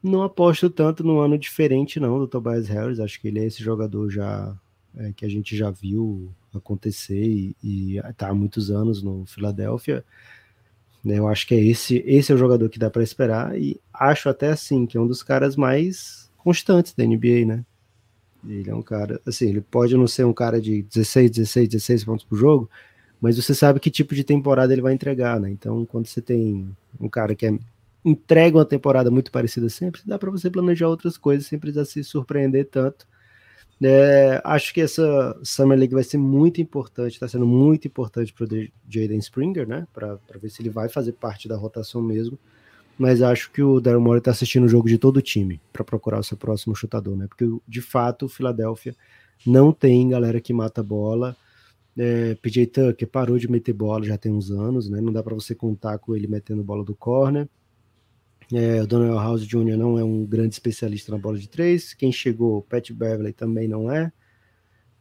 não 0.03 0.23
aposto 0.23 0.69
tanto 0.69 1.05
num 1.05 1.21
ano 1.21 1.39
diferente, 1.39 2.01
não, 2.01 2.19
do 2.19 2.27
Tobias 2.27 2.67
Harris. 2.69 2.99
Acho 2.99 3.21
que 3.21 3.29
ele 3.29 3.39
é 3.39 3.47
esse 3.47 3.63
jogador 3.63 4.11
já 4.11 4.59
é, 4.97 5.13
que 5.13 5.25
a 5.25 5.29
gente 5.29 5.57
já 5.57 5.71
viu 5.71 6.35
acontecer 6.53 7.55
e, 7.63 7.99
está 7.99 8.29
há 8.29 8.35
muitos 8.35 8.71
anos 8.71 9.03
no 9.03 9.25
Philadelphia. 9.27 10.05
Né, 11.05 11.19
eu 11.19 11.27
acho 11.27 11.47
que 11.47 11.55
é 11.55 11.59
esse, 11.59 12.03
esse 12.07 12.31
é 12.31 12.35
o 12.35 12.39
jogador 12.39 12.69
que 12.69 12.79
dá 12.79 12.89
para 12.89 13.03
esperar 13.03 13.59
e 13.59 13.81
acho 13.93 14.29
até 14.29 14.51
assim 14.51 14.87
que 14.87 14.97
é 14.97 15.01
um 15.01 15.07
dos 15.07 15.23
caras 15.23 15.57
mais 15.57 16.31
constantes 16.39 16.95
da 16.95 17.05
NBA, 17.05 17.45
né? 17.45 17.65
Ele 18.47 18.71
é 18.71 18.75
um 18.75 18.83
cara, 18.83 19.21
assim, 19.27 19.49
ele 19.49 19.61
pode 19.61 19.97
não 19.97 20.07
ser 20.07 20.25
um 20.25 20.33
cara 20.33 20.61
de 20.61 20.83
16, 20.83 21.31
16, 21.31 21.69
16 21.69 22.05
pontos 22.05 22.25
por 22.25 22.37
jogo, 22.37 22.71
mas 23.21 23.37
você 23.37 23.55
sabe 23.55 23.79
que 23.79 23.91
tipo 23.91 24.15
de 24.15 24.25
temporada 24.25 24.73
ele 24.73 24.83
vai 24.83 24.93
entregar, 24.93 25.39
né? 25.41 25.51
Então, 25.51 25.85
quando 25.87 26.07
você 26.07 26.21
tem 26.21 26.69
um 27.01 27.09
cara 27.09 27.35
que 27.35 27.47
é 27.47 27.59
entrega 28.05 28.59
uma 28.59 28.65
temporada 28.65 29.11
muito 29.11 29.31
parecida 29.31 29.69
sempre, 29.69 30.01
dá 30.05 30.19
para 30.19 30.31
você 30.31 30.51
planejar 30.51 30.89
outras 30.89 31.17
coisas 31.17 31.47
sem 31.47 31.59
precisar 31.59 31.85
se 31.85 32.03
surpreender 32.03 32.67
tanto. 32.69 33.07
É, 33.85 34.41
acho 34.45 34.73
que 34.73 34.81
essa 34.81 35.37
Summer 35.43 35.77
League 35.77 35.95
vai 35.95 36.05
ser 36.05 36.19
muito 36.19 36.61
importante, 36.61 37.15
está 37.15 37.27
sendo 37.27 37.47
muito 37.47 37.89
importante 37.89 38.33
para 38.33 38.45
o 38.45 38.49
Jaden 38.89 39.19
Springer, 39.19 39.67
né? 39.67 39.87
Para 39.93 40.19
ver 40.41 40.51
se 40.51 40.63
ele 40.63 40.71
vai 40.71 40.89
fazer 40.89 41.13
parte 41.13 41.49
da 41.49 41.57
rotação 41.57 42.01
mesmo. 42.01 42.39
Mas 42.99 43.23
acho 43.23 43.51
que 43.51 43.63
o 43.63 43.81
Daryl 43.81 44.01
Morey 44.01 44.19
está 44.19 44.31
assistindo 44.31 44.65
o 44.65 44.69
jogo 44.69 44.89
de 44.89 44.99
todo 44.99 45.17
o 45.17 45.23
time 45.23 45.61
para 45.73 45.83
procurar 45.83 46.21
o 46.21 46.23
seu 46.23 46.37
próximo 46.37 46.77
chutador, 46.77 47.17
né? 47.17 47.27
Porque 47.27 47.45
de 47.67 47.81
fato 47.81 48.27
o 48.27 48.29
Philadelphia 48.29 48.95
não 49.47 49.73
tem 49.73 50.11
galera 50.11 50.41
que 50.41 50.53
mata 50.53 50.83
bola. 50.83 51.37
É, 51.97 52.35
PJ 52.37 52.67
Tucker 52.67 53.09
parou 53.09 53.39
de 53.39 53.51
meter 53.51 53.73
bola 53.73 54.05
já 54.05 54.17
tem 54.17 54.33
uns 54.33 54.51
anos, 54.51 54.89
né? 54.89 55.01
Não 55.01 55.13
dá 55.13 55.23
para 55.23 55.35
você 55.35 55.55
contar 55.55 55.99
com 55.99 56.15
ele 56.15 56.27
metendo 56.29 56.63
bola 56.63 56.85
do 56.85 56.95
corner. 56.95 57.49
É, 58.55 58.83
o 58.83 58.87
Donald 58.87 59.17
House 59.17 59.47
Jr. 59.47 59.79
não 59.79 59.99
é 59.99 60.05
um 60.05 60.27
grande 60.27 60.55
especialista 60.55 61.11
na 61.11 61.17
bola 61.17 61.39
de 61.39 61.49
três. 61.49 61.95
Quem 61.95 62.13
chegou, 62.13 62.61
Pat 62.63 62.91
Beverly, 62.93 63.33
também 63.33 63.67
não 63.67 63.91
é. 63.91 64.13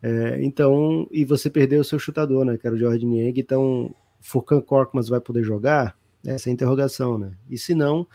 é. 0.01 0.41
Então, 0.41 1.05
e 1.11 1.25
você 1.25 1.49
perdeu 1.49 1.81
o 1.81 1.83
seu 1.83 1.99
chutador, 1.99 2.45
né? 2.45 2.57
Que 2.57 2.65
era 2.65 2.75
o 2.75 2.79
Jordan 2.79 3.07
Niang. 3.07 3.37
Então, 3.37 3.93
Furkan 4.21 4.61
Korkmaz 4.61 5.09
vai 5.09 5.19
poder 5.19 5.43
jogar? 5.43 5.97
Essa 6.25 6.49
é 6.49 6.51
a 6.51 6.53
interrogação, 6.53 7.17
né? 7.17 7.33
E 7.49 7.57
se 7.57 7.75
não, 7.75 8.07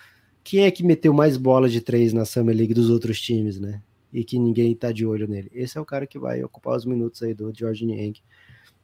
quem 0.43 0.65
é 0.65 0.71
que 0.71 0.83
meteu 0.83 1.13
mais 1.13 1.37
bola 1.37 1.69
de 1.69 1.83
três 1.83 2.15
na 2.15 2.25
Summer 2.25 2.57
League 2.57 2.73
dos 2.73 2.89
outros 2.89 3.21
times, 3.21 3.61
né? 3.61 3.83
E 4.11 4.25
que 4.25 4.39
ninguém 4.39 4.75
tá 4.75 4.91
de 4.91 5.05
olho 5.05 5.29
nele. 5.29 5.51
Esse 5.53 5.77
é 5.77 5.81
o 5.81 5.85
cara 5.85 6.07
que 6.07 6.19
vai 6.19 6.43
ocupar 6.43 6.77
os 6.77 6.87
minutos 6.87 7.23
aí 7.23 7.35
do 7.35 7.53
Jordan 7.55 7.87
Niang. 7.87 8.23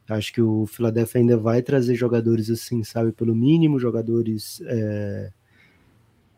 Acho 0.07 0.31
que 0.31 0.41
o 0.41 0.67
Philadelphia 0.67 1.21
ainda 1.21 1.37
vai 1.37 1.63
trazer 1.63 1.95
jogadores 1.95 2.51
assim, 2.51 2.83
sabe? 2.83 3.11
Pelo 3.11 3.33
mínimo, 3.33 3.79
jogadores. 3.79 4.61
É 4.67 5.31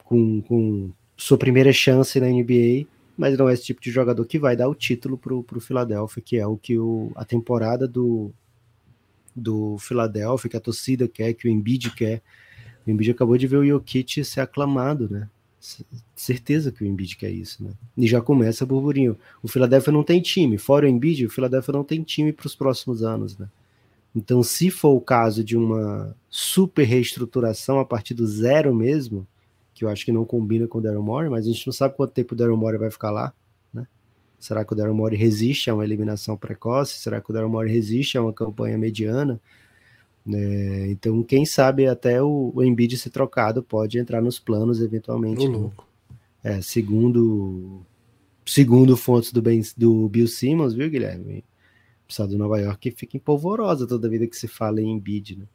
com, 0.05 0.41
com 0.41 0.91
sua 1.17 1.37
primeira 1.37 1.73
chance 1.73 2.19
na 2.19 2.27
NBA, 2.27 2.87
mas 3.17 3.37
não 3.37 3.49
é 3.49 3.53
esse 3.53 3.65
tipo 3.65 3.81
de 3.81 3.91
jogador 3.91 4.25
que 4.25 4.39
vai 4.39 4.55
dar 4.55 4.69
o 4.69 4.75
título 4.75 5.17
para 5.17 5.33
o 5.33 5.59
Philadelphia, 5.59 6.23
que 6.23 6.37
é 6.37 6.47
o 6.47 6.55
que 6.55 6.77
o, 6.77 7.11
a 7.15 7.25
temporada 7.25 7.87
do, 7.87 8.31
do 9.35 9.77
Philadelphia, 9.79 10.49
que 10.49 10.57
a 10.57 10.61
torcida 10.61 11.07
quer, 11.07 11.33
que 11.33 11.47
o 11.47 11.51
Embiid 11.51 11.91
quer. 11.91 12.21
O 12.85 12.91
Embiid 12.91 13.11
acabou 13.11 13.37
de 13.37 13.47
ver 13.47 13.57
o 13.57 13.65
Jokic 13.65 14.23
ser 14.23 14.41
aclamado, 14.41 15.09
né? 15.09 15.27
Certeza 16.15 16.71
que 16.71 16.83
o 16.83 16.87
Embiid 16.87 17.17
quer 17.17 17.31
isso, 17.31 17.63
né? 17.63 17.71
E 17.97 18.05
já 18.05 18.21
começa 18.21 18.65
burburinho. 18.65 19.17
O 19.41 19.47
Philadelphia 19.47 19.91
não 19.91 20.03
tem 20.03 20.21
time, 20.21 20.57
fora 20.57 20.85
o 20.85 20.89
Embiid, 20.89 21.25
o 21.25 21.29
Philadelphia 21.29 21.71
não 21.71 21.83
tem 21.83 22.03
time 22.03 22.31
para 22.31 22.45
os 22.45 22.55
próximos 22.55 23.01
anos, 23.01 23.37
né? 23.37 23.49
Então, 24.15 24.41
se 24.43 24.69
for 24.69 24.91
o 24.91 25.01
caso 25.01 25.43
de 25.43 25.57
uma 25.57 26.15
super 26.29 26.83
reestruturação 26.83 27.79
a 27.79 27.85
partir 27.85 28.13
do 28.13 28.25
zero 28.25 28.73
mesmo, 28.73 29.27
que 29.75 29.83
eu 29.83 29.89
acho 29.89 30.05
que 30.05 30.11
não 30.11 30.23
combina 30.23 30.67
com 30.67 30.77
o 30.77 30.81
Daryl 30.81 31.03
Morey, 31.03 31.29
mas 31.29 31.45
a 31.45 31.51
gente 31.51 31.67
não 31.67 31.73
sabe 31.73 31.95
quanto 31.95 32.13
tempo 32.13 32.33
o 32.33 32.37
Daryl 32.37 32.55
Morey 32.55 32.79
vai 32.79 32.89
ficar 32.89 33.11
lá, 33.11 33.33
né? 33.73 33.85
Será 34.39 34.63
que 34.63 34.71
o 34.71 34.75
Daryl 34.75 34.95
Morey 34.95 35.19
resiste 35.19 35.69
a 35.69 35.73
uma 35.73 35.83
eliminação 35.83 36.37
precoce? 36.37 36.97
Será 36.97 37.19
que 37.19 37.29
o 37.29 37.33
Daryl 37.33 37.49
Morey 37.49 37.71
resiste 37.71 38.17
a 38.17 38.21
uma 38.21 38.31
campanha 38.31 38.77
mediana? 38.77 39.39
É, 40.33 40.87
então, 40.89 41.21
quem 41.21 41.45
sabe 41.45 41.87
até 41.87 42.23
o, 42.23 42.53
o 42.55 42.63
Embiid 42.63 42.97
ser 42.97 43.09
trocado 43.09 43.61
pode 43.61 43.99
entrar 43.99 44.21
nos 44.21 44.39
planos 44.39 44.81
eventualmente. 44.81 45.45
Né? 45.45 45.69
É, 46.41 46.61
segundo 46.61 47.81
segundo 48.45 48.95
fontes 48.95 49.33
do, 49.33 49.41
ben, 49.41 49.61
do 49.75 50.07
Bill 50.07 50.27
Simmons, 50.27 50.73
viu, 50.73 50.89
Guilherme? 50.89 51.43
O 52.03 52.07
pessoal 52.07 52.27
do 52.29 52.37
Nova 52.37 52.61
York 52.61 52.91
fica 52.91 53.17
empolvorosa 53.17 53.85
toda 53.85 54.07
vida 54.07 54.25
que 54.25 54.37
se 54.37 54.47
fala 54.47 54.79
em 54.79 54.91
Embiid, 54.91 55.39
né? 55.39 55.45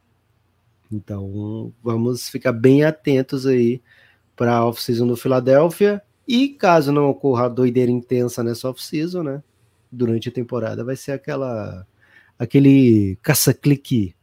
Então, 0.92 1.72
vamos 1.82 2.28
ficar 2.28 2.52
bem 2.52 2.84
atentos 2.84 3.46
aí 3.46 3.80
para 4.40 4.56
a 4.56 4.66
off-season 4.66 5.06
do 5.06 5.18
Philadelphia. 5.18 6.02
E 6.26 6.48
caso 6.48 6.90
não 6.90 7.10
ocorra 7.10 7.50
doideira 7.50 7.90
intensa 7.90 8.42
nessa 8.42 8.70
off-season, 8.70 9.22
né? 9.22 9.42
Durante 9.92 10.30
a 10.30 10.32
temporada, 10.32 10.82
vai 10.82 10.96
ser 10.96 11.12
aquela 11.12 11.86
aquele 12.38 13.18
caça-clique 13.20 14.14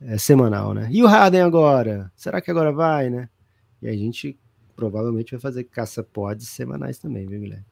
é, 0.00 0.18
semanal, 0.18 0.72
né? 0.72 0.88
E 0.88 1.02
o 1.02 1.08
Harden 1.08 1.40
agora? 1.40 2.12
Será 2.14 2.40
que 2.40 2.48
agora 2.48 2.70
vai, 2.70 3.10
né? 3.10 3.28
E 3.82 3.88
a 3.88 3.92
gente 3.92 4.38
provavelmente 4.76 5.32
vai 5.32 5.40
fazer 5.40 5.64
caça-pods 5.64 6.48
semanais 6.48 6.98
também, 6.98 7.26
viu, 7.26 7.40
Guilherme? 7.40 7.66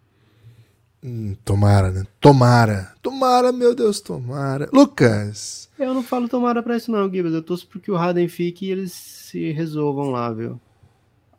Hum, 1.00 1.36
tomara, 1.44 1.92
né? 1.92 2.04
Tomara. 2.18 2.92
Tomara, 3.00 3.52
meu 3.52 3.72
Deus, 3.72 4.00
tomara. 4.00 4.68
Lucas! 4.72 5.70
Eu 5.78 5.94
não 5.94 6.02
falo 6.02 6.28
tomara 6.28 6.60
pra 6.60 6.76
isso 6.76 6.90
não, 6.90 7.08
Gibbs. 7.08 7.32
Eu 7.32 7.42
torço 7.42 7.68
porque 7.68 7.90
o 7.90 7.96
Harden 7.96 8.26
fique 8.26 8.66
e 8.66 8.70
eles 8.72 8.92
se 8.92 9.52
resolvam 9.52 10.10
lá, 10.10 10.32
viu? 10.32 10.60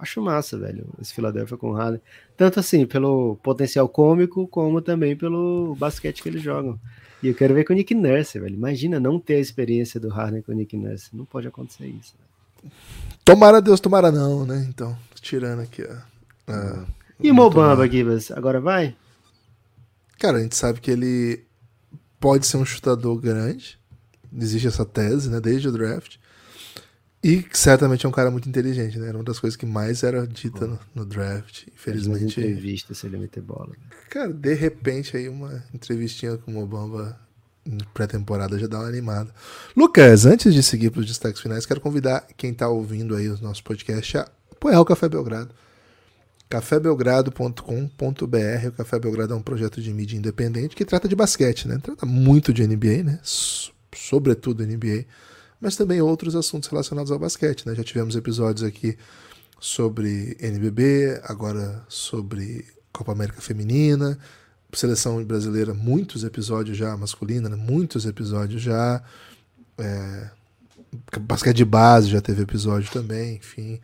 Acho 0.04 0.22
massa, 0.22 0.58
velho, 0.58 0.86
esse 1.02 1.14
Philadelphia 1.14 1.58
com 1.58 1.72
o 1.72 1.74
Harden. 1.74 2.02
Tanto 2.38 2.60
assim, 2.60 2.86
pelo 2.86 3.38
potencial 3.38 3.90
cômico, 3.90 4.48
como 4.48 4.82
também 4.82 5.16
pelo 5.16 5.76
basquete 5.76 6.22
que 6.22 6.30
eles 6.30 6.42
jogam. 6.42 6.80
E 7.24 7.28
eu 7.30 7.34
quero 7.34 7.54
ver 7.54 7.64
com 7.64 7.74
o 7.74 7.76
Nick 7.76 7.96
Nurse, 7.96 8.40
velho. 8.40 8.54
Imagina 8.54 9.00
não 9.00 9.20
ter 9.20 9.36
a 9.36 9.40
experiência 9.40 10.00
do 10.00 10.10
Harden 10.10 10.42
com 10.42 10.52
o 10.52 10.56
Nick 10.56 10.78
Nurse. 10.78 11.16
Não 11.16 11.26
pode 11.26 11.48
acontecer 11.48 11.88
isso. 11.88 12.14
Velho. 12.62 12.74
Tomara 13.24 13.62
Deus, 13.62 13.80
tomara 13.80 14.12
não, 14.12 14.46
né? 14.46 14.66
Então, 14.70 14.98
tirando 15.16 15.62
aqui 15.62 15.82
a. 15.84 16.06
a 16.48 16.86
e 17.20 17.32
o 17.32 17.34
Mobamba, 17.34 17.90
Gibas, 17.90 18.32
agora 18.32 18.60
vai? 18.60 18.96
Cara, 20.20 20.38
a 20.38 20.42
gente 20.42 20.56
sabe 20.56 20.82
que 20.82 20.92
ele 20.92 21.46
pode 22.20 22.46
ser 22.46 22.58
um 22.58 22.66
chutador 22.66 23.20
grande. 23.20 23.80
Existe 24.36 24.68
essa 24.68 24.86
tese, 24.86 25.30
né? 25.30 25.40
Desde 25.40 25.68
o 25.68 25.72
draft. 25.72 26.18
E 27.24 27.46
certamente 27.54 28.06
é 28.06 28.10
um 28.10 28.12
cara 28.12 28.30
muito 28.30 28.50
inteligente, 28.50 29.00
né? 29.00 29.08
Era 29.08 29.18
uma 29.18 29.24
das 29.24 29.40
coisas 29.40 29.56
que 29.56 29.66
mais 29.66 30.04
era 30.04 30.28
dita 30.28 30.68
no, 30.68 30.78
no, 30.94 31.06
draft. 31.06 31.64
Infelizmente. 31.74 32.38
Uma 32.38 32.48
entrevista 32.48 32.94
se 32.94 33.08
ele 33.08 33.18
meter 33.18 33.42
bola. 33.42 33.70
Né? 33.70 33.96
Cara, 34.10 34.34
de 34.34 34.54
repente 34.54 35.16
aí 35.16 35.30
uma 35.30 35.64
entrevistinha 35.74 36.38
com 36.38 36.56
o 36.56 36.62
Obama 36.62 37.18
pré-temporada 37.94 38.60
já 38.60 38.68
dá 38.68 38.80
uma 38.80 38.90
animada. 38.90 39.34
Lucas, 39.76 40.26
antes 40.26 40.54
de 40.54 40.62
seguir 40.62 40.90
para 40.90 41.00
os 41.00 41.08
destaques 41.08 41.42
finais, 41.42 41.66
quero 41.66 41.80
convidar 41.80 42.28
quem 42.36 42.52
está 42.52 42.68
ouvindo 42.68 43.16
aí 43.16 43.30
o 43.30 43.42
nosso 43.42 43.64
podcast 43.64 44.18
a 44.18 44.28
apoiar 44.52 44.82
o 44.82 44.86
Café 44.86 45.08
Belgrado. 45.08 45.56
cafébelgrado.com.br. 46.50 48.68
O 48.68 48.72
Café 48.74 49.00
Belgrado 49.00 49.34
é 49.34 49.38
um 49.38 49.42
projeto 49.42 49.82
de 49.82 49.94
mídia 49.94 50.18
independente 50.18 50.76
que 50.76 50.84
trata 50.84 51.08
de 51.08 51.16
basquete, 51.16 51.70
né? 51.70 51.80
Trata 51.82 52.06
muito 52.06 52.54
de 52.54 52.68
NBA, 52.68 53.04
né? 53.04 53.20
Sobretudo 53.24 54.66
NBA, 54.66 55.06
mas 55.64 55.78
também 55.78 56.02
outros 56.02 56.36
assuntos 56.36 56.68
relacionados 56.68 57.10
ao 57.10 57.18
basquete, 57.18 57.66
né? 57.66 57.74
Já 57.74 57.86
tivemos 57.86 58.18
episódios 58.18 58.68
aqui 58.68 58.98
sobre 59.62 60.36
NBB, 60.42 61.22
agora 61.24 61.86
sobre 61.88 62.66
Copa 62.92 63.14
América 63.14 63.40
Feminina, 63.40 64.20
seleção 64.74 65.24
brasileira, 65.24 65.74
muitos 65.74 66.26
episódios 66.26 66.78
já, 66.78 66.98
masculina, 66.98 67.48
né? 67.48 67.56
muitos 67.56 68.06
episódios 68.06 68.62
já. 68.62 69.02
É, 69.78 70.30
basquete 71.22 71.56
de 71.56 71.66
base 71.66 72.10
já 72.10 72.20
teve 72.20 72.42
episódio 72.42 72.92
também, 72.92 73.38
enfim. 73.38 73.80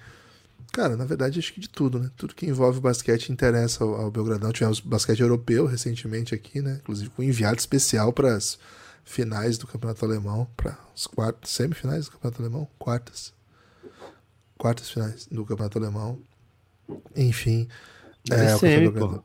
Cara, 0.73 0.97
na 0.97 1.05
verdade, 1.05 1.39
acho 1.39 1.53
que 1.53 1.61
de 1.61 1.69
tudo, 1.69 1.97
né? 1.97 2.11
Tudo 2.17 2.35
que 2.35 2.45
envolve 2.45 2.81
basquete 2.81 3.29
interessa 3.29 3.85
ao, 3.85 3.95
ao 3.95 4.11
Belgradão. 4.11 4.51
Tivemos 4.51 4.81
basquete 4.81 5.21
europeu 5.21 5.65
recentemente 5.65 6.35
aqui, 6.35 6.61
né? 6.61 6.79
Inclusive 6.81 7.09
com 7.11 7.21
um 7.21 7.25
enviado 7.25 7.57
especial 7.57 8.11
para 8.11 8.35
as 8.35 8.59
finais 9.09 9.57
do 9.57 9.65
Campeonato 9.65 10.05
Alemão, 10.05 10.47
para 10.55 10.77
os 10.95 11.07
quartos, 11.07 11.51
semifinais 11.51 12.05
do 12.05 12.11
Campeonato 12.11 12.41
Alemão, 12.43 12.67
quartas. 12.77 13.33
Quartas 14.55 14.87
finais 14.91 15.25
do 15.25 15.43
Campeonato 15.43 15.79
Alemão. 15.79 16.19
Enfim. 17.15 17.67
É, 18.29 18.53
o 18.53 18.59
semi, 18.59 18.91
pô. 18.91 19.23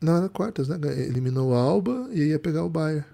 Não, 0.00 0.18
era 0.18 0.28
quartas, 0.28 0.68
né? 0.68 0.78
Eliminou 0.84 1.50
o 1.50 1.54
Alba 1.54 2.08
e 2.12 2.28
ia 2.28 2.38
pegar 2.38 2.62
o 2.62 2.68
Bayern. 2.68 3.04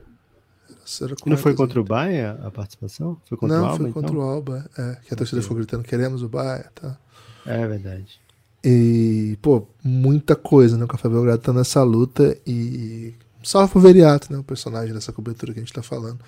Não 1.25 1.39
foi 1.39 1.55
contra 1.55 1.81
o 1.81 1.85
Bayern 1.85 2.45
a 2.45 2.51
participação? 2.51 3.19
Foi 3.25 3.39
contra 3.39 3.57
não, 3.57 3.65
o 3.65 3.67
Alba, 3.69 3.85
foi 3.85 3.93
contra 3.93 4.11
então? 4.11 4.23
o 4.23 4.29
Alba, 4.29 4.71
é. 4.77 4.99
Que 5.07 5.15
a 5.15 5.17
torcida 5.17 5.41
foi 5.41 5.57
gritando, 5.57 5.83
queremos 5.83 6.23
o 6.23 6.29
Bayern, 6.29 6.69
tá? 6.75 6.99
É 7.47 7.67
verdade. 7.67 8.21
E, 8.63 9.39
pô, 9.41 9.67
muita 9.83 10.37
coisa, 10.37 10.77
né? 10.77 10.85
O 10.85 10.89
Café 10.89 11.09
Belgrado 11.09 11.41
tá 11.41 11.55
nessa 11.55 11.83
luta 11.83 12.37
e. 12.47 13.15
Salve 13.43 13.73
pro 13.73 13.81
Veriato, 13.81 14.33
né? 14.33 14.39
O 14.39 14.45
personagem 14.45 14.95
dessa 14.95 15.13
cobertura 15.13 15.53
que 15.53 15.59
a 15.59 15.63
gente 15.63 15.73
tá 15.73 15.83
falando. 15.83 16.21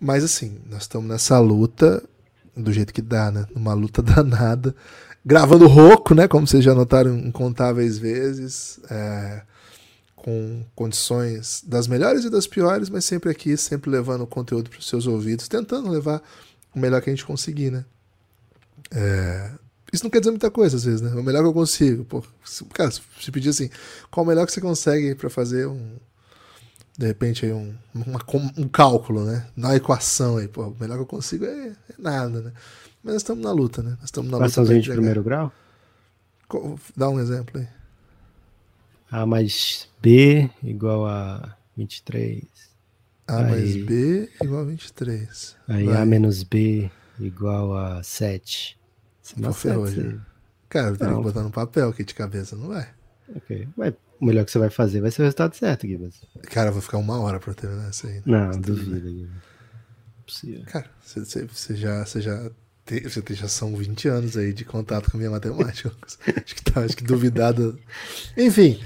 Mas 0.00 0.24
assim, 0.24 0.58
nós 0.68 0.82
estamos 0.82 1.08
nessa 1.08 1.38
luta 1.38 2.02
do 2.56 2.72
jeito 2.72 2.92
que 2.92 3.02
dá, 3.02 3.30
né? 3.30 3.46
Numa 3.54 3.74
luta 3.74 4.00
danada. 4.02 4.74
Gravando 5.24 5.66
rouco, 5.66 6.14
né? 6.14 6.28
Como 6.28 6.46
vocês 6.46 6.62
já 6.64 6.74
notaram 6.74 7.16
incontáveis 7.16 7.98
vezes. 7.98 8.80
É, 8.90 9.42
com 10.24 10.64
condições 10.74 11.62
das 11.66 11.86
melhores 11.86 12.24
e 12.24 12.30
das 12.30 12.46
piores, 12.46 12.88
mas 12.88 13.04
sempre 13.04 13.30
aqui, 13.30 13.58
sempre 13.58 13.90
levando 13.90 14.22
o 14.22 14.26
conteúdo 14.26 14.70
para 14.70 14.78
os 14.78 14.88
seus 14.88 15.06
ouvidos, 15.06 15.48
tentando 15.48 15.90
levar 15.90 16.22
o 16.74 16.78
melhor 16.78 17.02
que 17.02 17.10
a 17.10 17.12
gente 17.12 17.26
conseguir, 17.26 17.70
né? 17.70 17.84
É, 18.90 19.50
isso 19.92 20.02
não 20.02 20.10
quer 20.10 20.20
dizer 20.20 20.30
muita 20.30 20.50
coisa, 20.50 20.76
às 20.76 20.84
vezes, 20.84 21.02
né? 21.02 21.12
O 21.12 21.22
melhor 21.22 21.42
que 21.42 21.48
eu 21.48 21.52
consigo. 21.52 22.04
Pô, 22.06 22.24
se, 22.42 22.64
cara, 22.64 22.90
se 22.90 23.30
pedir 23.30 23.50
assim, 23.50 23.68
qual 24.10 24.24
o 24.24 24.26
melhor 24.26 24.46
que 24.46 24.52
você 24.52 24.62
consegue 24.62 25.14
para 25.14 25.28
fazer 25.28 25.66
um. 25.66 25.96
De 26.96 27.06
repente, 27.06 27.44
aí 27.44 27.52
um, 27.52 27.74
uma, 27.92 28.20
um 28.56 28.68
cálculo, 28.68 29.24
né? 29.24 29.46
Na 29.56 29.74
equação 29.74 30.36
aí, 30.36 30.46
pô, 30.46 30.68
o 30.68 30.76
melhor 30.78 30.96
que 30.96 31.02
eu 31.02 31.06
consigo 31.06 31.44
é, 31.44 31.68
é 31.68 31.74
nada, 31.98 32.40
né? 32.40 32.52
Mas 33.02 33.14
nós 33.14 33.22
estamos 33.22 33.44
na 33.44 33.52
luta, 33.52 33.82
né? 33.82 33.90
Nós 34.00 34.04
estamos 34.04 34.30
na 34.30 34.38
luta. 34.38 34.64
de 34.80 34.90
primeiro 34.90 35.22
grau? 35.22 35.52
Dá 36.96 37.08
um 37.10 37.18
exemplo 37.18 37.60
aí. 37.60 37.68
A 39.10 39.26
mais 39.26 39.88
B 40.00 40.50
igual 40.62 41.06
a 41.06 41.56
23. 41.76 42.42
A 43.26 43.38
aí, 43.38 43.50
mais 43.50 43.76
B 43.76 44.30
igual 44.40 44.62
a 44.62 44.64
23. 44.64 45.56
Aí 45.68 45.84
Vai. 45.86 45.96
A 45.96 46.06
menos 46.06 46.42
B 46.42 46.90
igual 47.18 47.76
a 47.76 48.02
7. 48.02 48.78
Não 49.36 49.52
ferrou. 49.52 49.86
Cara, 50.68 50.88
eu 50.88 50.96
teria 50.96 51.14
que 51.14 51.22
botar 51.22 51.42
no 51.42 51.50
papel 51.50 51.88
aqui 51.88 52.04
de 52.04 52.14
cabeça, 52.14 52.56
não 52.56 52.68
vai. 52.68 52.88
Ok. 53.34 53.68
Mas 53.76 53.94
o 54.20 54.26
melhor 54.26 54.44
que 54.44 54.50
você 54.50 54.58
vai 54.58 54.70
fazer 54.70 55.00
vai 55.00 55.10
ser 55.10 55.22
o 55.22 55.24
resultado 55.24 55.54
certo, 55.56 55.86
Guibas. 55.86 56.14
Cara, 56.44 56.68
eu 56.68 56.72
vou 56.72 56.82
ficar 56.82 56.98
uma 56.98 57.18
hora 57.20 57.38
pra 57.40 57.54
terminar 57.54 57.90
isso 57.90 58.06
aí. 58.06 58.14
Né? 58.14 58.22
Não, 58.26 58.60
duvido, 58.60 59.00
Guibas. 59.00 60.64
Cara, 60.66 60.86
você, 61.04 61.44
você 61.44 61.76
já, 61.76 62.04
você 62.04 62.20
já 62.20 62.50
você 62.86 63.34
já 63.34 63.48
são 63.48 63.74
20 63.74 64.08
anos 64.08 64.36
aí 64.36 64.52
de 64.52 64.64
contato 64.64 65.10
com 65.10 65.16
a 65.16 65.18
minha 65.18 65.30
matemática. 65.30 65.90
acho 66.06 66.54
que 66.54 66.64
tá, 66.64 66.80
acho 66.80 66.96
que 66.96 67.04
duvidado. 67.04 67.78
Enfim, 68.36 68.78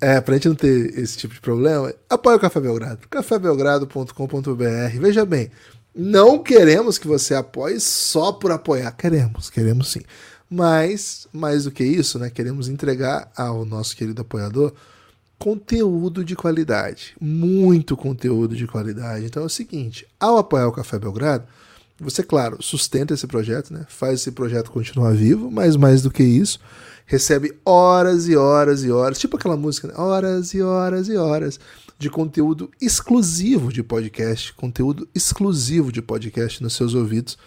é, 0.00 0.20
pra 0.20 0.34
gente 0.34 0.48
não 0.48 0.54
ter 0.54 0.98
esse 0.98 1.16
tipo 1.16 1.34
de 1.34 1.40
problema, 1.40 1.92
apoie 2.08 2.36
o 2.36 2.40
Café 2.40 2.60
Belgrado. 2.60 3.08
cafébelgrado.com.br. 3.08 5.00
Veja 5.00 5.24
bem, 5.24 5.50
não 5.94 6.42
queremos 6.42 6.98
que 6.98 7.06
você 7.06 7.34
apoie 7.34 7.80
só 7.80 8.32
por 8.32 8.52
apoiar. 8.52 8.92
Queremos, 8.92 9.48
queremos 9.48 9.90
sim. 9.90 10.02
Mas, 10.48 11.26
mais 11.32 11.64
do 11.64 11.70
que 11.70 11.84
isso, 11.84 12.18
né, 12.18 12.30
queremos 12.30 12.68
entregar 12.68 13.30
ao 13.36 13.64
nosso 13.64 13.96
querido 13.96 14.22
apoiador 14.22 14.72
conteúdo 15.38 16.24
de 16.24 16.34
qualidade. 16.34 17.14
Muito 17.20 17.96
conteúdo 17.96 18.56
de 18.56 18.66
qualidade. 18.66 19.26
Então 19.26 19.42
é 19.42 19.46
o 19.46 19.50
seguinte: 19.50 20.06
ao 20.18 20.38
apoiar 20.38 20.68
o 20.68 20.72
Café 20.72 20.98
Belgrado, 20.98 21.44
você, 21.98 22.22
claro, 22.22 22.62
sustenta 22.62 23.14
esse 23.14 23.26
projeto, 23.26 23.72
né? 23.72 23.86
faz 23.88 24.20
esse 24.20 24.30
projeto 24.30 24.70
continuar 24.70 25.14
vivo, 25.14 25.50
mas 25.50 25.76
mais 25.76 26.02
do 26.02 26.10
que 26.10 26.22
isso, 26.22 26.60
recebe 27.06 27.54
horas 27.64 28.28
e 28.28 28.36
horas 28.36 28.84
e 28.84 28.90
horas, 28.90 29.18
tipo 29.18 29.36
aquela 29.36 29.56
música, 29.56 29.88
né? 29.88 29.94
horas 29.96 30.52
e 30.52 30.60
horas 30.60 31.08
e 31.08 31.16
horas 31.16 31.58
de 31.98 32.10
conteúdo 32.10 32.70
exclusivo 32.80 33.72
de 33.72 33.82
podcast, 33.82 34.52
conteúdo 34.52 35.08
exclusivo 35.14 35.90
de 35.90 36.02
podcast 36.02 36.62
nos 36.62 36.74
seus 36.74 36.94
ouvidos. 36.94 37.38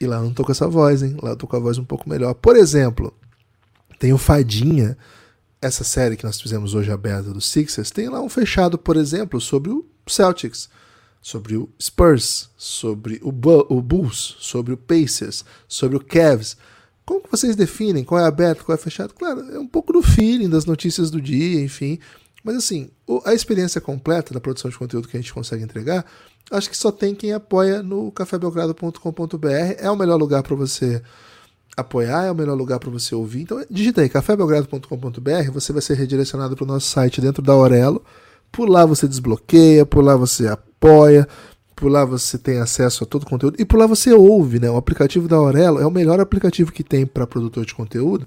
E 0.00 0.06
lá 0.06 0.16
eu 0.16 0.24
não 0.24 0.32
tô 0.32 0.44
com 0.44 0.52
essa 0.52 0.68
voz, 0.68 1.02
hein? 1.02 1.16
Lá 1.22 1.30
eu 1.30 1.36
tô 1.36 1.46
com 1.46 1.56
a 1.56 1.60
voz 1.60 1.78
um 1.78 1.84
pouco 1.84 2.08
melhor. 2.08 2.34
Por 2.34 2.56
exemplo, 2.56 3.12
tem 3.98 4.12
o 4.12 4.18
Fadinha, 4.18 4.96
essa 5.60 5.82
série 5.82 6.16
que 6.16 6.24
nós 6.24 6.40
fizemos 6.40 6.74
hoje 6.74 6.90
aberta 6.90 7.30
do 7.32 7.40
Sixers, 7.40 7.90
tem 7.90 8.08
lá 8.08 8.20
um 8.20 8.28
fechado, 8.28 8.78
por 8.78 8.96
exemplo, 8.96 9.40
sobre 9.40 9.70
o 9.70 9.84
Celtics, 10.06 10.68
sobre 11.20 11.56
o 11.56 11.68
Spurs, 11.80 12.48
sobre 12.56 13.20
o, 13.22 13.28
o 13.68 13.82
Bulls, 13.82 14.36
sobre 14.38 14.72
o 14.72 14.76
Pacers, 14.76 15.44
sobre 15.66 15.96
o 15.96 16.00
Cavs. 16.00 16.56
Como 17.04 17.22
que 17.22 17.30
vocês 17.30 17.56
definem 17.56 18.04
qual 18.04 18.20
é 18.20 18.26
aberto, 18.26 18.64
qual 18.64 18.74
é 18.76 18.80
fechado? 18.80 19.14
Claro, 19.14 19.40
é 19.50 19.58
um 19.58 19.66
pouco 19.66 19.92
do 19.92 20.02
feeling 20.02 20.48
das 20.48 20.64
notícias 20.64 21.10
do 21.10 21.20
dia, 21.20 21.60
enfim. 21.60 21.98
Mas 22.44 22.56
assim, 22.56 22.90
a 23.24 23.34
experiência 23.34 23.80
completa 23.80 24.32
da 24.32 24.40
produção 24.40 24.70
de 24.70 24.78
conteúdo 24.78 25.08
que 25.08 25.16
a 25.16 25.20
gente 25.20 25.32
consegue 25.32 25.64
entregar, 25.64 26.04
acho 26.50 26.70
que 26.70 26.76
só 26.76 26.90
tem 26.90 27.14
quem 27.14 27.32
apoia 27.32 27.82
no 27.82 28.10
cafébelgrado.com.br. 28.12 29.74
É 29.78 29.90
o 29.90 29.96
melhor 29.96 30.16
lugar 30.16 30.42
para 30.42 30.54
você 30.54 31.02
apoiar, 31.76 32.24
é 32.24 32.30
o 32.30 32.34
melhor 32.34 32.54
lugar 32.54 32.78
para 32.78 32.90
você 32.90 33.14
ouvir. 33.14 33.42
Então 33.42 33.64
digita 33.70 34.00
aí 34.00 34.08
cafébelgrado.com.br, 34.08 35.50
você 35.52 35.72
vai 35.72 35.82
ser 35.82 35.94
redirecionado 35.94 36.56
para 36.56 36.64
o 36.64 36.66
nosso 36.66 36.86
site 36.86 37.20
dentro 37.20 37.42
da 37.42 37.52
Aurelo. 37.52 38.02
Por 38.50 38.68
lá 38.68 38.84
você 38.84 39.06
desbloqueia, 39.06 39.84
por 39.84 40.02
lá 40.02 40.16
você 40.16 40.48
apoia, 40.48 41.28
por 41.76 41.88
lá 41.88 42.04
você 42.04 42.36
tem 42.36 42.58
acesso 42.58 43.04
a 43.04 43.06
todo 43.06 43.22
o 43.22 43.26
conteúdo 43.26 43.56
e 43.60 43.64
por 43.64 43.78
lá 43.78 43.86
você 43.86 44.12
ouve, 44.12 44.58
né? 44.58 44.70
O 44.70 44.76
aplicativo 44.76 45.28
da 45.28 45.36
Aurelo 45.36 45.80
é 45.80 45.86
o 45.86 45.90
melhor 45.90 46.18
aplicativo 46.18 46.72
que 46.72 46.82
tem 46.82 47.06
para 47.06 47.26
produtor 47.26 47.64
de 47.64 47.74
conteúdo, 47.74 48.26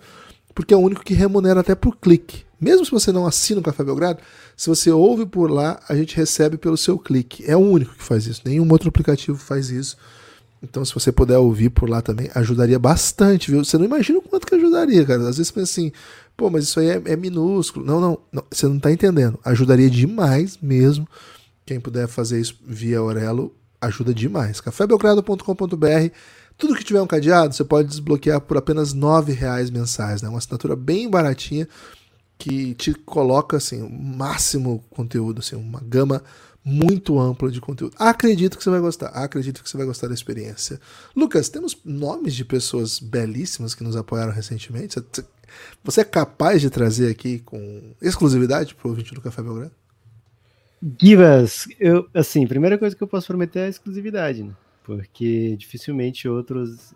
porque 0.53 0.73
é 0.73 0.77
o 0.77 0.81
único 0.81 1.03
que 1.03 1.13
remunera 1.13 1.59
até 1.59 1.75
por 1.75 1.97
clique. 1.97 2.45
Mesmo 2.59 2.85
se 2.85 2.91
você 2.91 3.11
não 3.11 3.25
assina 3.25 3.59
o 3.59 3.63
Café 3.63 3.83
Belgrado, 3.83 4.19
se 4.55 4.69
você 4.69 4.91
ouve 4.91 5.25
por 5.25 5.49
lá, 5.49 5.79
a 5.89 5.95
gente 5.95 6.15
recebe 6.15 6.57
pelo 6.57 6.77
seu 6.77 6.97
clique. 6.99 7.43
É 7.49 7.57
o 7.57 7.59
único 7.59 7.95
que 7.95 8.03
faz 8.03 8.27
isso. 8.27 8.41
Nenhum 8.45 8.69
outro 8.71 8.89
aplicativo 8.89 9.37
faz 9.37 9.71
isso. 9.71 9.97
Então, 10.61 10.85
se 10.85 10.93
você 10.93 11.11
puder 11.11 11.39
ouvir 11.39 11.71
por 11.71 11.89
lá 11.89 12.03
também, 12.03 12.29
ajudaria 12.35 12.77
bastante, 12.77 13.49
viu? 13.49 13.65
Você 13.65 13.79
não 13.79 13.85
imagina 13.85 14.19
o 14.19 14.21
quanto 14.21 14.45
que 14.45 14.53
ajudaria, 14.53 15.03
cara. 15.03 15.27
Às 15.27 15.37
vezes 15.37 15.49
pensa 15.51 15.71
assim, 15.71 15.91
pô, 16.37 16.51
mas 16.51 16.65
isso 16.65 16.79
aí 16.79 16.89
é, 16.89 17.01
é 17.05 17.15
minúsculo. 17.15 17.83
Não, 17.83 17.99
não, 17.99 18.19
não, 18.31 18.43
você 18.51 18.67
não 18.67 18.77
está 18.77 18.91
entendendo. 18.91 19.39
Ajudaria 19.43 19.89
demais 19.89 20.59
mesmo. 20.61 21.07
Quem 21.65 21.79
puder 21.79 22.07
fazer 22.07 22.39
isso 22.39 22.59
via 22.63 22.99
Aurelo, 22.99 23.55
ajuda 23.81 24.13
demais. 24.13 24.61
cafébelgrado.com.br 24.61 26.13
tudo 26.61 26.75
que 26.75 26.83
tiver 26.83 27.01
um 27.01 27.07
cadeado, 27.07 27.55
você 27.55 27.63
pode 27.63 27.87
desbloquear 27.87 28.39
por 28.39 28.55
apenas 28.55 28.93
R$ 28.93 29.33
reais 29.33 29.71
mensais, 29.71 30.21
né? 30.21 30.29
Uma 30.29 30.37
assinatura 30.37 30.75
bem 30.75 31.09
baratinha 31.09 31.67
que 32.37 32.75
te 32.75 32.93
coloca 32.93 33.57
assim 33.57 33.81
o 33.81 33.89
máximo 33.89 34.85
conteúdo, 34.91 35.39
assim, 35.39 35.55
uma 35.55 35.79
gama 35.81 36.23
muito 36.63 37.19
ampla 37.19 37.49
de 37.49 37.59
conteúdo. 37.59 37.95
Acredito 37.97 38.59
que 38.59 38.63
você 38.63 38.69
vai 38.69 38.79
gostar. 38.79 39.07
Acredito 39.07 39.63
que 39.63 39.67
você 39.67 39.75
vai 39.75 39.87
gostar 39.87 40.07
da 40.07 40.13
experiência. 40.13 40.79
Lucas, 41.15 41.49
temos 41.49 41.75
nomes 41.83 42.35
de 42.35 42.45
pessoas 42.45 42.99
belíssimas 42.99 43.73
que 43.73 43.83
nos 43.83 43.95
apoiaram 43.95 44.31
recentemente. 44.31 45.03
Você 45.83 46.01
é 46.01 46.03
capaz 46.03 46.61
de 46.61 46.69
trazer 46.69 47.09
aqui 47.09 47.39
com 47.39 47.95
exclusividade 47.99 48.75
para 48.75 48.87
o 48.87 48.91
ouvinte 48.91 49.15
do 49.15 49.21
Café 49.21 49.41
Belgrado? 49.41 49.71
Givas, 51.01 51.67
eu 51.79 52.07
assim, 52.13 52.45
primeira 52.45 52.77
coisa 52.77 52.95
que 52.95 53.01
eu 53.01 53.07
posso 53.07 53.25
prometer 53.25 53.59
é 53.61 53.65
a 53.65 53.69
exclusividade, 53.69 54.43
né? 54.43 54.53
Porque 54.97 55.55
dificilmente 55.55 56.27
outros 56.27 56.93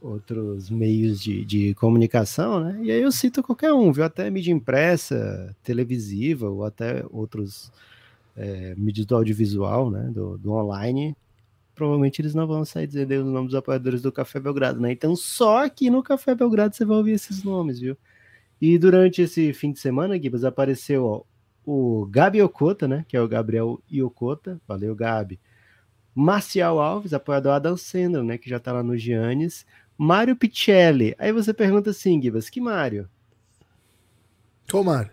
outros 0.00 0.68
meios 0.68 1.18
de, 1.20 1.44
de 1.46 1.74
comunicação, 1.74 2.60
né? 2.60 2.78
E 2.82 2.90
aí 2.90 3.00
eu 3.00 3.10
cito 3.10 3.42
qualquer 3.42 3.72
um, 3.72 3.90
viu? 3.90 4.04
Até 4.04 4.28
mídia 4.30 4.52
impressa, 4.52 5.56
televisiva, 5.62 6.48
ou 6.48 6.62
até 6.62 7.02
outros 7.10 7.72
é, 8.36 8.74
mídias 8.76 9.06
do 9.06 9.16
audiovisual, 9.16 9.90
né? 9.90 10.10
Do, 10.12 10.36
do 10.36 10.52
online. 10.52 11.16
Provavelmente 11.74 12.20
eles 12.20 12.34
não 12.34 12.46
vão 12.46 12.64
sair 12.64 12.86
dizendo 12.86 13.12
os 13.12 13.32
nomes 13.32 13.50
dos 13.50 13.58
apoiadores 13.58 14.02
do 14.02 14.12
Café 14.12 14.38
Belgrado, 14.38 14.80
né? 14.80 14.92
Então 14.92 15.16
só 15.16 15.64
aqui 15.64 15.90
no 15.90 16.02
Café 16.02 16.34
Belgrado 16.34 16.76
você 16.76 16.84
vai 16.84 16.96
ouvir 16.98 17.12
esses 17.12 17.42
nomes, 17.42 17.80
viu? 17.80 17.96
E 18.60 18.78
durante 18.78 19.22
esse 19.22 19.52
fim 19.52 19.72
de 19.72 19.80
semana, 19.80 20.20
Gibas, 20.20 20.44
apareceu 20.44 21.04
ó, 21.04 21.22
o 21.66 22.06
Gabi 22.06 22.42
Okota, 22.42 22.86
né? 22.86 23.04
Que 23.08 23.16
é 23.16 23.20
o 23.20 23.28
Gabriel 23.28 23.80
Iokota. 23.90 24.60
Valeu, 24.68 24.94
Gabi. 24.94 25.40
Marcial 26.14 26.78
Alves, 26.78 27.12
apoiador 27.12 27.52
Adam 27.52 27.76
Sandler, 27.76 28.22
né? 28.22 28.38
Que 28.38 28.48
já 28.48 28.60
tá 28.60 28.72
lá 28.72 28.82
no 28.82 28.96
Giannis. 28.96 29.66
Mário 29.98 30.36
Picelli. 30.36 31.14
Aí 31.18 31.32
você 31.32 31.52
pergunta 31.52 31.90
assim, 31.90 32.20
Gibas, 32.20 32.48
que 32.48 32.60
Mário? 32.60 33.08
Qual 34.70 34.84
Mário? 34.84 35.10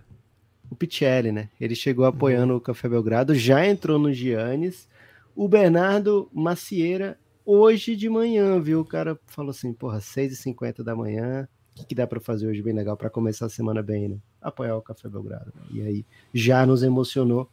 O 0.70 0.76
Picelli, 0.76 1.32
né? 1.32 1.50
Ele 1.60 1.76
chegou 1.76 2.06
apoiando 2.06 2.54
uhum. 2.54 2.60
o 2.60 2.62
Café 2.62 2.88
Belgrado, 2.88 3.36
já 3.36 3.66
entrou 3.66 4.00
no 4.00 4.14
Giannis. 4.14 4.88
O 5.36 5.48
Bernardo 5.48 6.30
Macieira, 6.34 7.18
hoje 7.46 7.96
de 7.96 8.10
manhã, 8.10 8.60
viu? 8.60 8.82
O 8.82 8.86
cara 8.86 9.20
falou 9.28 9.52
assim, 9.52 9.74
porra, 9.74 10.00
6h50 10.00 10.84
da 10.84 10.96
manhã, 10.96 11.48
o 11.72 11.80
que, 11.80 11.88
que 11.88 11.96
dá 11.96 12.06
para 12.06 12.20
fazer 12.20 12.48
hoje 12.48 12.62
bem 12.62 12.74
legal 12.74 12.98
para 12.98 13.10
começar 13.10 13.46
a 13.46 13.50
semana 13.50 13.82
bem, 13.82 14.10
né? 14.10 14.18
Apoiar 14.42 14.76
o 14.76 14.82
Café 14.82 15.10
Belgrado. 15.10 15.54
E 15.72 15.82
aí 15.82 16.06
já 16.34 16.66
nos 16.66 16.84
emocionou. 16.84 17.50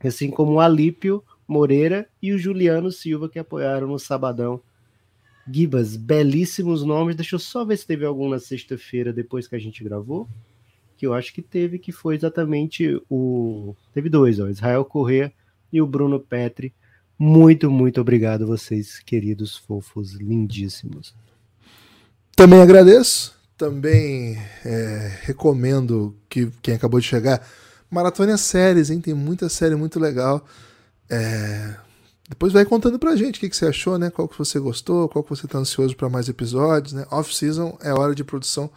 Assim 0.00 0.30
como 0.30 0.52
o 0.52 0.60
Alípio 0.60 1.24
Moreira 1.48 2.06
e 2.22 2.32
o 2.32 2.38
Juliano 2.38 2.92
Silva, 2.92 3.28
que 3.28 3.38
apoiaram 3.38 3.88
no 3.88 3.98
sabadão. 3.98 4.60
Gibas, 5.50 5.96
belíssimos 5.96 6.84
nomes. 6.84 7.16
Deixa 7.16 7.36
eu 7.36 7.40
só 7.40 7.64
ver 7.64 7.78
se 7.78 7.86
teve 7.86 8.04
algum 8.04 8.28
na 8.28 8.38
sexta-feira 8.38 9.14
depois 9.14 9.48
que 9.48 9.56
a 9.56 9.58
gente 9.58 9.82
gravou. 9.82 10.28
Que 10.98 11.06
eu 11.06 11.14
acho 11.14 11.32
que 11.32 11.40
teve, 11.40 11.78
que 11.78 11.90
foi 11.90 12.16
exatamente 12.16 13.00
o. 13.08 13.74
Teve 13.94 14.10
dois, 14.10 14.38
ó. 14.38 14.48
Israel 14.48 14.84
Corrêa 14.84 15.32
e 15.72 15.80
o 15.80 15.86
Bruno 15.86 16.20
Petri. 16.20 16.74
Muito, 17.18 17.70
muito 17.70 18.00
obrigado, 18.00 18.46
vocês, 18.46 18.98
queridos 19.00 19.56
fofos, 19.56 20.12
lindíssimos. 20.12 21.14
Também 22.36 22.60
agradeço. 22.60 23.36
Também 23.56 24.36
é, 24.64 25.18
recomendo 25.22 26.14
que 26.28 26.48
quem 26.62 26.74
acabou 26.74 27.00
de 27.00 27.06
chegar 27.06 27.44
maratone 27.90 28.32
as 28.32 28.42
séries, 28.42 28.90
hein? 28.90 29.00
Tem 29.00 29.14
muita 29.14 29.48
série 29.48 29.74
muito 29.74 29.98
legal. 29.98 30.46
É... 31.10 31.74
Depois 32.28 32.52
vai 32.52 32.64
contando 32.64 32.98
pra 32.98 33.16
gente 33.16 33.38
o 33.38 33.40
que, 33.40 33.48
que 33.48 33.56
você 33.56 33.66
achou, 33.66 33.98
né? 33.98 34.10
Qual 34.10 34.28
que 34.28 34.36
você 34.36 34.60
gostou, 34.60 35.08
qual 35.08 35.22
que 35.22 35.30
você 35.30 35.46
tá 35.46 35.58
ansioso 35.58 35.96
para 35.96 36.10
mais 36.10 36.28
episódios, 36.28 36.92
né? 36.92 37.06
Off-season 37.10 37.78
é 37.80 37.92
hora 37.92 38.14
de 38.14 38.22
produção 38.22 38.70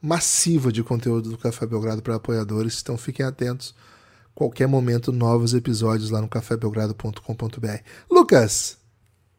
massiva 0.00 0.70
de 0.70 0.82
conteúdo 0.82 1.30
do 1.30 1.38
Café 1.38 1.66
Belgrado 1.66 2.02
para 2.02 2.16
apoiadores, 2.16 2.80
então 2.82 2.96
fiquem 2.96 3.24
atentos. 3.24 3.74
Qualquer 4.34 4.66
momento, 4.66 5.12
novos 5.12 5.54
episódios 5.54 6.10
lá 6.10 6.20
no 6.20 6.28
cafébelgrado.com.br. 6.28 7.78
Lucas, 8.10 8.78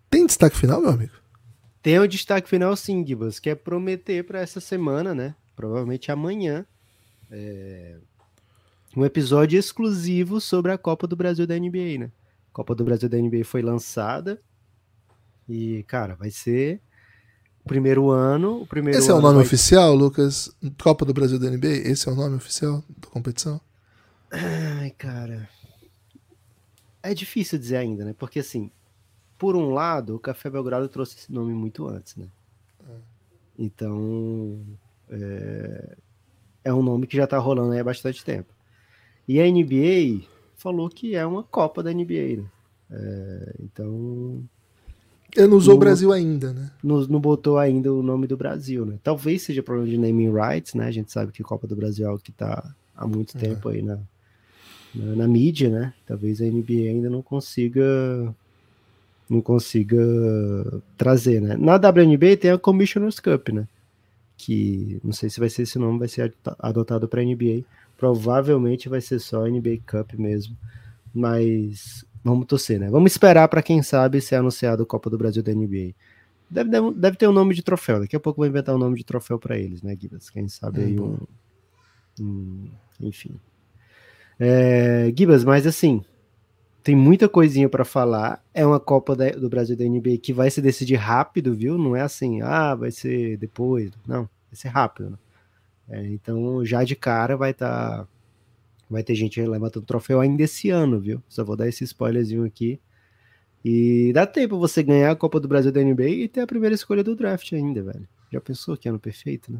tem 0.09 0.25
destaque 0.25 0.55
final, 0.55 0.79
meu 0.81 0.91
amigo? 0.91 1.13
Tem 1.83 1.99
o 1.99 2.07
destaque 2.07 2.49
final 2.49 2.75
sim, 2.75 3.05
Gibas, 3.05 3.37
que 3.37 3.49
é 3.49 3.55
prometer 3.55 4.23
para 4.23 4.39
essa 4.39 4.59
semana, 4.59 5.13
né? 5.13 5.35
Provavelmente 5.55 6.11
amanhã. 6.11 6.65
É... 7.29 7.97
Um 8.95 9.05
episódio 9.05 9.59
exclusivo 9.59 10.39
sobre 10.39 10.71
a 10.71 10.77
Copa 10.77 11.05
do 11.05 11.15
Brasil 11.15 11.45
da 11.45 11.59
NBA, 11.59 11.99
né? 11.99 12.11
Copa 12.55 12.73
do 12.73 12.85
Brasil 12.85 13.09
da 13.09 13.17
NBA 13.17 13.43
foi 13.43 13.61
lançada. 13.61 14.41
E, 15.47 15.83
cara, 15.89 16.15
vai 16.15 16.31
ser 16.31 16.79
o 17.65 17.67
primeiro 17.67 18.09
ano. 18.09 18.61
O 18.61 18.65
primeiro 18.65 18.97
Esse 18.97 19.11
é 19.11 19.13
o 19.13 19.19
nome 19.19 19.35
vai... 19.35 19.43
oficial, 19.43 19.93
Lucas? 19.93 20.55
Copa 20.81 21.03
do 21.03 21.13
Brasil 21.13 21.37
da 21.37 21.49
NBA? 21.49 21.67
Esse 21.67 22.07
é 22.07 22.13
o 22.13 22.15
nome 22.15 22.37
oficial 22.37 22.81
da 22.97 23.09
competição? 23.09 23.59
Ai, 24.31 24.89
cara. 24.91 25.49
É 27.03 27.13
difícil 27.13 27.59
dizer 27.59 27.75
ainda, 27.75 28.05
né? 28.05 28.15
Porque 28.17 28.39
assim, 28.39 28.71
por 29.37 29.57
um 29.57 29.73
lado, 29.73 30.15
o 30.15 30.19
Café 30.19 30.49
Belgrado 30.49 30.87
trouxe 30.87 31.17
esse 31.17 31.33
nome 31.33 31.53
muito 31.53 31.85
antes, 31.85 32.15
né? 32.15 32.27
É. 32.89 32.93
Então, 33.59 34.61
é, 35.09 35.97
é 36.63 36.73
um 36.73 36.81
nome 36.81 37.05
que 37.05 37.17
já 37.17 37.27
tá 37.27 37.37
rolando 37.37 37.73
aí 37.73 37.81
há 37.81 37.83
bastante 37.83 38.23
tempo. 38.23 38.53
E 39.27 39.41
a 39.41 39.43
NBA 39.43 40.25
falou 40.65 40.89
que 40.89 41.15
é 41.15 41.23
uma 41.23 41.43
Copa 41.43 41.83
da 41.83 41.93
NBA, 41.93 42.37
né? 42.37 42.45
É, 42.89 43.55
então. 43.63 44.43
Ele 45.37 45.47
não 45.47 45.57
usou 45.57 45.75
o 45.75 45.77
Brasil 45.77 46.11
ainda, 46.11 46.53
né? 46.53 46.71
Não, 46.83 47.01
não 47.01 47.19
botou 47.19 47.59
ainda 47.59 47.93
o 47.93 48.01
nome 48.01 48.25
do 48.25 48.35
Brasil, 48.35 48.83
né? 48.83 48.97
Talvez 49.03 49.43
seja 49.43 49.61
problema 49.61 49.87
de 49.87 49.97
naming 49.97 50.33
rights, 50.33 50.73
né? 50.73 50.87
A 50.87 50.91
gente 50.91 51.11
sabe 51.11 51.31
que 51.31 51.43
Copa 51.43 51.67
do 51.67 51.75
Brasil 51.75 52.03
é 52.05 52.09
algo 52.09 52.23
que 52.23 52.31
tá 52.31 52.73
há 52.95 53.05
muito 53.05 53.37
é. 53.37 53.39
tempo 53.39 53.69
aí 53.69 53.83
na, 53.83 53.99
na, 54.95 55.15
na 55.17 55.27
mídia, 55.27 55.69
né? 55.69 55.93
Talvez 56.07 56.41
a 56.41 56.45
NBA 56.45 56.89
ainda 56.89 57.11
não 57.11 57.21
consiga 57.21 58.33
não 59.29 59.41
consiga 59.41 60.01
trazer, 60.97 61.41
né? 61.41 61.55
Na 61.57 61.75
WNBA 61.75 62.37
tem 62.39 62.51
a 62.51 62.57
Commissioner's 62.57 63.19
Cup, 63.19 63.49
né? 63.49 63.67
Que 64.35 64.99
não 65.03 65.13
sei 65.13 65.29
se 65.29 65.39
vai 65.39 65.49
ser 65.49 65.63
esse 65.63 65.77
nome, 65.77 65.99
vai 65.99 66.07
ser 66.07 66.33
adotado 66.59 67.07
para 67.07 67.23
NBA. 67.23 67.63
Provavelmente 67.97 68.89
vai 68.89 69.01
ser 69.01 69.19
só 69.19 69.45
NBA 69.45 69.79
Cup 69.87 70.13
mesmo. 70.13 70.57
Mas 71.13 72.05
vamos 72.23 72.45
torcer, 72.45 72.79
né? 72.79 72.89
Vamos 72.89 73.11
esperar 73.11 73.47
para 73.47 73.61
quem 73.61 73.81
sabe 73.81 74.19
ser 74.19 74.35
anunciado 74.35 74.83
a 74.83 74.85
Copa 74.85 75.09
do 75.09 75.17
Brasil 75.17 75.43
da 75.43 75.53
NBA. 75.53 75.93
Deve, 76.49 76.69
deve, 76.69 76.93
deve, 76.93 77.17
ter 77.17 77.27
um 77.27 77.33
nome 77.33 77.53
de 77.53 77.63
troféu. 77.63 77.99
Daqui 77.99 78.15
a 78.15 78.19
pouco 78.19 78.41
vou 78.41 78.47
inventar 78.47 78.75
um 78.75 78.79
nome 78.79 78.97
de 78.97 79.03
troféu 79.03 79.39
para 79.39 79.57
eles, 79.57 79.81
né, 79.81 79.95
Gibas? 79.99 80.29
Quem 80.29 80.47
sabe 80.47 80.81
aí 80.81 80.99
um, 80.99 81.17
um 82.19 82.67
enfim. 82.99 83.39
É, 84.39 85.11
Gibas, 85.15 85.43
mas 85.43 85.65
assim, 85.65 86.03
tem 86.83 86.95
muita 86.95 87.27
coisinha 87.27 87.67
para 87.67 87.83
falar. 87.83 88.43
É 88.53 88.65
uma 88.65 88.79
Copa 88.79 89.15
da, 89.15 89.29
do 89.29 89.49
Brasil 89.49 89.75
da 89.75 89.85
NBA 89.85 90.17
que 90.21 90.33
vai 90.33 90.51
se 90.51 90.61
decidir 90.61 90.97
rápido, 90.97 91.55
viu? 91.55 91.77
Não 91.77 91.95
é 91.95 92.01
assim, 92.01 92.41
ah, 92.41 92.75
vai 92.75 92.91
ser 92.91 93.37
depois. 93.37 93.91
Não, 94.07 94.23
vai 94.23 94.53
ser 94.53 94.67
rápido. 94.67 95.09
Né? 95.11 95.17
É, 95.89 96.05
então, 96.07 96.65
já 96.65 96.83
de 96.83 96.95
cara 96.95 97.37
vai 97.37 97.51
estar. 97.51 97.99
Tá, 98.03 98.07
vai 98.89 99.03
ter 99.03 99.15
gente 99.15 99.41
levantando 99.41 99.85
troféu 99.85 100.19
ainda 100.19 100.43
esse 100.43 100.69
ano, 100.69 100.99
viu? 100.99 101.21
Só 101.27 101.43
vou 101.43 101.55
dar 101.55 101.67
esse 101.67 101.83
spoilerzinho 101.83 102.43
aqui. 102.45 102.79
E 103.63 104.11
dá 104.13 104.27
tempo 104.27 104.59
você 104.59 104.83
ganhar 104.83 105.11
a 105.11 105.15
Copa 105.15 105.39
do 105.39 105.47
Brasil 105.47 105.71
da 105.71 105.81
NBA 105.81 106.09
e 106.09 106.27
ter 106.27 106.41
a 106.41 106.47
primeira 106.47 106.75
escolha 106.75 107.03
do 107.03 107.15
draft 107.15 107.51
ainda, 107.53 107.81
velho. 107.81 108.07
Já 108.31 108.39
pensou 108.39 108.77
que 108.77 108.87
ano 108.87 108.99
perfeito, 108.99 109.51
né? 109.51 109.59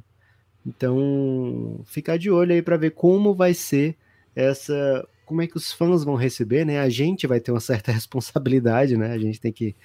Então, 0.66 1.82
ficar 1.86 2.18
de 2.18 2.30
olho 2.30 2.54
aí 2.54 2.62
para 2.62 2.78
ver 2.78 2.92
como 2.92 3.34
vai 3.34 3.54
ser 3.54 3.96
essa 4.36 5.08
como 5.26 5.42
é 5.42 5.48
que 5.48 5.58
os 5.58 5.72
fãs 5.74 6.04
vão 6.04 6.16
receber, 6.16 6.66
né? 6.66 6.80
A 6.80 6.90
gente 6.90 7.26
vai 7.26 7.40
ter 7.40 7.52
uma 7.52 7.60
certa 7.60 7.92
responsabilidade, 7.94 8.96
né? 8.96 9.12
A 9.12 9.18
gente 9.18 9.42
tem 9.42 9.52
que 9.52 9.76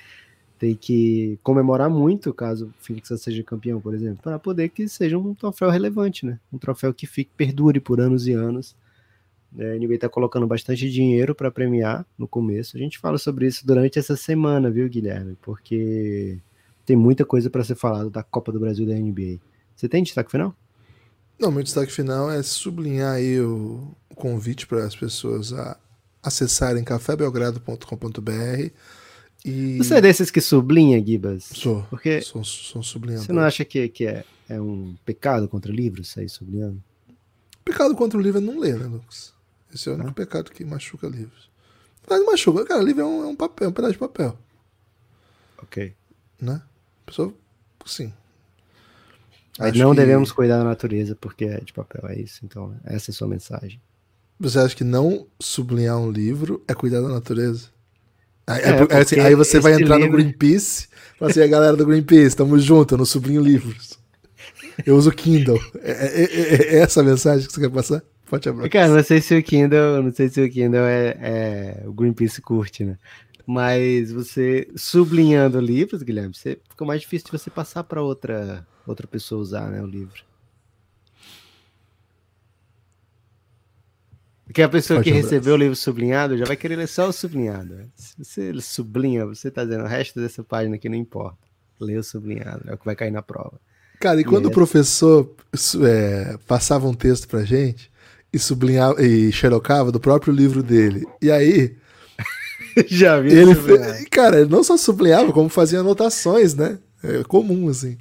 tem 0.61 0.77
que 0.77 1.39
comemorar 1.43 1.89
muito 1.89 2.35
caso 2.35 2.67
o 2.67 2.85
Phoenix 2.85 3.09
seja 3.17 3.43
campeão, 3.43 3.81
por 3.81 3.95
exemplo, 3.95 4.19
para 4.23 4.39
poder 4.39 4.69
que 4.69 4.87
seja 4.87 5.17
um 5.17 5.35
troféu 5.35 5.71
relevante, 5.71 6.27
né? 6.27 6.39
Um 6.53 6.59
troféu 6.59 6.93
que 6.93 7.07
fique 7.07 7.31
perdure 7.35 7.81
por 7.81 7.99
anos 7.99 8.27
e 8.27 8.35
anos. 8.35 8.77
É, 9.59 9.73
a 9.73 9.79
NBA 9.79 9.95
está 9.95 10.07
colocando 10.07 10.47
bastante 10.47 10.91
dinheiro 10.91 11.35
para 11.35 11.51
premiar 11.51 12.05
no 12.17 12.29
começo. 12.29 12.77
A 12.77 12.79
gente 12.79 12.99
fala 12.99 13.17
sobre 13.17 13.47
isso 13.47 13.67
durante 13.67 13.99
essa 13.99 14.15
semana, 14.17 14.71
viu, 14.71 14.87
Guilherme? 14.87 15.35
Porque 15.41 16.39
tem 16.85 16.95
muita 16.95 17.25
coisa 17.25 17.49
para 17.49 17.65
ser 17.65 17.75
falado 17.75 18.11
da 18.11 18.23
Copa 18.23 18.53
do 18.53 18.61
Brasil 18.61 18.87
da 18.87 18.93
NBA. 18.93 19.39
Você 19.75 19.89
tem 19.89 20.03
destaque 20.03 20.31
final? 20.31 20.55
Não, 21.39 21.51
meu 21.51 21.63
destaque 21.63 21.91
final 21.91 22.31
é 22.31 22.43
sublinhar 22.43 23.15
aí 23.15 23.41
o 23.41 23.97
convite 24.15 24.67
para 24.67 24.85
as 24.85 24.95
pessoas 24.95 25.55
a 25.55 25.79
acessarem 26.23 26.85
cafébelgrado.com.br 26.85 28.71
e... 29.45 29.79
Você 29.79 29.95
é 29.95 30.01
desses 30.01 30.31
que 30.31 30.41
sublinha, 30.41 31.05
Gibas? 31.05 31.45
Sou, 31.45 31.83
Porque 31.91 32.21
sou, 32.21 32.45
sou 32.45 32.83
sublinhador. 32.83 33.27
Você 33.27 33.33
não 33.33 33.43
acha 33.43 33.65
que, 33.65 33.89
que 33.89 34.07
é, 34.07 34.25
é 34.49 34.61
um 34.61 34.95
pecado 35.05 35.49
contra 35.49 35.73
livros 35.73 36.09
sair 36.09 36.29
sublinhando? 36.29 36.83
Pecado 37.65 37.95
contra 37.95 38.19
o 38.19 38.23
livro 38.23 38.39
é 38.39 38.43
não 38.43 38.59
ler, 38.59 38.79
né, 38.79 38.87
Lucas? 38.87 39.33
Esse 39.73 39.89
é 39.89 39.93
o 39.93 39.95
único 39.95 40.11
ah. 40.11 40.15
pecado 40.15 40.51
que 40.51 40.65
machuca 40.65 41.07
livros. 41.07 41.49
Mas 42.09 42.25
machuca, 42.25 42.65
cara, 42.65 42.83
livro 42.83 43.03
é 43.03 43.05
um, 43.05 43.25
é 43.25 43.27
um 43.27 43.37
papel, 43.37 43.69
um 43.69 43.73
pedaço 43.73 43.93
de 43.93 43.99
papel. 43.99 44.37
Ok. 45.63 45.95
Né? 46.41 46.63
A 47.03 47.07
pessoa, 47.07 47.35
sim, 47.87 48.13
Acho 49.61 49.79
não 49.79 49.91
que... 49.91 49.97
devemos 49.97 50.33
cuidar 50.33 50.59
da 50.59 50.65
natureza 50.65 51.15
porque 51.15 51.45
é 51.45 51.61
de 51.61 51.73
papel, 51.73 52.09
é 52.09 52.19
isso. 52.19 52.41
Então, 52.45 52.75
essa 52.85 53.11
é 53.11 53.13
a 53.13 53.15
sua 53.15 53.29
mensagem. 53.29 53.81
Você 54.39 54.59
acha 54.59 54.75
que 54.75 54.85
não 54.85 55.27
sublinhar 55.39 55.99
um 55.99 56.11
livro 56.11 56.63
é 56.67 56.73
cuidar 56.73 57.03
da 57.03 57.09
natureza? 57.09 57.69
Aí, 58.51 58.63
é, 58.63 58.97
é, 58.97 59.01
assim, 59.01 59.21
aí 59.21 59.35
você 59.35 59.61
vai 59.61 59.75
entrar 59.75 59.97
livro... 59.97 60.11
no 60.11 60.17
Greenpeace 60.17 60.89
e 61.15 61.19
fala 61.19 61.31
assim, 61.31 61.43
a 61.43 61.47
galera 61.47 61.77
do 61.77 61.87
Greenpeace, 61.87 62.37
tamo 62.37 62.59
junto, 62.59 62.95
eu 62.95 62.99
não 62.99 63.05
sublinho 63.05 63.41
livros. 63.41 63.99
Eu 64.85 64.97
uso 64.97 65.13
Kindle. 65.13 65.61
É, 65.83 65.91
é, 65.91 66.25
é, 66.25 66.77
é 66.77 66.79
essa 66.79 67.01
a 67.01 67.05
mensagem 67.05 67.47
que 67.47 67.53
você 67.53 67.61
quer 67.61 67.71
passar? 67.71 68.03
Pode 68.29 68.49
abraço. 68.49 68.71
Cara, 68.71 68.89
não 68.89 69.03
sei 69.03 69.21
se 69.21 69.37
o 69.37 69.43
Kindle, 69.43 70.03
não 70.03 70.13
sei 70.13 70.29
se 70.29 70.41
o 70.41 70.51
Kindle 70.51 70.81
é, 70.81 71.17
é 71.21 71.83
o 71.87 71.93
Greenpeace 71.93 72.41
curte, 72.41 72.85
né? 72.85 72.97
Mas 73.47 74.13
você 74.13 74.69
sublinhando 74.77 75.61
livros, 75.61 76.03
Guilherme, 76.03 76.35
você, 76.35 76.59
fica 76.71 76.85
mais 76.85 77.01
difícil 77.01 77.27
de 77.27 77.33
você 77.33 77.51
passar 77.51 77.85
para 77.85 78.03
outra 78.03 78.67
outra 78.87 79.07
pessoa 79.07 79.41
usar, 79.41 79.71
né, 79.71 79.83
o 79.83 79.87
livro. 79.87 80.23
Porque 84.51 84.63
a 84.63 84.69
pessoa 84.69 85.01
que 85.01 85.13
recebeu 85.13 85.55
o 85.55 85.57
livro 85.57 85.77
sublinhado 85.77 86.37
já 86.37 86.45
vai 86.45 86.57
querer 86.57 86.75
ler 86.75 86.89
só 86.89 87.09
o 87.09 87.13
sublinhado. 87.13 87.89
Se 87.95 88.17
você 88.19 88.53
sublinha, 88.61 89.25
você 89.25 89.47
está 89.47 89.63
dizendo 89.63 89.85
o 89.85 89.87
resto 89.87 90.21
dessa 90.21 90.43
página 90.43 90.77
que 90.77 90.89
não 90.89 90.97
importa. 90.97 91.39
Lê 91.79 91.97
o 91.97 92.03
sublinhado, 92.03 92.65
é 92.67 92.75
o 92.75 92.77
que 92.77 92.85
vai 92.85 92.97
cair 92.97 93.13
na 93.13 93.23
prova. 93.23 93.61
Cara, 94.01 94.21
e 94.21 94.25
quando 94.25 94.47
o 94.47 94.51
professor 94.51 95.33
é, 95.87 96.37
passava 96.49 96.89
um 96.89 96.93
texto 96.93 97.29
pra 97.29 97.45
gente 97.45 97.93
e 98.33 98.41
sublinhava 98.41 99.01
e 99.01 99.31
xerocava 99.31 99.93
do 99.93 100.01
próprio 100.01 100.35
livro 100.35 100.65
dele, 100.65 101.07
e 101.23 101.31
aí. 101.31 101.77
Já 102.89 103.21
vi 103.21 103.33
ele 103.33 103.55
fez, 103.55 104.05
Cara, 104.11 104.41
ele 104.41 104.51
não 104.51 104.65
só 104.65 104.77
sublinhava, 104.77 105.33
como 105.33 105.49
fazia 105.49 105.79
anotações, 105.79 106.57
né? 106.57 106.77
É 107.05 107.23
comum, 107.23 107.69
assim. 107.69 107.97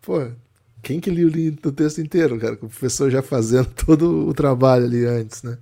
Pô, 0.00 0.26
quem 0.82 0.98
que 0.98 1.10
lia 1.10 1.54
o 1.62 1.72
texto 1.72 2.00
inteiro, 2.00 2.38
cara? 2.38 2.54
O 2.54 2.68
professor 2.68 3.10
já 3.10 3.20
fazendo 3.20 3.68
todo 3.84 4.28
o 4.28 4.32
trabalho 4.32 4.86
ali 4.86 5.04
antes, 5.04 5.42
né? 5.42 5.58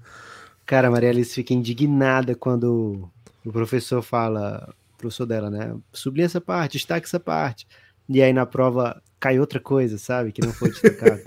Cara, 0.68 0.88
a 0.88 0.90
Maria 0.90 1.08
Alice 1.08 1.34
fica 1.34 1.54
indignada 1.54 2.34
quando 2.34 3.10
o 3.42 3.50
professor 3.50 4.02
fala, 4.02 4.68
o 4.94 4.98
professor 4.98 5.24
dela, 5.24 5.48
né? 5.48 5.74
Sublinha 5.94 6.26
essa 6.26 6.42
parte, 6.42 6.74
destaque 6.74 7.06
essa 7.06 7.18
parte. 7.18 7.66
E 8.06 8.20
aí 8.20 8.34
na 8.34 8.44
prova 8.44 9.02
cai 9.18 9.40
outra 9.40 9.58
coisa, 9.58 9.96
sabe? 9.96 10.30
Que 10.30 10.44
não 10.44 10.52
foi 10.52 10.68
destacado. 10.68 11.22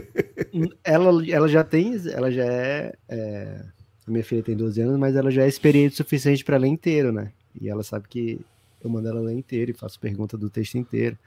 ela, 0.82 1.30
ela 1.30 1.46
já 1.46 1.62
tem, 1.62 1.94
ela 2.10 2.30
já 2.30 2.42
é, 2.42 2.94
é, 3.06 3.64
Minha 4.08 4.24
filha 4.24 4.42
tem 4.42 4.56
12 4.56 4.80
anos, 4.80 4.98
mas 4.98 5.14
ela 5.14 5.30
já 5.30 5.42
é 5.42 5.48
experiente 5.48 5.92
o 5.92 5.96
suficiente 5.98 6.42
para 6.42 6.56
ler 6.56 6.68
inteiro, 6.68 7.12
né? 7.12 7.32
E 7.60 7.68
ela 7.68 7.82
sabe 7.82 8.08
que 8.08 8.40
eu 8.82 8.88
mando 8.88 9.08
ela 9.08 9.20
ler 9.20 9.34
inteiro 9.34 9.72
e 9.72 9.74
faço 9.74 10.00
pergunta 10.00 10.38
do 10.38 10.48
texto 10.48 10.78
inteiro. 10.78 11.18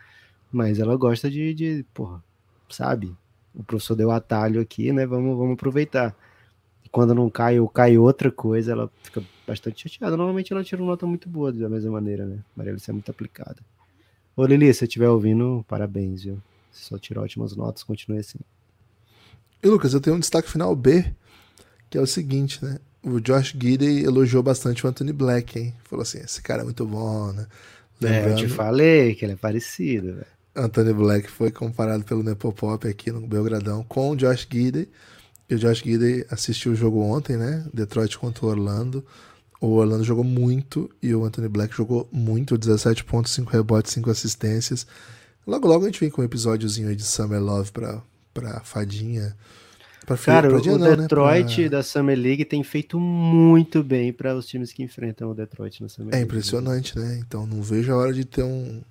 Mas 0.52 0.80
ela 0.80 0.98
gosta 0.98 1.30
de, 1.30 1.54
de 1.54 1.86
porra, 1.94 2.20
sabe? 2.68 3.16
O 3.54 3.64
professor 3.64 3.94
deu 3.94 4.10
atalho 4.10 4.60
aqui, 4.60 4.92
né? 4.92 5.06
Vamos, 5.06 5.38
vamos 5.38 5.54
aproveitar. 5.54 6.16
Quando 6.94 7.16
não 7.16 7.28
cai 7.28 7.60
ou 7.60 7.68
cai 7.68 7.98
outra 7.98 8.32
coisa, 8.32 8.72
ela 8.72 8.92
fica 9.02 9.24
bastante 9.48 9.90
chateada. 9.90 10.16
Normalmente 10.16 10.54
ela 10.54 10.64
tira 10.64 10.80
uma 10.80 10.92
nota 10.92 11.08
muito 11.08 11.28
boa 11.28 11.52
da 11.52 11.68
mesma 11.68 11.92
maneira, 11.92 12.24
né? 12.24 12.38
Maria 12.56 12.72
Alice 12.72 12.88
é 12.88 12.94
muito 12.94 13.10
aplicada. 13.10 13.58
Ô 14.38 14.46
Lili, 14.46 14.72
se 14.72 14.84
estiver 14.84 15.10
ouvindo, 15.10 15.66
parabéns, 15.68 16.24
viu? 16.24 16.38
Você 16.72 16.86
só 16.86 17.00
tirou 17.00 17.24
ótimas 17.24 17.56
notas, 17.56 17.82
continue 17.82 18.20
assim. 18.20 18.38
E 19.64 19.68
Lucas, 19.68 19.96
eu 19.96 20.02
tenho 20.02 20.16
um 20.16 20.20
destaque 20.20 20.48
final 20.48 20.76
B, 20.76 21.04
que 21.90 21.98
é 21.98 22.02
o 22.02 22.06
seguinte, 22.06 22.64
né? 22.64 22.78
O 23.02 23.20
Josh 23.20 23.56
Gidey 23.60 24.04
elogiou 24.04 24.44
bastante 24.44 24.86
o 24.86 24.90
Anthony 24.90 25.14
Black, 25.14 25.58
hein? 25.58 25.74
Falou 25.86 26.04
assim: 26.04 26.20
esse 26.20 26.44
cara 26.44 26.62
é 26.62 26.64
muito 26.64 26.86
bom, 26.86 27.34
né? 27.34 27.48
Lembrando, 28.00 28.28
é, 28.28 28.32
eu 28.34 28.36
te 28.36 28.48
falei 28.48 29.16
que 29.16 29.26
ele 29.26 29.34
é 29.34 29.36
parecido, 29.36 30.14
velho. 30.14 30.28
Anthony 30.56 30.94
Black 30.94 31.28
foi 31.32 31.50
comparado 31.50 32.04
pelo 32.04 32.22
Nepopop 32.22 32.88
aqui 32.88 33.12
no 33.12 33.26
Belgradão 33.26 33.84
com 33.84 34.12
o 34.12 34.16
Josh 34.16 34.48
Gidey. 34.48 34.88
E 35.54 35.56
o 35.56 35.60
Josh 35.60 35.84
Gidey 35.84 36.26
assistiu 36.32 36.72
o 36.72 36.76
jogo 36.76 37.00
ontem, 37.02 37.38
né? 37.38 37.64
Detroit 37.72 38.18
contra 38.18 38.44
o 38.44 38.50
Orlando. 38.50 39.06
O 39.62 39.68
Orlando 39.76 40.04
jogou 40.04 40.24
muito 40.24 40.90
e 41.02 41.14
o 41.14 41.24
Anthony 41.24 41.48
Black 41.48 41.76
jogou 41.76 42.10
muito, 42.12 42.58
17 42.58 43.04
pontos, 43.04 43.32
5 43.34 43.52
rebotes, 43.52 43.94
5 43.94 44.10
assistências. 44.10 44.88
Logo, 45.46 45.68
logo 45.68 45.84
a 45.84 45.88
gente 45.88 46.00
vem 46.00 46.10
com 46.10 46.24
um 46.24 46.26
episódiozinho 46.26 46.90
aí 46.90 46.96
de 46.96 47.04
Summer 47.04 47.40
Love 47.40 47.72
pra, 47.72 48.02
pra 48.34 48.62
Fadinha. 48.62 49.36
Pra 50.08 50.18
Cara, 50.18 50.50
pra 50.50 50.58
o 50.58 50.78
não, 50.78 50.98
Detroit 50.98 51.62
né? 51.62 51.70
pra... 51.70 51.78
da 51.78 51.84
Summer 51.84 52.18
League 52.18 52.46
tem 52.46 52.64
feito 52.64 53.00
muito 53.00 53.84
bem 53.84 54.12
para 54.12 54.36
os 54.36 54.48
times 54.48 54.74
que 54.74 54.82
enfrentam 54.82 55.30
o 55.30 55.36
Detroit 55.36 55.82
na 55.84 55.88
Summer 55.88 56.14
é 56.14 56.18
League. 56.18 56.24
É 56.24 56.26
impressionante, 56.26 56.98
né? 56.98 57.20
Então 57.26 57.46
não 57.46 57.62
vejo 57.62 57.94
a 57.94 57.96
hora 57.96 58.12
de 58.12 58.26
ter 58.26 58.44
um, 58.44 58.82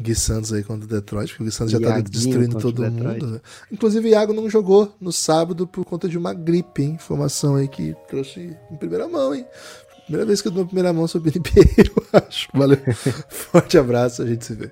Gui 0.00 0.14
Santos 0.14 0.52
aí 0.52 0.62
contra 0.62 0.84
o 0.84 0.88
Detroit, 0.88 1.28
porque 1.30 1.42
o 1.42 1.46
Gui 1.46 1.52
Santos 1.52 1.72
já 1.72 1.80
tá 1.80 2.00
destruindo 2.00 2.58
todo 2.58 2.82
mundo. 2.82 3.26
Né? 3.26 3.40
Inclusive, 3.70 4.08
o 4.08 4.10
Iago 4.10 4.32
não 4.32 4.48
jogou 4.48 4.94
no 5.00 5.12
sábado 5.12 5.66
por 5.66 5.84
conta 5.84 6.08
de 6.08 6.16
uma 6.16 6.32
gripe, 6.32 6.82
hein? 6.82 6.92
Informação 6.92 7.56
aí 7.56 7.68
que 7.68 7.94
trouxe 8.08 8.56
em 8.70 8.76
primeira 8.76 9.06
mão, 9.06 9.34
hein? 9.34 9.44
Primeira 10.04 10.26
vez 10.26 10.40
que 10.42 10.48
eu 10.48 10.52
dou 10.52 10.66
primeira 10.66 10.92
mão 10.92 11.06
sobre 11.06 11.30
NBA, 11.38 11.84
eu 11.94 12.20
acho. 12.26 12.48
Valeu. 12.52 12.78
Forte 13.28 13.78
abraço, 13.78 14.22
a 14.22 14.26
gente 14.26 14.44
se 14.44 14.54
vê. 14.54 14.70